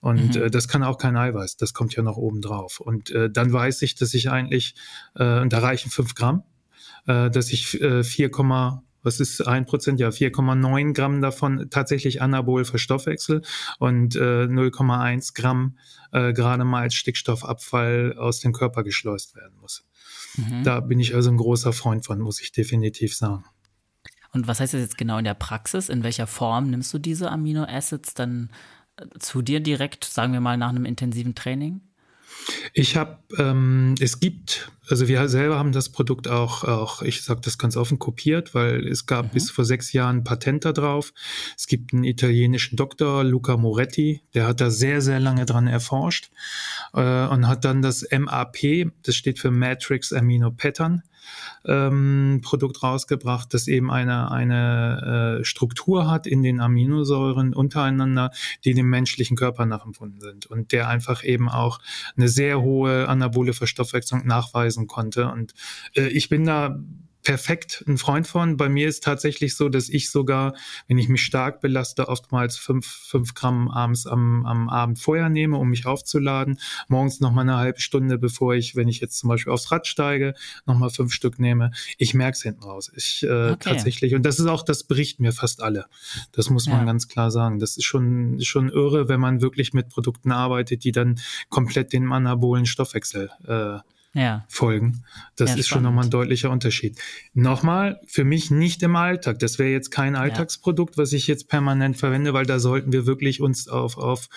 [0.00, 0.42] Und mhm.
[0.42, 2.80] äh, das kann auch kein Eiweiß, das kommt ja noch oben drauf.
[2.80, 4.74] Und äh, dann weiß ich, dass ich eigentlich,
[5.14, 6.42] äh, und da reichen 5 Gramm,
[7.06, 8.30] äh, dass ich äh, 4,
[9.06, 10.00] was ist ein Prozent?
[10.00, 13.42] Ja, 4,9 Gramm davon tatsächlich Anabol Verstoffwechsel
[13.78, 15.78] und äh, 0,1 Gramm
[16.12, 19.84] äh, gerade mal als Stickstoffabfall aus dem Körper geschleust werden muss.
[20.36, 20.64] Mhm.
[20.64, 23.44] Da bin ich also ein großer Freund von, muss ich definitiv sagen.
[24.36, 25.88] Und was heißt das jetzt genau in der Praxis?
[25.88, 28.50] In welcher Form nimmst du diese Aminoacids dann
[28.98, 31.80] äh, zu dir direkt, sagen wir mal, nach einem intensiven Training?
[32.74, 37.40] Ich habe, ähm, es gibt, also wir selber haben das Produkt auch, auch ich sage
[37.42, 39.30] das ganz offen, kopiert, weil es gab mhm.
[39.30, 41.14] bis vor sechs Jahren Patent da drauf.
[41.56, 46.30] Es gibt einen italienischen Doktor, Luca Moretti, der hat da sehr, sehr lange dran erforscht
[46.92, 51.02] äh, und hat dann das MAP, das steht für Matrix Amino Pattern,
[51.64, 58.30] ähm, Produkt rausgebracht, das eben eine, eine äh, Struktur hat in den Aminosäuren untereinander,
[58.64, 61.78] die dem menschlichen Körper nachempfunden sind und der einfach eben auch
[62.16, 65.30] eine sehr hohe anabole Verstoffwechslung nachweisen konnte.
[65.30, 65.54] Und
[65.94, 66.78] äh, ich bin da
[67.26, 68.56] perfekt ein Freund von.
[68.56, 70.54] Bei mir ist tatsächlich so, dass ich sogar,
[70.86, 75.56] wenn ich mich stark belaste, oftmals fünf, fünf Gramm abends am, am Abend vorher nehme,
[75.56, 76.60] um mich aufzuladen.
[76.86, 79.88] Morgens noch mal eine halbe Stunde, bevor ich, wenn ich jetzt zum Beispiel aufs Rad
[79.88, 80.34] steige,
[80.66, 81.72] noch mal fünf Stück nehme.
[81.98, 82.92] Ich merke es hinten raus.
[82.94, 83.56] Ich äh, okay.
[83.58, 85.86] tatsächlich, und das ist auch, das berichten mir fast alle.
[86.30, 86.84] Das muss man ja.
[86.84, 87.58] ganz klar sagen.
[87.58, 92.12] Das ist schon, schon irre, wenn man wirklich mit Produkten arbeitet, die dann komplett den
[92.12, 94.44] anabolen Stoffwechsel äh, ja.
[94.48, 95.04] folgen.
[95.36, 95.66] Das ja, ist spannend.
[95.66, 96.98] schon nochmal ein deutlicher Unterschied.
[97.34, 99.38] Nochmal, für mich nicht im Alltag.
[99.38, 103.40] Das wäre jetzt kein Alltagsprodukt, was ich jetzt permanent verwende, weil da sollten wir wirklich
[103.40, 104.28] uns auf, auf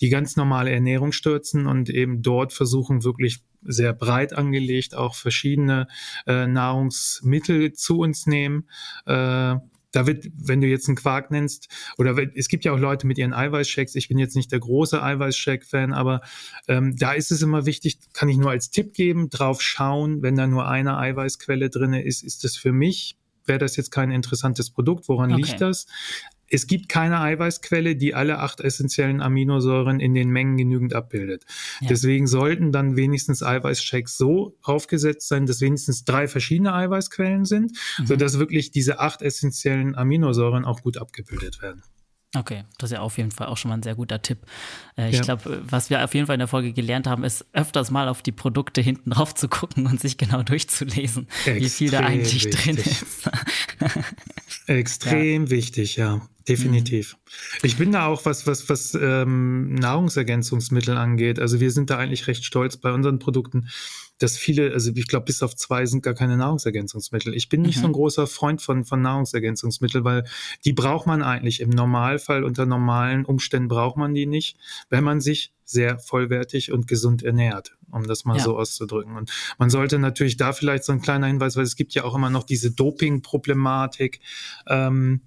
[0.00, 5.88] die ganz normale Ernährung stürzen und eben dort versuchen, wirklich sehr breit angelegt auch verschiedene
[6.26, 8.68] äh, Nahrungsmittel zu uns nehmen.
[9.06, 9.56] Äh,
[9.92, 13.18] da wird, wenn du jetzt einen Quark nennst, oder es gibt ja auch Leute mit
[13.18, 16.20] ihren Eiweißshakes, ich bin jetzt nicht der große Eiweißshake-Fan, aber
[16.66, 20.36] ähm, da ist es immer wichtig, kann ich nur als Tipp geben, drauf schauen, wenn
[20.36, 24.70] da nur eine Eiweißquelle drin ist, ist das für mich, wäre das jetzt kein interessantes
[24.70, 25.42] Produkt, woran okay.
[25.42, 25.86] liegt das?
[26.50, 31.44] Es gibt keine Eiweißquelle, die alle acht essentiellen Aminosäuren in den Mengen genügend abbildet.
[31.80, 31.88] Ja.
[31.88, 38.06] Deswegen sollten dann wenigstens Eiweißshakes so aufgesetzt sein, dass wenigstens drei verschiedene Eiweißquellen sind, mhm.
[38.06, 41.82] sodass wirklich diese acht essentiellen Aminosäuren auch gut abgebildet werden.
[42.36, 44.40] Okay, das ist ja auf jeden Fall auch schon mal ein sehr guter Tipp.
[44.98, 45.22] Äh, ich ja.
[45.22, 48.20] glaube, was wir auf jeden Fall in der Folge gelernt haben, ist öfters mal auf
[48.20, 52.50] die Produkte hinten drauf zu gucken und sich genau durchzulesen, Extrem wie viel da eigentlich
[52.50, 53.30] drin ist.
[54.68, 55.50] Extrem ja.
[55.50, 57.14] wichtig, ja definitiv.
[57.14, 57.58] Mhm.
[57.62, 61.38] Ich bin da auch, was, was, was ähm, Nahrungsergänzungsmittel angeht.
[61.38, 63.68] Also wir sind da eigentlich recht stolz bei unseren Produkten,
[64.18, 67.34] dass viele, also ich glaube, bis auf zwei sind gar keine Nahrungsergänzungsmittel.
[67.34, 67.80] Ich bin nicht mhm.
[67.80, 70.24] so ein großer Freund von, von Nahrungsergänzungsmitteln, weil
[70.64, 74.56] die braucht man eigentlich im Normalfall, unter normalen Umständen braucht man die nicht,
[74.90, 78.42] wenn man sich sehr vollwertig und gesund ernährt, um das mal ja.
[78.42, 79.16] so auszudrücken.
[79.16, 82.14] Und man sollte natürlich da vielleicht so ein kleiner Hinweis, weil es gibt ja auch
[82.14, 84.20] immer noch diese Doping-Problematik.
[84.66, 85.20] Ähm,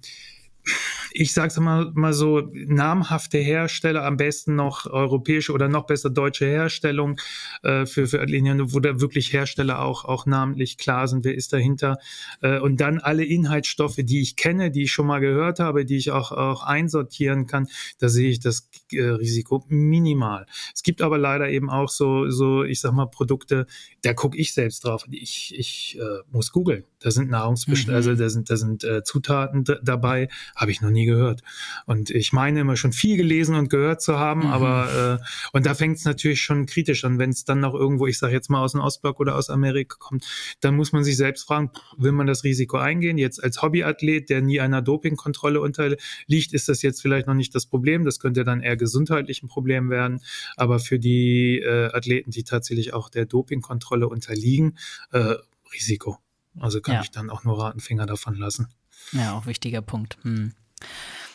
[1.14, 6.10] ich sage es mal, mal so, namhafte Hersteller, am besten noch europäische oder noch besser
[6.10, 7.18] deutsche Herstellung
[7.62, 11.52] äh, für, für Linien, wo da wirklich Hersteller auch, auch namentlich klar sind, wer ist
[11.52, 11.98] dahinter.
[12.40, 15.96] Äh, und dann alle Inhaltsstoffe, die ich kenne, die ich schon mal gehört habe, die
[15.96, 17.68] ich auch, auch einsortieren kann,
[17.98, 20.46] da sehe ich das äh, Risiko minimal.
[20.74, 23.66] Es gibt aber leider eben auch so, so ich sag mal, Produkte,
[24.02, 25.06] da gucke ich selbst drauf.
[25.10, 26.84] Ich, ich äh, muss googeln.
[27.00, 27.96] Da sind Nahrungsbestände, mhm.
[27.96, 31.42] also da sind, da sind äh, Zutaten dabei, habe ich noch nie gehört.
[31.86, 34.52] Und ich meine immer schon viel gelesen und gehört zu haben, mhm.
[34.52, 38.06] aber äh, und da fängt es natürlich schon kritisch an, wenn es dann noch irgendwo,
[38.06, 40.26] ich sage jetzt mal aus dem Ostblock oder aus Amerika kommt,
[40.60, 43.18] dann muss man sich selbst fragen, will man das Risiko eingehen?
[43.18, 47.66] Jetzt als Hobbyathlet, der nie einer Dopingkontrolle unterliegt, ist das jetzt vielleicht noch nicht das
[47.66, 48.04] Problem.
[48.04, 50.20] Das könnte dann eher gesundheitlich ein Problem werden.
[50.56, 54.78] Aber für die äh, Athleten, die tatsächlich auch der Dopingkontrolle unterliegen,
[55.12, 55.34] äh,
[55.72, 56.18] Risiko.
[56.58, 57.00] Also kann ja.
[57.02, 58.68] ich dann auch nur raten, Finger davon lassen.
[59.12, 60.16] Ja, auch wichtiger Punkt.
[60.22, 60.52] Hm.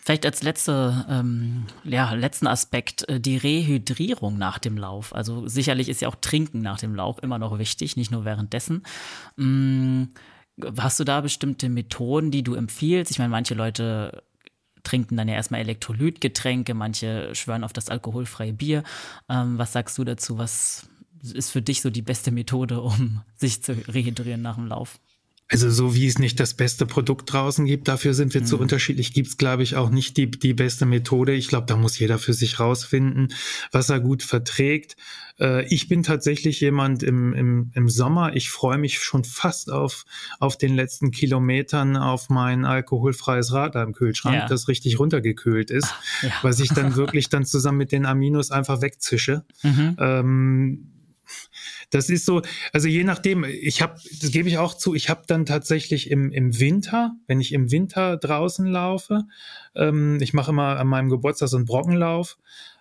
[0.04, 5.14] Vielleicht als letzte, ähm, ja, letzten Aspekt äh, die Rehydrierung nach dem Lauf.
[5.14, 8.84] Also sicherlich ist ja auch Trinken nach dem Lauf immer noch wichtig, nicht nur währenddessen.
[9.36, 10.14] Hm,
[10.78, 13.12] hast du da bestimmte Methoden, die du empfiehlst?
[13.12, 14.24] Ich meine, manche Leute
[14.84, 18.84] trinken dann ja erstmal Elektrolytgetränke, manche schwören auf das alkoholfreie Bier.
[19.28, 20.38] Ähm, was sagst du dazu?
[20.38, 20.88] Was
[21.34, 25.00] ist für dich so die beste Methode, um sich zu rehydrieren nach dem Lauf?
[25.50, 28.46] Also so wie es nicht das beste Produkt draußen gibt, dafür sind wir mhm.
[28.46, 31.34] zu unterschiedlich, gibt es, glaube ich, auch nicht die, die beste Methode.
[31.34, 33.34] Ich glaube, da muss jeder für sich rausfinden,
[33.72, 34.98] was er gut verträgt.
[35.40, 40.04] Äh, ich bin tatsächlich jemand im, im, im Sommer, ich freue mich schon fast auf,
[40.40, 44.48] auf den letzten Kilometern auf mein alkoholfreies Rad im Kühlschrank, ja.
[44.48, 46.32] das richtig runtergekühlt ist, Ach, ja.
[46.42, 49.46] was ich dann wirklich dann zusammen mit den Aminos einfach wegzische.
[49.64, 49.96] Mhm.
[49.98, 50.97] Ähm,
[51.90, 52.42] das ist so,
[52.74, 56.32] also je nachdem, ich habe, das gebe ich auch zu, ich habe dann tatsächlich im,
[56.32, 59.24] im Winter, wenn ich im Winter draußen laufe,
[59.76, 62.38] ähm, ich mache immer an meinem Geburtstag so einen Brockenlauf,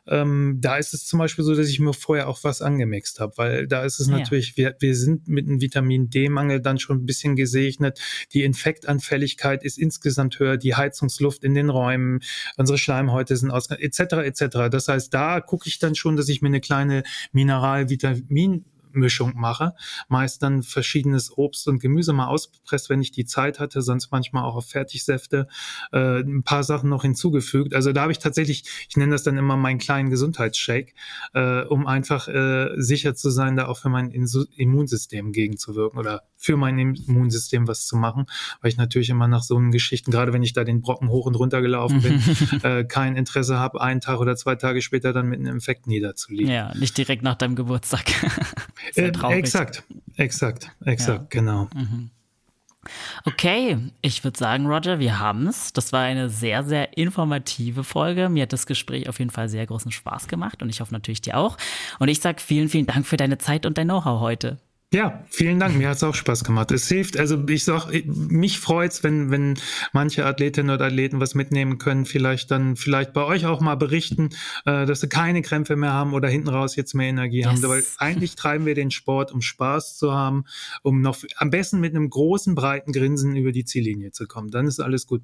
[0.09, 3.33] ähm, da ist es zum Beispiel so, dass ich mir vorher auch was angemixt habe,
[3.37, 4.19] weil da ist es ja.
[4.19, 8.01] natürlich, wir, wir sind mit einem Vitamin D-Mangel dann schon ein bisschen gesegnet.
[8.33, 12.21] Die Infektanfälligkeit ist insgesamt höher, die Heizungsluft in den Räumen,
[12.57, 14.01] unsere Schleimhäute sind aus, etc.
[14.25, 14.41] etc.
[14.71, 17.03] Das heißt, da gucke ich dann schon, dass ich mir eine kleine
[17.33, 18.65] Mineral-Vitamin
[18.97, 19.75] Mischung mache.
[20.09, 24.45] Meist dann verschiedenes Obst und Gemüse mal ausgepresst, wenn ich die Zeit hatte, sonst manchmal
[24.45, 25.47] auch auf Fertigsäfte
[25.93, 27.75] äh, ein paar Sachen noch hinzugefügt.
[27.75, 30.93] Also da habe ich tatsächlich, ich nenne das dann immer meinen kleinen Gesundheitsshake,
[31.35, 36.57] äh, um einfach äh, sicher zu sein, da auch für mein Immunsystem gegenzuwirken oder für
[36.57, 38.27] mein Immunsystem was zu machen,
[38.61, 41.27] weil ich natürlich immer nach so einen Geschichten, gerade wenn ich da den Brocken hoch
[41.27, 42.23] und runter gelaufen bin,
[42.63, 46.53] äh, kein Interesse habe, einen Tag oder zwei Tage später dann mit einem Infekt niederzuliegen.
[46.53, 48.05] Ja, nicht direkt nach deinem Geburtstag.
[48.95, 49.09] Äh,
[49.39, 49.83] exakt,
[50.17, 51.41] exakt, exakt, ja.
[51.41, 51.69] genau.
[51.75, 52.11] Mhm.
[53.25, 55.73] Okay, ich würde sagen, Roger, wir haben es.
[55.73, 58.29] Das war eine sehr, sehr informative Folge.
[58.29, 61.21] Mir hat das Gespräch auf jeden Fall sehr großen Spaß gemacht und ich hoffe natürlich
[61.21, 61.57] dir auch.
[61.99, 64.59] Und ich sage vielen, vielen Dank für deine Zeit und dein Know-how heute.
[64.95, 65.77] Ja, vielen Dank.
[65.77, 66.71] Mir hat es auch Spaß gemacht.
[66.71, 69.59] Es hilft, also ich sag, mich freut's, wenn, wenn
[69.93, 74.31] manche Athletinnen oder Athleten was mitnehmen können, vielleicht dann, vielleicht bei euch auch mal berichten,
[74.65, 77.49] äh, dass sie keine Krämpfe mehr haben oder hinten raus jetzt mehr Energie yes.
[77.49, 77.63] haben.
[77.65, 80.45] Weil eigentlich treiben wir den Sport, um Spaß zu haben,
[80.83, 84.53] um noch am besten mit einem großen, breiten Grinsen über die Ziellinie zu kommen.
[84.53, 85.23] Dann ist alles gut.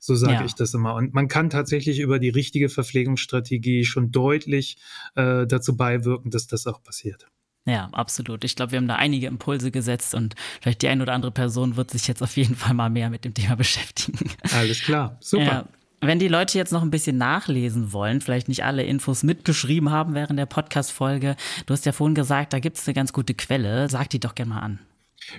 [0.00, 0.44] So sage ja.
[0.46, 0.94] ich das immer.
[0.94, 4.78] Und man kann tatsächlich über die richtige Verpflegungsstrategie schon deutlich
[5.14, 7.26] äh, dazu beiwirken, dass das auch passiert.
[7.68, 8.44] Ja, absolut.
[8.44, 11.76] Ich glaube, wir haben da einige Impulse gesetzt und vielleicht die eine oder andere Person
[11.76, 14.30] wird sich jetzt auf jeden Fall mal mehr mit dem Thema beschäftigen.
[14.56, 15.44] Alles klar, super.
[15.44, 15.68] Ja.
[16.00, 20.14] Wenn die Leute jetzt noch ein bisschen nachlesen wollen, vielleicht nicht alle Infos mitgeschrieben haben
[20.14, 21.36] während der Podcast-Folge,
[21.66, 23.90] du hast ja vorhin gesagt, da gibt es eine ganz gute Quelle.
[23.90, 24.78] Sag die doch gerne mal an.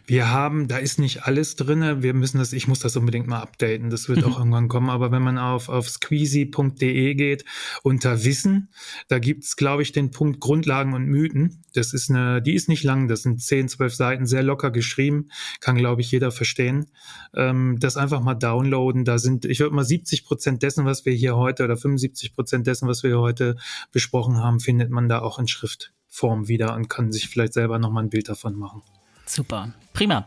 [0.06, 2.02] Wir haben, da ist nicht alles drin.
[2.02, 3.90] Wir müssen das, ich muss das unbedingt mal updaten.
[3.90, 4.26] Das wird mhm.
[4.26, 4.90] auch irgendwann kommen.
[4.90, 7.46] Aber wenn man auf, auf squeezy.de geht,
[7.84, 8.70] unter Wissen,
[9.08, 11.64] da gibt's, glaube ich, den Punkt Grundlagen und Mythen.
[11.74, 15.30] Das ist eine, die ist nicht lang, das sind 10, 12 Seiten, sehr locker geschrieben.
[15.60, 16.88] Kann, glaube ich, jeder verstehen.
[17.34, 19.06] Ähm, das einfach mal downloaden.
[19.06, 22.68] Da sind, ich würde mal 70 Prozent dessen, was wir hier heute oder 75 Prozent
[22.68, 23.56] dessen, was wir heute
[23.92, 28.04] besprochen haben, findet man da auch in Schriftform wieder und kann sich vielleicht selber nochmal
[28.04, 28.82] ein Bild davon machen.
[29.30, 29.70] Super.
[29.94, 30.26] Prima.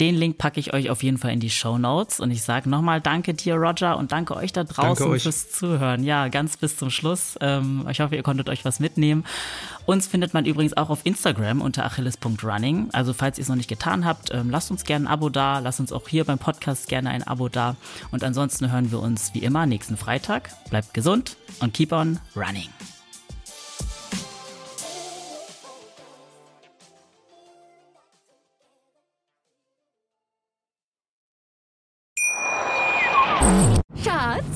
[0.00, 2.20] Den Link packe ich euch auf jeden Fall in die Show Notes.
[2.20, 5.22] Und ich sage nochmal Danke dir, Roger, und danke euch da draußen euch.
[5.22, 6.04] fürs Zuhören.
[6.04, 7.36] Ja, ganz bis zum Schluss.
[7.40, 9.24] Ähm, ich hoffe, ihr konntet euch was mitnehmen.
[9.86, 12.90] Uns findet man übrigens auch auf Instagram unter achilles.running.
[12.92, 15.58] Also, falls ihr es noch nicht getan habt, ähm, lasst uns gerne ein Abo da.
[15.58, 17.76] Lasst uns auch hier beim Podcast gerne ein Abo da.
[18.12, 20.50] Und ansonsten hören wir uns wie immer nächsten Freitag.
[20.70, 22.68] Bleibt gesund und keep on running.